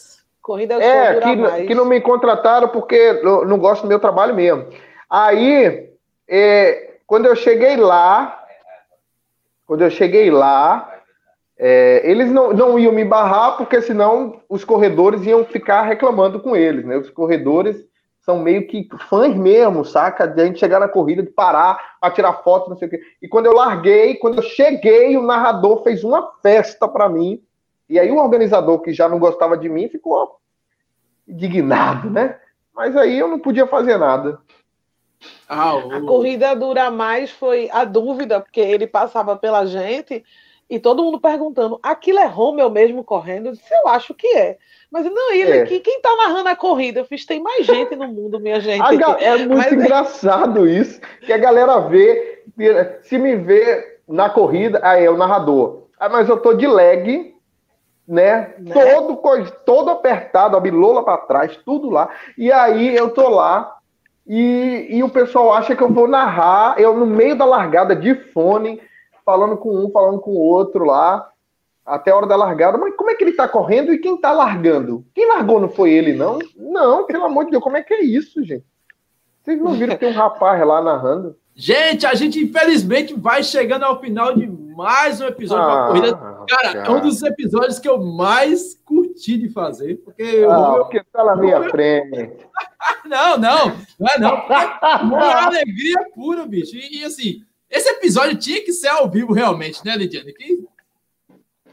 [0.43, 1.67] corrida é, show dura que, mais.
[1.69, 4.67] que não me contrataram porque não gosto do meu trabalho mesmo.
[5.09, 5.91] Aí,
[6.29, 8.45] é, quando eu cheguei lá,
[9.67, 10.93] quando eu cheguei lá,
[11.59, 16.55] é, eles não, não iam me barrar, porque senão os corredores iam ficar reclamando com
[16.55, 16.97] eles, né?
[16.97, 17.77] Os corredores
[18.27, 20.27] são meio que fãs mesmo, saca?
[20.27, 23.01] De a gente chegar na corrida, de parar para tirar foto, não sei o quê.
[23.23, 27.41] E quando eu larguei, quando eu cheguei, o narrador fez uma festa para mim.
[27.89, 30.41] E aí o organizador, que já não gostava de mim, ficou
[31.27, 32.37] indignado, né?
[32.75, 34.41] Mas aí eu não podia fazer nada.
[35.49, 35.93] Ah, o...
[35.93, 40.25] A corrida dura mais foi a dúvida, porque ele passava pela gente
[40.69, 43.47] e todo mundo perguntando: aquilo é Romeu mesmo correndo?
[43.47, 44.59] Eu disse: eu acho que é.
[44.91, 45.63] Mas não, ele é.
[45.63, 47.01] aqui, quem tá narrando a corrida?
[47.01, 48.81] Eu fiz: tem mais gente no mundo, minha gente.
[49.21, 49.73] é muito Mas...
[49.73, 52.45] engraçado isso, que a galera vê,
[53.03, 55.87] se me vê na corrida, aí é o narrador.
[55.99, 57.35] Ah, mas eu tô de leg,
[58.07, 58.55] né?
[58.59, 58.73] né?
[58.73, 59.17] Todo,
[59.65, 62.09] todo apertado, a bilola para trás, tudo lá.
[62.39, 63.77] E aí eu tô lá
[64.27, 68.15] e, e o pessoal acha que eu vou narrar, eu no meio da largada de
[68.15, 68.81] fone
[69.25, 71.29] falando com um, falando com o outro lá,
[71.87, 72.77] até a hora da largada.
[72.77, 75.07] Mas como é que ele tá correndo e quem tá largando?
[75.15, 76.39] Quem largou não foi ele, não?
[76.57, 78.65] Não, pelo amor de Deus, como é que é isso, gente?
[79.43, 81.37] Vocês não viram que tem um rapaz lá narrando?
[81.55, 86.17] Gente, a gente infelizmente vai chegando ao final de mais um episódio ah, da corrida.
[86.17, 90.85] Cara, cara, é um dos episódios que eu mais curti de fazer, porque ah, eu,
[90.85, 92.37] porque tá na minha frente.
[93.07, 94.37] não, não, não é não.
[94.83, 96.77] É uma alegria pura, bicho.
[96.77, 100.35] E, e assim, esse episódio tinha que ser ao vivo, realmente, né, Lidiane?
[100.35, 100.63] Que...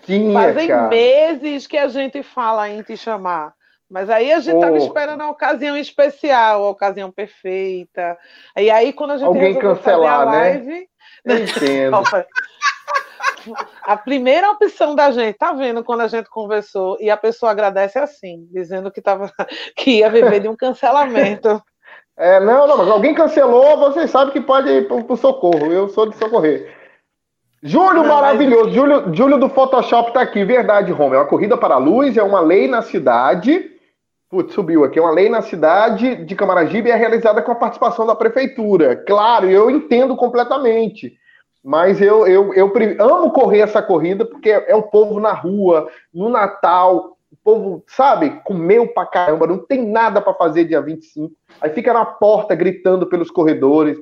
[0.03, 0.87] Tinha, Fazem cara.
[0.87, 3.53] meses que a gente fala em te chamar.
[3.89, 8.17] Mas aí a gente estava esperando a ocasião especial, a ocasião perfeita.
[8.57, 10.37] E aí, quando a gente Alguém cancelar, né?
[10.37, 10.87] live,
[11.23, 11.41] né?
[11.41, 11.97] Entendo.
[13.83, 17.99] a primeira opção da gente, tá vendo quando a gente conversou e a pessoa agradece
[17.99, 19.31] assim, dizendo que, tava,
[19.77, 21.61] que ia viver de um cancelamento.
[22.17, 25.71] É, não, não, mas alguém cancelou, vocês sabem que pode ir pro, pro socorro.
[25.71, 26.82] Eu sou de socorrer.
[27.63, 28.65] Júlio, maravilhoso.
[28.65, 28.75] Mas...
[28.75, 30.43] Júlio, Júlio do Photoshop tá aqui.
[30.43, 31.21] Verdade, Romeu.
[31.21, 33.71] A corrida para a luz é uma lei na cidade.
[34.29, 34.99] Putz, subiu aqui.
[34.99, 38.97] É uma lei na cidade de Camaragibe e é realizada com a participação da prefeitura.
[38.97, 41.13] Claro, eu entendo completamente.
[41.63, 45.87] Mas eu, eu, eu amo correr essa corrida porque é, é o povo na rua,
[46.13, 51.33] no Natal, o povo, sabe, comeu pra caramba, não tem nada para fazer dia 25.
[51.61, 53.97] Aí fica na porta gritando pelos corredores,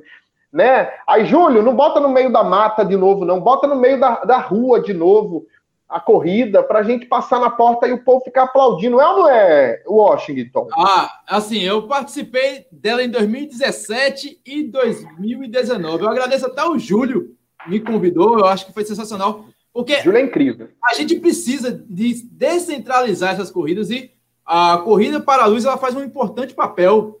[0.52, 0.90] né?
[1.06, 3.40] Aí, Júlio, não bota no meio da mata de novo, não.
[3.40, 5.46] Bota no meio da, da rua de novo
[5.88, 9.00] a corrida pra gente passar na porta e o povo ficar aplaudindo.
[9.00, 10.68] É ou não é, Washington?
[10.72, 16.02] Ah, assim, eu participei dela em 2017 e 2019.
[16.02, 19.46] Eu agradeço até o Júlio me convidou, eu acho que foi sensacional.
[19.72, 20.68] Porque Júlio é incrível.
[20.84, 24.10] A gente precisa de descentralizar essas corridas e
[24.44, 27.20] a corrida para a luz ela faz um importante papel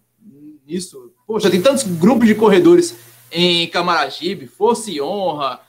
[0.66, 1.12] nisso.
[1.26, 2.96] Poxa, tem tantos grupos de corredores
[3.32, 5.60] em Camaragibe, Força e Honra.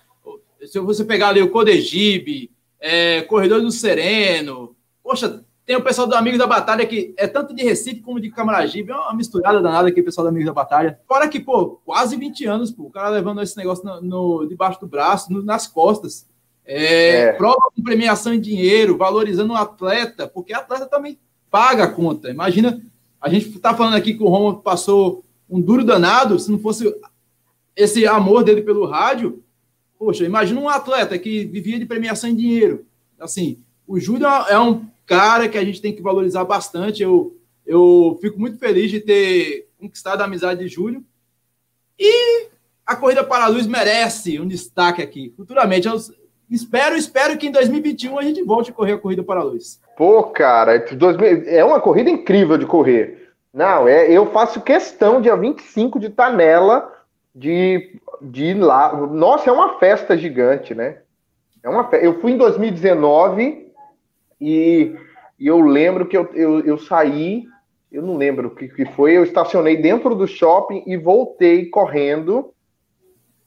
[0.65, 6.15] Se você pegar ali o Codegibe, é, Corredor do Sereno, poxa, tem o pessoal do
[6.15, 9.88] Amigos da Batalha que é tanto de Recife como de Camaragibe, é uma misturada danada
[9.88, 10.99] aqui, o pessoal do Amigos da Batalha.
[11.07, 14.80] Fora que, pô, quase 20 anos, pô, o cara levando esse negócio no, no debaixo
[14.81, 16.27] do braço, no, nas costas.
[16.65, 17.34] É, é.
[17.34, 21.18] Prova com premiação em dinheiro, valorizando o atleta, porque atleta também
[21.49, 22.30] paga a conta.
[22.30, 22.81] Imagina,
[23.22, 26.94] a gente está falando aqui que o Roma passou um duro danado, se não fosse
[27.76, 29.44] esse amor dele pelo rádio,
[29.98, 32.86] poxa, imagina um atleta que vivia de premiação em dinheiro.
[33.20, 37.02] Assim, o Júlio é um cara que a gente tem que valorizar bastante.
[37.02, 41.04] Eu, eu fico muito feliz de ter conquistado a amizade de Júlio.
[42.00, 42.48] E
[42.86, 45.34] a Corrida para a Luz merece um destaque aqui.
[45.36, 45.95] Futuramente, eu
[46.50, 49.80] espero, espero que em 2021 a gente volte a correr a Corrida para a Luz.
[49.95, 50.76] Pô, cara,
[51.45, 53.32] é uma corrida incrível de correr.
[53.54, 56.91] Não, é, eu faço questão, dia 25, de estar nela,
[57.34, 58.95] de, de ir lá.
[58.95, 60.99] Nossa, é uma festa gigante, né?
[61.64, 61.97] É uma fe...
[62.01, 63.72] Eu fui em 2019
[64.39, 64.95] e,
[65.39, 67.45] e eu lembro que eu, eu, eu saí,
[67.91, 72.53] eu não lembro o que, que foi, eu estacionei dentro do shopping e voltei correndo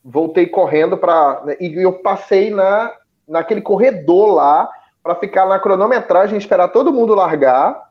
[0.08, 2.94] voltei correndo para né, e eu passei na
[3.26, 4.70] naquele corredor lá
[5.02, 7.90] para ficar na cronometragem, esperar todo mundo largar,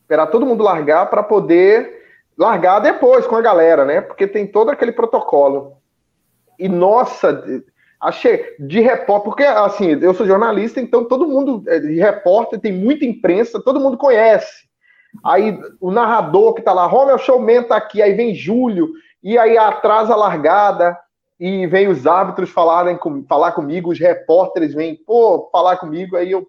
[0.00, 2.05] esperar todo mundo largar para poder
[2.36, 4.00] largar depois com a galera, né?
[4.00, 5.76] Porque tem todo aquele protocolo.
[6.58, 7.42] E nossa,
[8.00, 12.72] achei de repórter, porque assim, eu sou jornalista, então todo mundo é, de repórter tem
[12.72, 14.66] muita imprensa, todo mundo conhece.
[15.24, 18.92] Aí o narrador que tá lá, Romel Showman tá aqui, aí vem Júlio,
[19.22, 20.96] e aí atrasa a largada,
[21.38, 26.32] e vem os árbitros falarem com, falar comigo, os repórteres vêm, pô, falar comigo, aí
[26.32, 26.46] eu,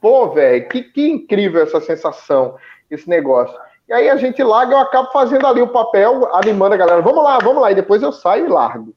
[0.00, 2.56] pô, velho, que, que incrível essa sensação,
[2.90, 3.56] esse negócio.
[3.88, 7.24] E aí a gente larga, eu acabo fazendo ali o papel, animando a galera, vamos
[7.24, 8.94] lá, vamos lá, e depois eu saio e largo.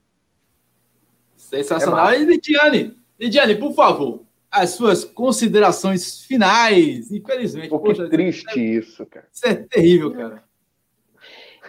[1.38, 2.10] Sensacional.
[2.10, 7.70] É e Lidiane, Lidiane, por favor, as suas considerações finais, infelizmente.
[7.70, 9.28] Pô, que poxa, triste é, isso, cara.
[9.32, 10.44] Isso é terrível, cara.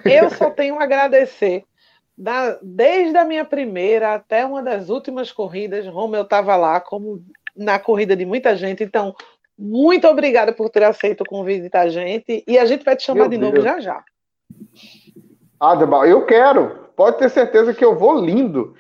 [0.04, 1.64] Eu só tenho a agradecer
[2.18, 7.24] da, desde a minha primeira até uma das últimas corridas, Romeu estava lá, como
[7.56, 8.82] na corrida de muita gente.
[8.82, 9.14] Então,
[9.62, 12.42] muito obrigada por ter aceito o convite da gente.
[12.48, 13.52] E a gente vai te chamar Meu de Deus.
[13.52, 14.04] novo já já.
[15.60, 16.88] Adebal, eu quero.
[16.96, 18.74] Pode ter certeza que eu vou lindo.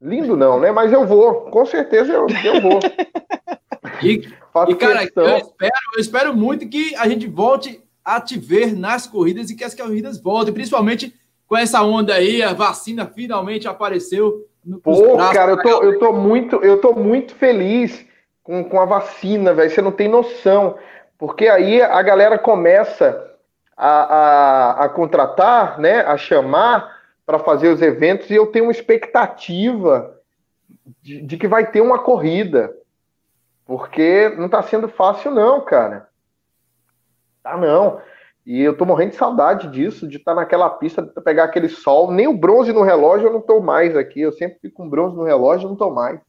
[0.00, 0.70] Lindo não, né?
[0.70, 1.50] Mas eu vou.
[1.50, 2.78] Com certeza eu, eu vou.
[4.00, 4.22] e,
[4.70, 9.08] e cara, eu espero, eu espero muito que a gente volte a te ver nas
[9.08, 11.12] corridas e que as corridas voltem, principalmente
[11.48, 14.46] com essa onda aí, a vacina finalmente apareceu.
[14.64, 18.06] No, Pô, cara, eu tô, eu tô muito, eu tô muito feliz
[18.42, 19.70] com, com a vacina, velho.
[19.70, 20.76] Você não tem noção.
[21.18, 23.32] Porque aí a galera começa
[23.76, 26.00] a, a, a contratar, né?
[26.00, 30.18] A chamar para fazer os eventos e eu tenho uma expectativa
[31.00, 32.74] de, de que vai ter uma corrida.
[33.64, 36.08] Porque não tá sendo fácil, não, cara.
[37.42, 38.00] Tá não.
[38.44, 41.68] E eu tô morrendo de saudade disso, de estar tá naquela pista, de pegar aquele
[41.68, 42.10] sol.
[42.10, 44.20] Nem o bronze no relógio eu não tô mais aqui.
[44.20, 46.20] Eu sempre fico com bronze no relógio e não tô mais.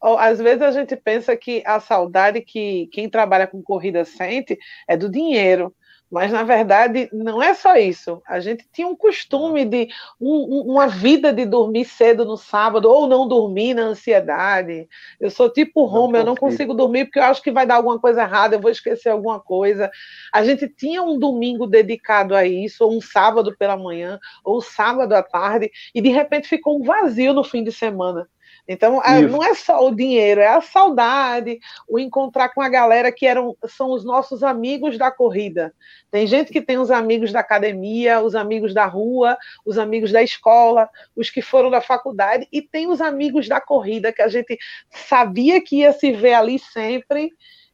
[0.00, 4.96] Às vezes a gente pensa que a saudade que quem trabalha com corrida sente é
[4.96, 5.74] do dinheiro.
[6.10, 8.22] Mas, na verdade, não é só isso.
[8.26, 9.88] A gente tinha um costume de
[10.18, 14.88] um, uma vida de dormir cedo no sábado ou não dormir na ansiedade.
[15.20, 17.98] Eu sou tipo Roma, eu não consigo dormir porque eu acho que vai dar alguma
[17.98, 19.90] coisa errada, eu vou esquecer alguma coisa.
[20.32, 24.62] A gente tinha um domingo dedicado a isso, ou um sábado pela manhã, ou um
[24.62, 28.26] sábado à tarde, e de repente ficou um vazio no fim de semana.
[28.68, 31.58] Então, a, não é só o dinheiro, é a saudade,
[31.88, 35.72] o encontrar com a galera que eram, são os nossos amigos da corrida.
[36.10, 40.22] Tem gente que tem os amigos da academia, os amigos da rua, os amigos da
[40.22, 40.86] escola,
[41.16, 44.58] os que foram da faculdade, e tem os amigos da corrida, que a gente
[44.90, 47.32] sabia que ia se ver ali sempre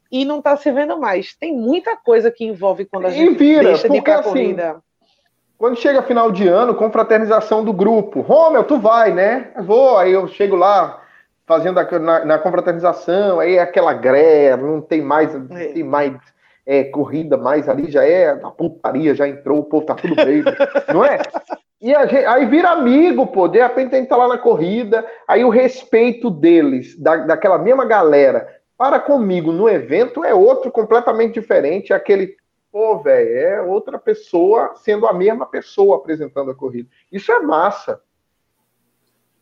[0.09, 1.35] e não está se vendo mais.
[1.35, 4.29] Tem muita coisa que envolve quando a gente vira, deixa de ir para a assim,
[4.29, 4.81] corrida.
[5.57, 8.21] Quando chega final de ano, confraternização do grupo.
[8.21, 9.51] Romeu, tu vai, né?
[9.55, 11.01] Eu vou, aí eu chego lá
[11.45, 15.67] fazendo a, na, na, confraternização, aí é aquela greve, não tem mais, não é.
[15.67, 16.13] tem mais
[16.65, 20.43] é, corrida mais ali, já é a putaria, já entrou, o povo tá tudo bem,
[20.91, 21.19] não é?
[21.79, 25.45] E gente, aí vira amigo, pô, de repente a gente tá lá na corrida, aí
[25.45, 31.93] o respeito deles, da, daquela mesma galera, para comigo no evento é outro completamente diferente,
[31.93, 32.35] é aquele
[32.75, 36.89] pô, velho, é outra pessoa sendo a mesma pessoa apresentando a corrida.
[37.09, 38.01] Isso é massa.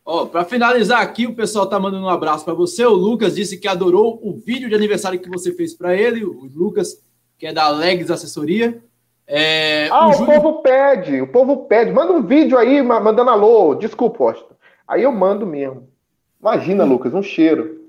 [0.04, 2.86] Ó, oh, para finalizar aqui, o pessoal tá mandando um abraço para você.
[2.86, 6.24] O Lucas disse que adorou o vídeo de aniversário que você fez para ele.
[6.24, 7.02] O Lucas,
[7.36, 8.80] que é da Legs Assessoria.
[9.26, 10.40] É, ah, o, o Júlio...
[10.40, 11.90] povo pede, o povo pede.
[11.90, 13.74] Manda um vídeo aí, mandando alô.
[13.74, 14.54] Desculpa, Austin.
[14.86, 15.88] Aí eu mando mesmo.
[16.40, 16.88] Imagina, hum.
[16.88, 17.83] Lucas, um cheiro.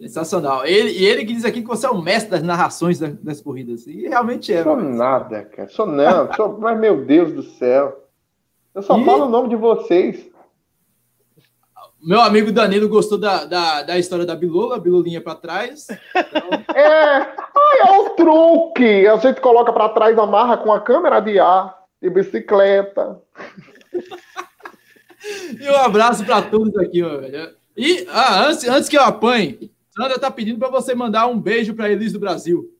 [0.00, 0.66] Sensacional.
[0.66, 3.40] Ele, e ele que diz aqui que você é o mestre das narrações das, das
[3.40, 3.86] corridas.
[3.86, 4.62] E realmente é.
[4.62, 4.94] Sou mas...
[4.94, 5.68] nada, cara.
[5.70, 6.32] Sou não.
[6.34, 6.58] Sou...
[6.58, 8.04] mas, meu Deus do céu.
[8.74, 9.04] Eu só e...
[9.04, 10.30] falo o nome de vocês.
[12.02, 15.86] Meu amigo Danilo gostou da, da, da história da Bilula, Bilulinha para trás.
[16.14, 16.50] Então...
[16.76, 17.34] é,
[17.80, 19.08] é o truque.
[19.08, 23.18] A gente coloca para trás, amarra com a câmera de ar, de bicicleta.
[25.58, 27.56] e um abraço para todos aqui, meu velho.
[27.74, 31.74] E ah, antes, antes que eu apanhe, Sandra tá pedindo para você mandar um beijo
[31.74, 32.70] para Elis do Brasil.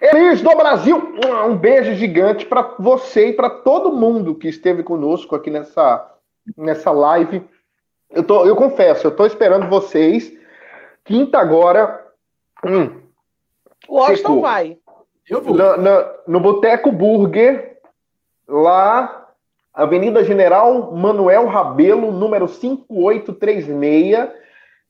[0.00, 1.14] Elis do Brasil,
[1.48, 6.12] um beijo gigante para você e para todo mundo que esteve conosco aqui nessa,
[6.56, 7.44] nessa live.
[8.10, 10.32] Eu, tô, eu confesso, eu tô esperando vocês.
[11.04, 12.04] Quinta agora.
[12.66, 13.02] Hum,
[13.88, 14.76] o Austin vai.
[15.30, 15.54] Eu vou.
[15.54, 17.78] Na, na, no Boteco Burger,
[18.48, 19.28] lá,
[19.72, 24.28] Avenida General Manuel Rabelo, número 5836,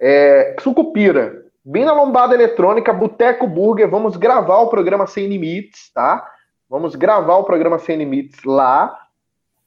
[0.00, 3.88] é, Sucupira bem na lombada eletrônica, Boteco Burger.
[3.88, 6.28] Vamos gravar o programa Sem Limites, tá?
[6.68, 8.96] Vamos gravar o programa Sem Limites lá,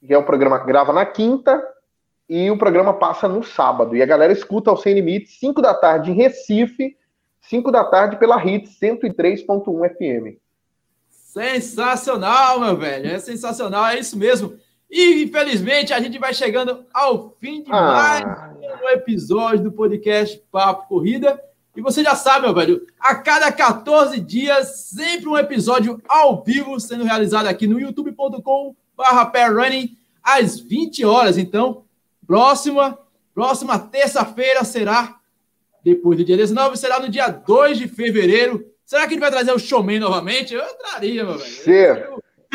[0.06, 1.64] que é o programa que grava na quinta
[2.30, 3.96] e o programa passa no sábado.
[3.96, 6.96] E a galera escuta o Sem Limites, 5 da tarde em Recife,
[7.42, 10.38] 5 da tarde pela Hits 103.1 FM.
[11.10, 13.10] Sensacional, meu velho.
[13.10, 14.58] É sensacional, é isso mesmo.
[14.90, 17.82] E infelizmente a gente vai chegando ao fim de ah.
[17.82, 21.42] mais um episódio do podcast Papo Corrida.
[21.78, 26.80] E você já sabe, meu velho, a cada 14 dias, sempre um episódio ao vivo
[26.80, 29.96] sendo realizado aqui no youtube.com/running.
[30.24, 31.38] às 20 horas.
[31.38, 31.84] Então,
[32.26, 32.98] próxima,
[33.32, 35.18] próxima terça-feira será,
[35.84, 38.66] depois do dia 19, será no dia 2 de fevereiro.
[38.84, 40.56] Será que ele vai trazer o showman novamente?
[40.56, 41.52] Eu traria, meu velho.
[41.52, 42.10] Ser.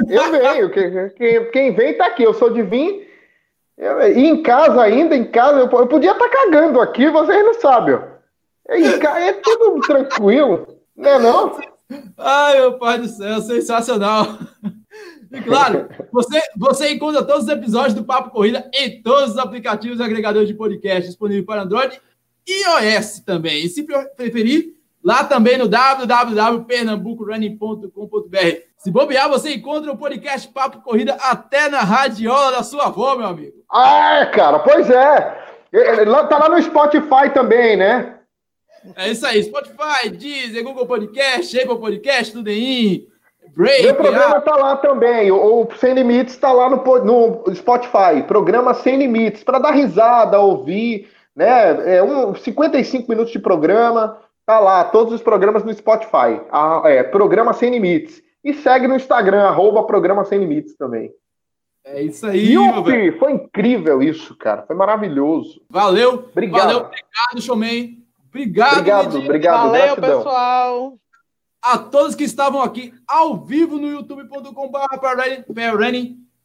[0.08, 0.68] Eu venho.
[1.14, 2.24] Quem, quem vem tá aqui.
[2.24, 3.08] Eu sou de vir.
[4.16, 7.54] E em casa ainda, em casa, eu, eu podia estar tá cagando aqui, vocês não
[7.54, 8.10] sabem.
[8.72, 10.66] É, é tudo tranquilo,
[10.96, 11.72] não é não?
[12.16, 14.38] Ai, meu pai do céu, sensacional.
[15.30, 20.00] E claro, você, você encontra todos os episódios do Papo Corrida em todos os aplicativos
[20.00, 21.98] agregadores de podcast disponíveis para Android
[22.46, 23.64] e iOS também.
[23.64, 23.86] E se
[24.16, 28.62] preferir, lá também no www.pernambucorunning.com.br.
[28.76, 33.26] Se bobear, você encontra o podcast Papo Corrida até na radiola da sua avó, meu
[33.26, 33.64] amigo.
[33.70, 35.40] Ah, é, cara, pois é.
[36.28, 38.18] Tá lá no Spotify também, né?
[38.96, 43.06] É isso aí, Spotify, Deezer, Google Podcast, Apple Podcast, tudo em
[43.54, 43.82] Break.
[43.82, 45.30] Meu programa está lá também.
[45.30, 48.22] O, o Sem Limites está lá no, no Spotify.
[48.26, 51.96] Programa Sem Limites, para dar risada, ouvir, né?
[51.96, 54.18] É um 55 minutos de programa.
[54.46, 56.40] Tá lá, todos os programas no Spotify.
[56.50, 58.22] A, é, programa Sem Limites.
[58.44, 61.12] E segue no Instagram, arroba Programa Sem Limites também.
[61.84, 64.62] É isso aí, Yupi, Foi incrível isso, cara.
[64.62, 65.60] Foi maravilhoso.
[65.68, 66.26] Valeu.
[66.30, 66.62] Obrigado.
[66.62, 68.01] Valeu, obrigado, Showman.
[68.32, 69.68] Obrigado, obrigado, obrigado.
[69.68, 70.18] Valeu, gratidão.
[70.18, 70.98] pessoal.
[71.60, 74.48] A todos que estavam aqui ao vivo no youtube.com.br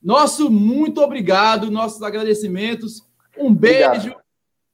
[0.03, 3.03] nosso muito obrigado, nossos agradecimentos.
[3.37, 4.21] Um beijo, obrigado.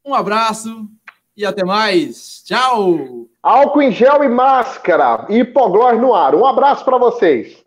[0.06, 0.88] um abraço
[1.36, 2.44] e até mais.
[2.44, 3.28] Tchau.
[3.42, 5.26] Álcool em gel e máscara.
[5.30, 6.36] Hipoglós no ar.
[6.36, 7.63] Um abraço para vocês.